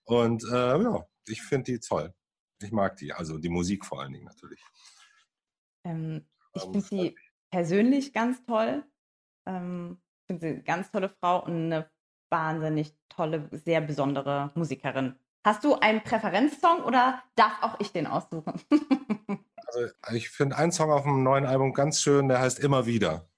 Und 0.05 0.45
äh, 0.45 0.83
ja, 0.83 1.05
ich 1.27 1.43
finde 1.43 1.73
die 1.73 1.81
toll. 1.81 2.15
Ich 2.63 2.71
mag 2.73 2.97
die, 2.97 3.13
also 3.13 3.39
die 3.39 3.49
Musik 3.49 3.85
vor 3.85 4.01
allen 4.01 4.13
Dingen 4.13 4.25
natürlich. 4.27 4.63
Ähm, 5.85 6.27
ich 6.55 6.65
Ähm, 6.65 6.73
finde 6.73 6.87
sie 6.87 7.17
persönlich 7.51 8.13
ganz 8.13 8.45
toll. 8.45 8.85
Ähm, 9.47 9.99
ich 10.21 10.27
finde 10.27 10.41
sie 10.41 10.55
eine 10.55 10.63
ganz 10.63 10.91
tolle 10.91 11.09
Frau 11.09 11.45
und 11.45 11.73
eine 11.73 11.91
wahnsinnig 12.31 12.95
tolle, 13.09 13.49
sehr 13.53 13.81
besondere 13.81 14.53
Musikerin. 14.55 15.17
Hast 15.45 15.65
du 15.65 15.75
einen 15.75 16.03
Präferenzsong 16.03 16.85
oder 16.85 17.23
darf 17.35 17.63
auch 17.63 17.81
ich 17.81 17.93
den 17.93 18.07
aussuchen? 18.07 18.61
Also 19.71 20.17
ich 20.17 20.31
finde 20.31 20.57
einen 20.57 20.73
Song 20.73 20.91
auf 20.91 21.03
dem 21.03 21.23
neuen 21.23 21.45
Album 21.45 21.75
ganz 21.75 22.01
schön, 22.01 22.29
der 22.29 22.41
heißt 22.41 22.59
Immer 22.59 22.87
wieder. 22.87 23.29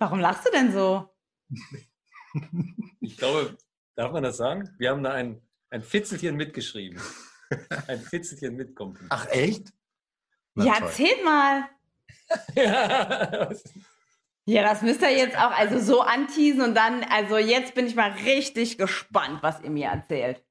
Warum 0.00 0.18
lachst 0.18 0.44
du 0.44 0.50
denn 0.50 0.72
so? 0.72 1.08
Ich 3.00 3.16
glaube, 3.16 3.56
darf 3.96 4.12
man 4.12 4.22
das 4.22 4.36
sagen? 4.36 4.68
Wir 4.78 4.90
haben 4.90 5.02
da 5.02 5.12
ein, 5.12 5.40
ein 5.70 5.82
Fitzelchen 5.82 6.36
mitgeschrieben. 6.36 7.00
Ein 7.88 8.00
Fitzelchen 8.00 8.54
mitkommen. 8.54 8.96
Ach, 9.08 9.26
echt? 9.30 9.72
Na, 10.60 10.66
ja, 10.66 10.74
toll. 10.74 10.88
erzählt 10.88 11.24
mal. 11.24 11.68
Ja. 12.54 13.50
Ja, 14.46 14.62
das 14.62 14.82
müsst 14.82 15.02
ihr 15.02 15.10
jetzt 15.16 15.36
auch 15.36 15.50
also 15.50 15.78
so 15.80 16.00
anteasen 16.00 16.62
und 16.62 16.74
dann, 16.76 17.04
also 17.04 17.36
jetzt 17.38 17.74
bin 17.74 17.86
ich 17.86 17.94
mal 17.94 18.10
richtig 18.12 18.78
gespannt, 18.78 19.42
was 19.42 19.60
ihr 19.62 19.70
mir 19.70 19.88
erzählt. 19.88 20.42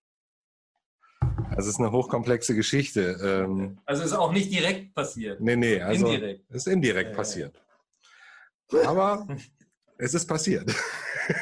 Also 1.50 1.62
es 1.70 1.76
ist 1.76 1.80
eine 1.80 1.92
hochkomplexe 1.92 2.56
Geschichte. 2.56 3.18
Ähm, 3.24 3.80
Also 3.86 4.04
ist 4.04 4.14
auch 4.14 4.32
nicht 4.32 4.52
direkt 4.52 4.94
passiert. 4.94 5.42
nee, 5.42 5.56
nee, 5.56 5.82
also 5.82 6.06
Indirekt. 6.08 6.50
ist 6.52 6.68
indirekt 6.68 7.06
Ja, 7.08 7.12
ja. 7.12 7.18
passiert. 7.18 7.62
Aber 8.86 9.28
es 9.98 10.14
ist 10.14 10.28
passiert. 10.28 10.74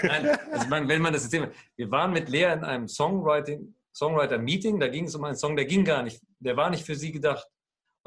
Nein, 0.04 0.38
also 0.52 0.68
man, 0.68 0.88
wenn 0.88 1.02
man 1.02 1.14
das 1.14 1.24
erzählt, 1.26 1.54
wir 1.76 1.92
waren 1.92 2.12
mit 2.12 2.30
Lea 2.30 2.54
in 2.54 2.64
einem 2.64 2.88
Songwriting, 2.88 3.76
Songwriter-Meeting, 3.94 4.80
da 4.80 4.88
ging 4.88 5.06
es 5.06 5.16
um 5.16 5.24
einen 5.26 5.36
Song, 5.38 5.56
der 5.56 5.66
ging 5.66 5.84
gar 5.84 6.04
nicht, 6.04 6.22
der 6.40 6.56
war 6.58 6.70
nicht 6.70 6.86
für 6.86 6.96
sie 6.96 7.12
gedacht. 7.12 7.46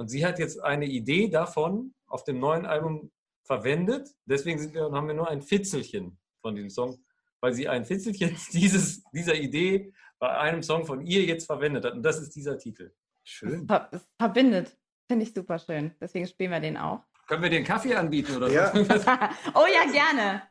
Und 0.01 0.09
sie 0.09 0.25
hat 0.25 0.39
jetzt 0.39 0.65
eine 0.65 0.87
Idee 0.87 1.29
davon 1.29 1.93
auf 2.07 2.25
dem 2.25 2.39
neuen 2.39 2.65
Album 2.65 3.13
verwendet. 3.45 4.09
Deswegen 4.25 4.59
sind 4.59 4.73
wir, 4.73 4.91
haben 4.91 5.07
wir 5.07 5.13
nur 5.13 5.29
ein 5.29 5.43
Fitzelchen 5.43 6.19
von 6.41 6.57
dem 6.57 6.71
Song, 6.71 7.05
weil 7.43 7.53
sie 7.53 7.69
ein 7.69 7.85
Fitzelchen 7.85 8.35
dieses, 8.55 9.03
dieser 9.13 9.35
Idee 9.35 9.93
bei 10.19 10.31
einem 10.31 10.63
Song 10.63 10.87
von 10.87 11.05
ihr 11.05 11.23
jetzt 11.25 11.45
verwendet 11.45 11.85
hat. 11.85 11.93
Und 11.93 12.03
das 12.03 12.19
ist 12.19 12.35
dieser 12.35 12.57
Titel. 12.57 12.95
Schön. 13.25 13.67
Ver 13.67 13.91
verbindet. 14.19 14.75
Finde 15.07 15.25
ich 15.27 15.35
super 15.35 15.59
schön. 15.59 15.95
Deswegen 16.01 16.27
spielen 16.27 16.53
wir 16.53 16.61
den 16.61 16.79
auch. 16.79 17.03
Können 17.27 17.43
wir 17.43 17.51
den 17.51 17.65
Kaffee 17.65 17.95
anbieten 17.95 18.39
oder 18.39 18.51
Ja. 18.51 18.75
so? 18.75 18.81
oh 19.55 19.67
ja, 19.71 19.93
gerne. 19.93 20.43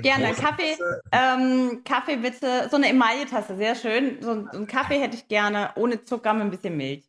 Gerne. 0.00 0.32
Kaffee, 0.32 0.74
ähm, 1.12 1.82
Kaffee 1.84 2.16
bitte. 2.16 2.68
So 2.70 2.76
eine 2.76 2.88
Emaille-Tasse, 2.88 3.58
sehr 3.58 3.74
schön. 3.74 4.22
So 4.22 4.30
einen 4.30 4.66
Kaffee 4.66 4.98
hätte 4.98 5.16
ich 5.16 5.28
gerne, 5.28 5.72
ohne 5.76 6.02
Zucker, 6.02 6.32
mit 6.32 6.44
ein 6.44 6.50
bisschen 6.50 6.78
Milch. 6.78 7.06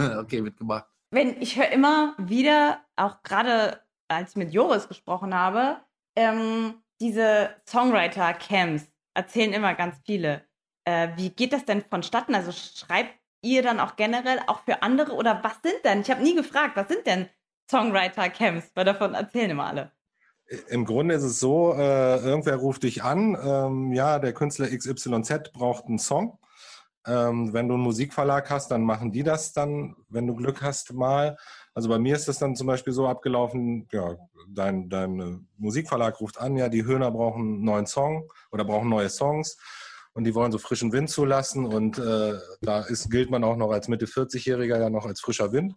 okay, 0.18 0.40
mitgemacht. 0.40 0.86
Wenn, 1.10 1.40
ich 1.40 1.58
höre 1.58 1.70
immer 1.70 2.14
wieder, 2.18 2.80
auch 2.96 3.22
gerade 3.22 3.80
als 4.08 4.30
ich 4.30 4.36
mit 4.36 4.52
Joris 4.52 4.88
gesprochen 4.88 5.34
habe, 5.34 5.78
ähm, 6.16 6.74
diese 7.00 7.50
Songwriter-Camps 7.68 8.90
erzählen 9.14 9.52
immer 9.52 9.74
ganz 9.74 9.96
viele. 10.04 10.44
Äh, 10.84 11.08
wie 11.16 11.30
geht 11.30 11.52
das 11.52 11.64
denn 11.64 11.82
vonstatten? 11.82 12.34
Also 12.34 12.52
schreibt 12.52 13.14
ihr 13.42 13.62
dann 13.62 13.80
auch 13.80 13.96
generell 13.96 14.40
auch 14.46 14.60
für 14.60 14.82
andere 14.82 15.12
oder 15.12 15.42
was 15.42 15.60
sind 15.62 15.84
denn? 15.84 16.02
Ich 16.02 16.10
habe 16.10 16.22
nie 16.22 16.34
gefragt, 16.34 16.76
was 16.76 16.88
sind 16.88 17.06
denn 17.06 17.28
Songwriter-Camps? 17.70 18.70
Weil 18.74 18.84
davon 18.84 19.14
erzählen 19.14 19.50
immer 19.50 19.66
alle. 19.66 19.92
Im 20.68 20.84
Grunde 20.84 21.14
ist 21.14 21.22
es 21.22 21.38
so, 21.38 21.74
äh, 21.74 22.16
irgendwer 22.16 22.56
ruft 22.56 22.82
dich 22.82 23.04
an, 23.04 23.38
ähm, 23.40 23.92
ja, 23.92 24.18
der 24.18 24.32
Künstler 24.32 24.66
XYZ 24.66 25.52
braucht 25.52 25.86
einen 25.86 26.00
Song. 26.00 26.39
Ähm, 27.06 27.52
wenn 27.52 27.68
du 27.68 27.74
einen 27.74 27.82
Musikverlag 27.82 28.50
hast, 28.50 28.70
dann 28.70 28.82
machen 28.82 29.10
die 29.10 29.22
das 29.22 29.52
dann, 29.52 29.96
wenn 30.08 30.26
du 30.26 30.34
Glück 30.34 30.62
hast, 30.62 30.92
mal. 30.92 31.36
Also 31.74 31.88
bei 31.88 31.98
mir 31.98 32.14
ist 32.14 32.28
das 32.28 32.38
dann 32.38 32.56
zum 32.56 32.66
Beispiel 32.66 32.92
so 32.92 33.08
abgelaufen, 33.08 33.88
ja, 33.92 34.16
dein, 34.48 34.88
dein 34.90 35.48
Musikverlag 35.56 36.20
ruft 36.20 36.38
an, 36.38 36.56
ja, 36.56 36.68
die 36.68 36.84
Höhner 36.84 37.10
brauchen 37.10 37.42
einen 37.42 37.64
neuen 37.64 37.86
Song 37.86 38.28
oder 38.52 38.64
brauchen 38.64 38.88
neue 38.88 39.08
Songs 39.08 39.56
und 40.12 40.24
die 40.24 40.34
wollen 40.34 40.52
so 40.52 40.58
frischen 40.58 40.92
Wind 40.92 41.08
zulassen 41.08 41.64
und 41.64 41.98
äh, 41.98 42.34
da 42.60 42.80
ist, 42.80 43.10
gilt 43.10 43.30
man 43.30 43.44
auch 43.44 43.56
noch 43.56 43.70
als 43.70 43.88
Mitte 43.88 44.06
40-Jähriger 44.06 44.78
ja 44.78 44.90
noch 44.90 45.06
als 45.06 45.20
frischer 45.20 45.52
Wind. 45.52 45.74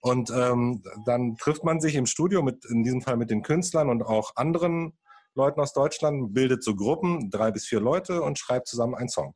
Und 0.00 0.30
ähm, 0.30 0.82
dann 1.04 1.36
trifft 1.36 1.64
man 1.64 1.80
sich 1.80 1.94
im 1.94 2.06
Studio 2.06 2.42
mit, 2.42 2.64
in 2.64 2.82
diesem 2.82 3.02
Fall 3.02 3.16
mit 3.16 3.30
den 3.30 3.42
Künstlern 3.42 3.88
und 3.88 4.02
auch 4.02 4.32
anderen 4.34 4.98
Leuten 5.34 5.60
aus 5.60 5.72
Deutschland, 5.72 6.34
bildet 6.34 6.64
so 6.64 6.74
Gruppen, 6.74 7.30
drei 7.30 7.50
bis 7.50 7.66
vier 7.66 7.80
Leute 7.80 8.22
und 8.22 8.38
schreibt 8.38 8.66
zusammen 8.66 8.94
einen 8.94 9.08
Song. 9.08 9.34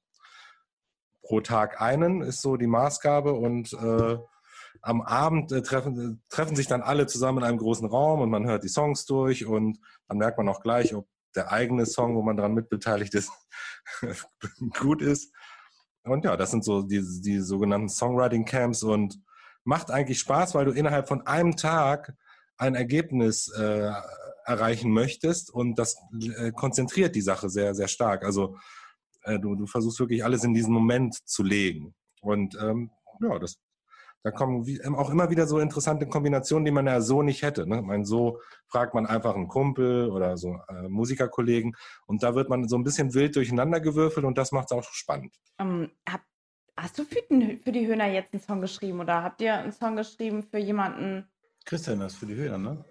Pro 1.27 1.41
Tag 1.41 1.81
einen 1.81 2.23
ist 2.23 2.41
so 2.41 2.57
die 2.57 2.67
Maßgabe 2.67 3.33
und 3.33 3.73
äh, 3.73 4.17
am 4.83 5.03
Abend 5.03 5.51
äh, 5.53 5.63
treffen, 5.63 6.23
treffen 6.29 6.55
sich 6.55 6.69
dann 6.69 6.83
alle 6.83 7.07
zusammen 7.07 7.39
in 7.39 7.45
einem 7.45 7.59
großen 7.59 7.89
Raum 7.89 8.21
und 8.21 8.31
man 8.31 8.47
hört 8.47 8.63
die 8.63 8.69
Songs 8.69 9.05
durch 9.07 9.45
und 9.45 9.79
dann 10.09 10.19
merkt 10.19 10.39
man 10.39 10.49
auch 10.49 10.61
gleich, 10.61 10.95
ob 10.95 11.09
der 11.35 11.53
eigene 11.53 11.85
Song, 11.87 12.15
wo 12.15 12.23
man 12.23 12.37
daran 12.37 12.55
mitbeteiligt 12.55 13.15
ist, 13.15 13.31
gut 14.79 15.03
ist. 15.03 15.33
Und 16.05 16.25
ja, 16.25 16.37
das 16.37 16.53
sind 16.53 16.65
so 16.65 16.83
die, 16.83 17.03
die 17.21 17.41
sogenannten 17.41 17.89
Songwriting 17.89 18.45
Camps 18.45 18.83
und 18.83 19.21
macht 19.65 19.91
eigentlich 19.91 20.21
Spaß, 20.21 20.55
weil 20.55 20.65
du 20.65 20.71
innerhalb 20.71 21.09
von 21.09 21.27
einem 21.27 21.57
Tag 21.57 22.15
ein 22.57 22.75
Ergebnis 22.75 23.49
äh, 23.49 23.91
erreichen 24.45 24.93
möchtest 24.93 25.53
und 25.53 25.79
das 25.79 25.97
äh, 26.39 26.53
konzentriert 26.53 27.17
die 27.17 27.21
Sache 27.21 27.51
sehr, 27.51 27.75
sehr 27.75 27.89
stark. 27.89 28.25
Also 28.25 28.57
äh, 29.27 29.39
du, 29.39 29.55
du 29.55 29.67
versuchst 29.67 30.01
wirklich 30.01 30.25
alles 30.25 30.45
in 30.45 30.55
diesen 30.55 30.73
Moment 30.73 31.15
zu 31.29 31.43
legen. 31.43 31.95
Und 32.23 32.57
ähm, 32.61 32.91
ja, 33.21 33.39
das, 33.39 33.59
da 34.23 34.31
kommen 34.31 34.67
wie, 34.67 34.83
auch 34.85 35.11
immer 35.11 35.31
wieder 35.31 35.47
so 35.47 35.59
interessante 35.59 36.07
Kombinationen, 36.07 36.65
die 36.65 36.71
man 36.71 36.87
ja 36.87 37.01
so 37.01 37.23
nicht 37.23 37.43
hätte. 37.43 37.67
Ne? 37.67 37.81
Ich 37.81 37.87
meine, 37.87 38.05
so 38.05 38.41
fragt 38.67 38.95
man 38.95 39.07
einfach 39.07 39.35
einen 39.35 39.49
Kumpel 39.49 40.11
oder 40.11 40.37
so 40.37 40.59
äh, 40.69 40.89
Musikerkollegen 40.89 41.77
und 42.07 42.23
da 42.23 42.35
wird 42.35 42.49
man 42.49 42.67
so 42.69 42.77
ein 42.77 42.85
bisschen 42.85 43.15
wild 43.15 43.37
durcheinander 43.37 43.81
gewürfelt 43.81 44.27
und 44.27 44.39
das 44.39 44.53
macht 44.53 44.71
es 44.71 44.77
auch 44.77 44.83
spannend. 44.83 45.37
Ähm, 45.59 45.91
hab, 46.09 46.23
hast 46.77 46.99
du 46.99 47.05
für, 47.05 47.23
den, 47.31 47.61
für 47.61 47.73
die 47.73 47.87
Höhner 47.87 48.07
jetzt 48.07 48.33
einen 48.33 48.43
Song 48.43 48.61
geschrieben 48.61 49.01
oder 49.01 49.23
habt 49.23 49.41
ihr 49.41 49.55
einen 49.55 49.73
Song 49.73 49.97
geschrieben 49.97 50.43
für 50.43 50.59
jemanden? 50.59 51.29
Christian, 51.65 51.99
das 51.99 52.15
für 52.15 52.27
die 52.27 52.37
Höhner, 52.37 52.59
ne? 52.59 52.85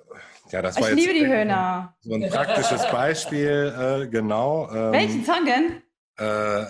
Ja, 0.51 0.61
das 0.61 0.75
Ich 0.75 0.81
war 0.81 0.89
jetzt 0.89 0.99
liebe 0.99 1.13
die 1.13 1.27
Höhner. 1.33 1.95
so 2.01 2.13
ein 2.13 2.29
praktisches 2.29 2.89
Beispiel, 2.91 3.73
äh, 3.77 4.07
genau. 4.07 4.69
Ähm, 4.69 4.91
Welchen 4.91 5.23
Song 5.23 5.45
denn? 5.45 5.81
Äh, 6.17 6.65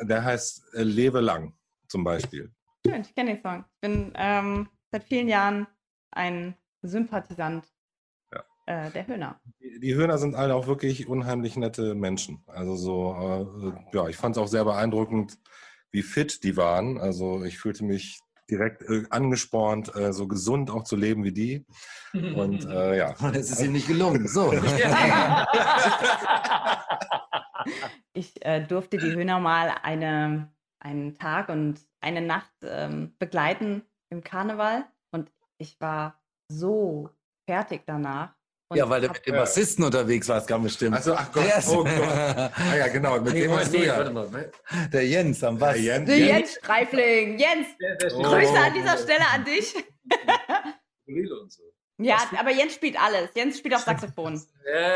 der 0.00 0.24
heißt 0.24 0.74
äh, 0.74 0.82
Lebe 0.82 1.20
lang 1.20 1.54
zum 1.88 2.04
Beispiel. 2.04 2.52
Schön, 2.86 3.00
ich 3.02 3.14
kenne 3.14 3.34
den 3.34 3.42
Song. 3.42 3.64
Ich 3.74 3.80
bin 3.80 4.12
ähm, 4.14 4.68
seit 4.90 5.04
vielen 5.04 5.28
Jahren 5.28 5.66
ein 6.12 6.54
Sympathisant 6.82 7.66
Ja. 8.32 8.42
äh, 8.66 8.90
der 8.90 9.06
Höhner. 9.06 9.40
Die, 9.60 9.80
die 9.80 9.94
Höhner 9.94 10.18
sind 10.18 10.34
alle 10.34 10.54
auch 10.54 10.66
wirklich 10.66 11.08
unheimlich 11.08 11.56
nette 11.56 11.94
Menschen. 11.94 12.42
Also 12.46 12.76
so, 12.76 13.74
äh, 13.92 13.96
ja, 13.96 14.08
ich 14.08 14.16
fand 14.16 14.36
es 14.36 14.42
auch 14.42 14.48
sehr 14.48 14.64
beeindruckend, 14.64 15.38
wie 15.90 16.02
fit 16.02 16.42
die 16.44 16.56
waren. 16.56 16.98
Also 16.98 17.44
ich 17.44 17.58
fühlte 17.58 17.84
mich 17.84 18.20
direkt 18.48 18.82
äh, 18.82 19.04
angespornt, 19.10 19.94
äh, 19.96 20.12
so 20.12 20.28
gesund 20.28 20.70
auch 20.70 20.84
zu 20.84 20.94
leben 20.96 21.24
wie 21.24 21.32
die. 21.32 21.66
Und 22.12 22.64
äh, 22.66 22.96
ja. 22.98 23.14
Es 23.34 23.50
ist 23.50 23.60
ihm 23.62 23.72
nicht 23.72 23.88
gelungen. 23.88 24.28
So. 24.28 24.52
Ich 28.12 28.44
äh, 28.44 28.60
durfte 28.66 28.96
die 28.98 29.12
Höhner 29.12 29.38
mal 29.40 29.74
eine, 29.82 30.52
einen 30.80 31.14
Tag 31.14 31.48
und 31.48 31.80
eine 32.00 32.20
Nacht 32.22 32.52
ähm, 32.62 33.14
begleiten 33.18 33.82
im 34.10 34.22
Karneval 34.22 34.84
und 35.12 35.30
ich 35.58 35.80
war 35.80 36.20
so 36.50 37.10
fertig 37.48 37.82
danach. 37.86 38.34
Und 38.68 38.78
ja, 38.78 38.88
weil 38.90 39.00
du 39.00 39.08
mit 39.08 39.24
dem 39.26 39.34
Bassisten 39.36 39.84
unterwegs 39.84 40.28
warst, 40.28 40.48
ganz 40.48 40.64
bestimmt. 40.64 40.96
Also, 40.96 41.14
ach 41.14 41.30
Gott, 41.30 41.44
ist- 41.56 41.68
oh 41.70 41.84
Gott. 41.84 41.92
Ah 41.92 42.50
ja, 42.76 42.88
genau, 42.88 43.20
mit 43.20 43.34
dem 43.34 43.52
hast 43.52 43.72
du 43.72 43.78
ja. 43.78 43.96
warte 43.98 44.10
mal. 44.10 44.50
Der 44.92 45.06
Jens 45.06 45.44
am 45.44 45.56
Bass. 45.56 45.74
Der 45.74 45.82
Jens, 45.82 46.06
Der 46.08 46.18
Jens 46.18 46.54
Streifling. 46.56 47.38
Jens, 47.38 47.68
Der, 47.80 47.94
der 47.96 48.16
Oh. 48.16 48.22
Grüße 48.22 48.58
an 48.58 48.74
dieser 48.74 48.98
Stelle 48.98 49.24
an 49.32 49.44
dich. 49.44 49.74
Und 51.06 51.52
so. 51.52 51.62
Ja, 51.98 52.16
aber 52.38 52.50
Jens 52.50 52.74
spielt 52.74 52.96
alles. 53.00 53.30
Jens 53.34 53.56
spielt 53.58 53.74
auch 53.74 53.78
Saxophon. 53.80 54.36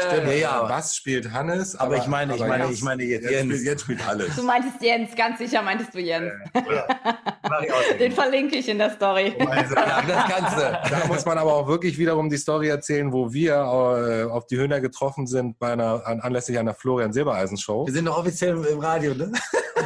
Stimmt, 0.06 0.26
Ja, 0.26 0.32
ja. 0.32 0.62
Bass 0.64 0.94
spielt 0.96 1.32
Hannes. 1.32 1.74
Aber 1.76 1.96
ich 1.96 2.06
meine- 2.06 2.34
ich 2.34 2.40
meine- 2.40 2.70
ich 2.70 2.82
meine 2.82 3.02
jetzt 3.04 3.30
Jens. 3.30 3.46
Spielt, 3.54 3.62
jetzt 3.64 3.82
spielt 3.82 4.06
alles. 4.06 4.36
Du 4.36 4.42
meintest 4.42 4.82
Jens, 4.82 5.14
ganz 5.16 5.38
sicher 5.38 5.62
meintest 5.62 5.94
du 5.94 6.00
Jens. 6.00 6.30
Auch 6.52 6.62
Den 7.98 8.12
verlinke 8.12 8.56
ich 8.56 8.68
in 8.68 8.78
der 8.78 8.90
Story. 8.90 9.34
Also, 9.48 9.74
ja, 9.76 10.02
das 10.06 10.24
kannst 10.28 10.56
du. 10.58 10.60
Da 10.90 11.06
muss 11.06 11.24
man 11.24 11.38
aber 11.38 11.54
auch 11.54 11.66
wirklich 11.68 11.96
wiederum 11.98 12.28
die 12.28 12.36
Story 12.36 12.68
erzählen, 12.68 13.12
wo 13.12 13.32
wir 13.32 13.54
äh, 13.54 14.30
auf 14.30 14.46
die 14.46 14.56
Höhner 14.58 14.80
getroffen 14.80 15.26
sind 15.26 15.58
bei 15.58 15.72
einer, 15.72 16.06
an, 16.06 16.20
anlässlich 16.20 16.58
einer 16.58 16.74
Florian 16.74 17.12
Silbereisen 17.12 17.56
Show. 17.56 17.86
Wir 17.86 17.94
sind 17.94 18.04
doch 18.06 18.18
offiziell 18.18 18.62
im 18.64 18.78
Radio, 18.80 19.14
ne? 19.14 19.32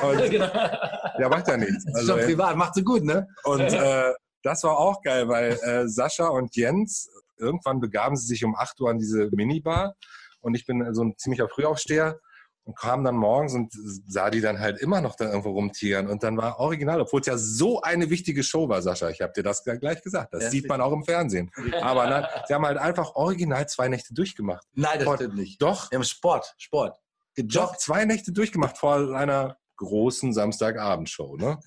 Und, 0.03 0.31
Genau. 0.31 0.47
ja, 1.19 1.29
macht 1.29 1.47
ja 1.47 1.57
nichts. 1.57 1.85
Das 1.85 1.95
ist 2.03 2.11
Also, 2.11 2.17
doch 2.17 2.25
privat, 2.25 2.57
macht 2.57 2.75
so 2.75 2.83
gut, 2.83 3.05
ne? 3.05 3.27
und 3.45 3.61
äh, 3.61 4.13
das 4.45 4.63
war 4.65 4.79
auch 4.79 5.03
geil, 5.03 5.29
weil 5.29 5.53
äh, 5.63 5.89
Sascha 5.89 6.29
und 6.29 6.55
Jens, 6.57 7.09
irgendwann 7.39 7.81
begaben 7.81 8.17
sie 8.17 8.27
sich 8.27 8.45
um 8.45 8.55
8 8.55 8.81
Uhr 8.81 8.91
an 8.91 8.99
diese 8.99 9.29
Minibar 9.33 9.97
und 10.41 10.55
ich 10.55 10.67
bin 10.67 10.87
so 10.95 11.03
ein 11.03 11.17
ziemlicher 11.19 11.49
Frühaufsteher 11.49 12.21
und 12.67 12.79
kam 12.79 13.05
dann 13.05 13.17
morgens 13.17 13.53
und 13.55 13.73
sah 14.09 14.31
die 14.31 14.41
dann 14.41 14.59
halt 14.59 14.79
immer 14.79 15.01
noch 15.03 15.17
da 15.17 15.27
irgendwo 15.27 15.51
rumtigern 15.51 16.09
und 16.09 16.23
dann 16.23 16.37
war 16.39 16.59
original, 16.61 17.01
obwohl 17.01 17.21
es 17.21 17.27
ja 17.27 17.37
so 17.37 17.83
eine 17.83 18.09
wichtige 18.09 18.43
Show 18.43 18.69
war, 18.69 18.81
Sascha, 18.81 19.11
ich 19.11 19.21
habe 19.21 19.33
dir 19.35 19.43
das 19.43 19.65
gleich 19.65 20.03
gesagt, 20.03 20.33
das 20.33 20.45
Ja, 20.45 20.51
sieht 20.51 20.69
man 20.69 20.81
auch 20.81 20.93
im 20.93 21.05
Fernsehen. 21.05 21.51
Aber 21.83 22.09
nein, 22.09 22.25
sie 22.47 22.55
haben 22.55 22.65
halt 22.65 22.79
einfach 22.79 23.15
original 23.17 23.69
zwei 23.69 23.89
Nächte 23.89 24.15
durchgemacht. 24.15 24.65
Nein, 24.75 24.93
das 24.95 25.03
Sport. 25.03 25.19
stimmt 25.21 25.35
nicht. 25.37 25.61
Doch, 25.61 25.91
Wir 25.91 25.97
haben 25.99 26.05
Sport, 26.05 26.55
Sport. 26.57 26.97
doch, 27.37 27.45
Gejoggt. 27.45 27.81
zwei 27.81 28.05
Nächte 28.07 28.33
durchgemacht 28.33 28.79
vor 28.79 29.15
einer 29.15 29.59
großen 29.77 30.33
Samstagabendshow. 30.33 31.37
Ne? 31.37 31.59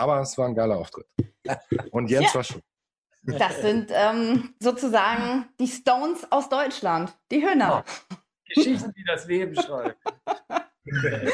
Aber 0.00 0.20
es 0.22 0.36
war 0.38 0.46
ein 0.48 0.54
geiler 0.54 0.78
Auftritt. 0.78 1.06
Und 1.90 2.08
Jens 2.10 2.28
Ja. 2.28 2.34
war 2.36 2.44
schon. 2.44 2.62
Das 3.24 3.60
sind 3.60 3.90
ähm, 3.92 4.54
sozusagen 4.60 5.46
die 5.60 5.68
Stones 5.68 6.26
aus 6.32 6.48
Deutschland. 6.48 7.12
Die 7.30 7.42
Hühner. 7.46 7.84
Geschichten, 8.46 8.92
die 8.96 9.04
das 9.04 9.26
Leben 9.26 9.54
schreiben. 9.54 9.94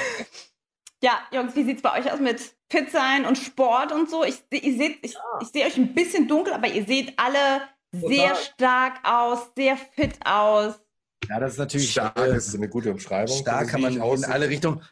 Ja, 1.03 1.21
Jungs, 1.31 1.55
wie 1.55 1.63
sieht's 1.65 1.83
bei 1.83 1.99
euch 2.01 2.11
aus 2.11 2.21
mit 2.21 2.41
Fit 2.71 2.91
sein 2.91 3.27
und 3.27 3.37
Sport 3.37 3.93
und 3.93 4.09
so? 4.11 4.25
Ich, 4.25 4.43
seh- 4.51 4.59
ihr 4.59 4.77
seht, 4.79 4.99
ich, 5.05 5.15
ich 5.43 5.49
sehe 5.49 5.67
euch 5.67 5.77
ein 5.77 5.95
bisschen 5.95 6.27
dunkel, 6.27 6.55
aber 6.55 6.69
ihr 6.69 6.85
seht 6.87 7.13
alle 7.19 7.61
sehr 7.93 8.29
Total. 8.31 8.37
stark 8.37 8.95
aus, 9.05 9.39
sehr 9.55 9.77
fit 9.77 10.19
aus. 10.25 10.75
Ja, 11.29 11.39
das 11.39 11.53
ist 11.53 11.59
natürlich 11.59 11.93
Stark 11.93 12.19
äh, 12.19 12.35
ist 12.35 12.55
eine 12.55 12.69
gute 12.69 12.91
Umschreibung. 12.91 13.37
Stark 13.37 13.69
kann 13.69 13.83
man 13.83 13.93
ich 13.93 13.99
in 13.99 14.25
alle 14.25 14.49
Richtungen. 14.49 14.83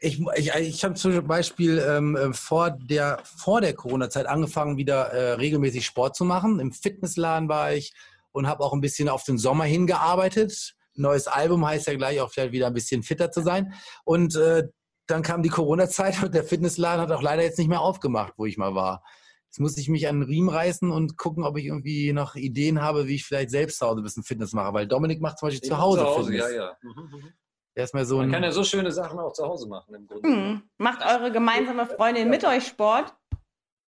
Ich, 0.00 0.20
ich, 0.36 0.54
ich 0.54 0.84
habe 0.84 0.94
zum 0.94 1.26
Beispiel 1.26 1.78
ähm, 1.86 2.16
äh, 2.16 2.32
vor 2.32 2.70
der, 2.70 3.20
vor 3.24 3.60
der 3.60 3.74
Corona-Zeit 3.74 4.26
angefangen, 4.26 4.76
wieder 4.76 5.12
äh, 5.12 5.32
regelmäßig 5.32 5.84
Sport 5.84 6.16
zu 6.16 6.24
machen. 6.24 6.60
Im 6.60 6.72
Fitnessladen 6.72 7.48
war 7.48 7.72
ich 7.72 7.92
und 8.32 8.46
habe 8.46 8.62
auch 8.64 8.72
ein 8.72 8.80
bisschen 8.80 9.08
auf 9.08 9.24
den 9.24 9.38
Sommer 9.38 9.64
hingearbeitet. 9.64 10.74
Neues 10.94 11.26
Album 11.26 11.66
heißt 11.66 11.86
ja 11.86 11.94
gleich 11.94 12.20
auch 12.20 12.30
vielleicht 12.30 12.52
wieder 12.52 12.66
ein 12.66 12.74
bisschen 12.74 13.02
fitter 13.02 13.30
zu 13.30 13.42
sein. 13.42 13.72
Und 14.04 14.36
äh, 14.36 14.64
dann 15.06 15.22
kam 15.22 15.42
die 15.42 15.48
Corona-Zeit 15.48 16.22
und 16.22 16.34
der 16.34 16.44
Fitnessladen 16.44 17.00
hat 17.00 17.12
auch 17.12 17.22
leider 17.22 17.42
jetzt 17.42 17.58
nicht 17.58 17.68
mehr 17.68 17.80
aufgemacht, 17.80 18.34
wo 18.36 18.46
ich 18.46 18.58
mal 18.58 18.74
war. 18.74 19.02
Jetzt 19.46 19.60
muss 19.60 19.78
ich 19.78 19.88
mich 19.88 20.06
an 20.08 20.20
den 20.20 20.28
Riemen 20.28 20.50
reißen 20.50 20.90
und 20.90 21.16
gucken, 21.16 21.44
ob 21.44 21.56
ich 21.56 21.64
irgendwie 21.64 22.12
noch 22.12 22.34
Ideen 22.34 22.82
habe, 22.82 23.06
wie 23.06 23.14
ich 23.14 23.24
vielleicht 23.24 23.50
selbst 23.50 23.78
zu 23.78 23.86
Hause 23.86 24.02
ein 24.02 24.04
bisschen 24.04 24.22
Fitness 24.22 24.52
mache. 24.52 24.74
Weil 24.74 24.86
Dominik 24.86 25.22
macht 25.22 25.38
zum 25.38 25.48
Beispiel 25.48 25.68
zu 25.68 25.78
Hause, 25.78 26.06
Fitness. 26.14 26.50
ja, 26.50 26.56
ja. 26.56 26.76
Mhm, 26.82 27.32
mhm. 27.78 27.98
Mir 27.98 28.04
so 28.04 28.16
Man 28.16 28.26
ein 28.26 28.32
kann 28.32 28.42
ja 28.42 28.52
so 28.52 28.64
schöne 28.64 28.90
Sachen 28.90 29.18
auch 29.18 29.32
zu 29.32 29.44
Hause 29.44 29.68
machen 29.68 29.94
im 29.94 30.06
Grunde. 30.06 30.28
Hm. 30.28 30.62
Macht 30.78 31.04
eure 31.04 31.30
gemeinsame 31.32 31.86
Freundin 31.86 32.28
mit 32.28 32.44
euch 32.44 32.66
Sport? 32.66 33.14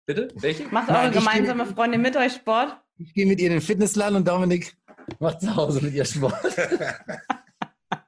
Bitte? 0.06 0.30
Welche? 0.36 0.68
Macht 0.68 0.90
Nein, 0.90 1.06
eure 1.06 1.12
gemeinsame 1.12 1.66
Freundin 1.66 2.02
mit 2.02 2.16
euch 2.16 2.34
Sport? 2.34 2.78
Ich 2.98 3.14
gehe 3.14 3.26
mit 3.26 3.40
ihr 3.40 3.48
in 3.48 3.54
den 3.54 3.62
Fitnessladen 3.62 4.18
und 4.18 4.28
Dominik 4.28 4.76
macht 5.20 5.42
zu 5.42 5.56
Hause 5.56 5.82
mit 5.82 5.94
ihr 5.94 6.06
Sport. 6.06 6.34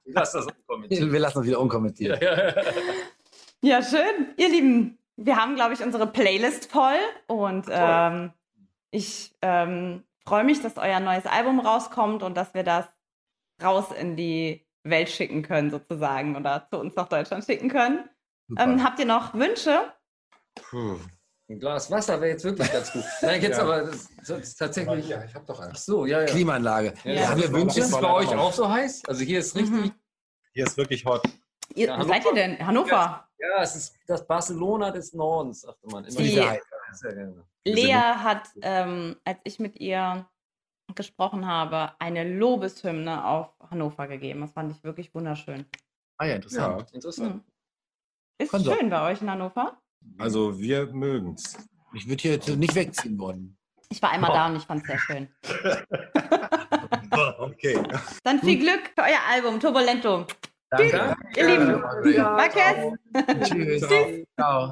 Lass 0.06 0.32
das 0.32 0.48
unkommentiert. 0.48 1.12
Wir 1.12 1.20
lassen 1.20 1.38
uns 1.38 1.48
wieder 1.48 1.60
unkommentiert. 1.60 2.22
Ja, 2.22 2.36
ja, 2.36 2.48
ja. 2.48 2.64
Ja, 3.62 3.84
schön. 3.84 4.34
Ihr 4.38 4.50
Lieben, 4.50 4.98
wir 5.18 5.36
haben, 5.36 5.56
glaube 5.56 5.74
ich, 5.74 5.84
unsere 5.84 6.08
Playlist 6.08 6.72
voll 6.72 6.98
und 7.28 7.66
ähm, 7.70 8.32
ich 8.92 9.36
ähm, 9.42 10.04
freue 10.26 10.44
mich, 10.44 10.62
dass 10.62 10.78
euer 10.78 11.00
neues 11.00 11.26
Album 11.26 11.60
rauskommt 11.60 12.24
und 12.24 12.38
dass 12.38 12.54
wir 12.54 12.64
das 12.64 12.86
raus 13.62 13.88
in 14.00 14.16
die 14.16 14.66
Welt 14.84 15.10
schicken 15.10 15.42
können, 15.44 15.70
sozusagen, 15.72 16.36
oder 16.36 16.68
zu 16.72 16.80
uns 16.80 16.96
nach 16.96 17.08
Deutschland 17.10 17.44
schicken 17.46 17.70
können. 17.70 18.10
Ähm, 18.58 18.84
habt 18.84 19.00
ihr 19.00 19.06
noch 19.06 19.34
Wünsche? 19.34 19.94
Puh. 20.56 20.98
Ein 21.50 21.60
Glas 21.60 21.90
Wasser 21.90 22.20
wäre 22.22 22.32
jetzt 22.32 22.44
wirklich 22.44 22.72
ganz 22.72 22.92
gut. 22.92 23.04
Nein, 23.22 23.42
jetzt 23.42 23.58
Ja. 23.58 23.64
aber 23.64 23.82
das, 23.84 24.08
das 24.28 24.30
ist 24.40 24.56
tatsächlich. 24.56 25.08
Ja, 25.10 25.24
ich 25.24 25.34
habe 25.34 25.46
doch 25.46 25.60
Ach 25.60 25.68
eins. 25.68 25.86
so, 25.86 26.06
ja, 26.06 26.20
ja. 26.22 26.26
Klimaanlage. 26.28 26.94
Ja, 27.04 27.30
Haben 27.30 27.42
wir 27.42 27.52
Wünsche? 27.52 27.80
Ist 27.80 27.88
es 27.88 28.00
bei 28.00 28.12
euch 28.14 28.28
auch 28.36 28.54
so 28.54 28.70
heiß? 28.70 29.04
Also 29.08 29.24
hier 29.24 29.40
ist 29.40 29.56
richtig. 29.56 29.72
Mhm. 29.72 29.92
Hier 30.54 30.66
ist 30.66 30.78
wirklich 30.78 31.06
hot. 31.06 31.24
Ihr, 31.76 31.88
Ja, 31.88 32.00
wo 32.00 32.04
seid 32.08 32.26
ihr 32.26 32.34
denn? 32.34 32.66
Hannover. 32.66 33.28
Ja, 33.40 33.62
es 33.64 33.76
ist 33.76 33.96
das 34.08 34.26
Barcelona 34.28 34.92
des 34.92 35.14
Nordens, 35.14 35.62
sagte 35.62 35.88
man. 35.88 36.06
Immer 36.06 36.18
Die- 36.18 36.32
wieder. 36.32 36.58
Sehr 36.92 37.14
gerne. 37.14 37.46
Lea 37.66 37.94
hat, 37.94 38.48
ähm, 38.62 39.16
als 39.26 39.38
ich 39.44 39.60
mit 39.60 39.80
ihr 39.80 40.28
gesprochen 40.96 41.46
habe, 41.48 41.92
eine 42.00 42.24
Lobeshymne 42.38 43.26
auf 43.26 43.54
Hannover 43.70 44.08
gegeben. 44.08 44.42
Das 44.42 44.52
fand 44.52 44.72
ich 44.72 44.84
wirklich 44.84 45.14
wunderschön. 45.14 45.66
Ah 46.18 46.26
ja, 46.26 46.36
interessant. 46.36 46.90
Ja, 46.90 46.96
Interessant. 46.96 47.34
Hm. 47.34 47.44
Ist 48.42 48.52
Kann 48.52 48.64
doch. 48.64 48.78
schön 48.78 48.90
bei 48.90 49.12
euch 49.12 49.22
in 49.22 49.30
Hannover. 49.30 49.78
also 50.18 50.60
wir 50.60 50.88
mögen's. 50.88 51.58
Ich 51.94 52.08
würde 52.08 52.22
hier 52.22 52.32
jetzt 52.34 52.48
nicht 52.48 52.76
wegziehen 52.76 53.18
wollen. 53.20 53.58
Ich 53.90 54.02
war 54.02 54.12
einmal 54.12 54.32
da 54.32 54.48
und 54.48 54.56
ich 54.58 54.64
fand 54.64 54.82
es 54.82 54.88
sehr 54.88 55.00
schön. 55.00 55.28
Okay. 57.40 57.82
Dann 58.24 58.40
viel 58.40 58.60
Glück 58.60 58.92
für 58.96 59.02
euer 59.02 59.20
Album 59.30 59.60
Turbulento. 59.60 60.26
Danke. 60.70 61.16
Ihr 61.36 61.48
Lieben. 61.48 61.82
Marquez. 62.22 62.94
Tschüss. 63.50 64.26
Ciao. 64.38 64.72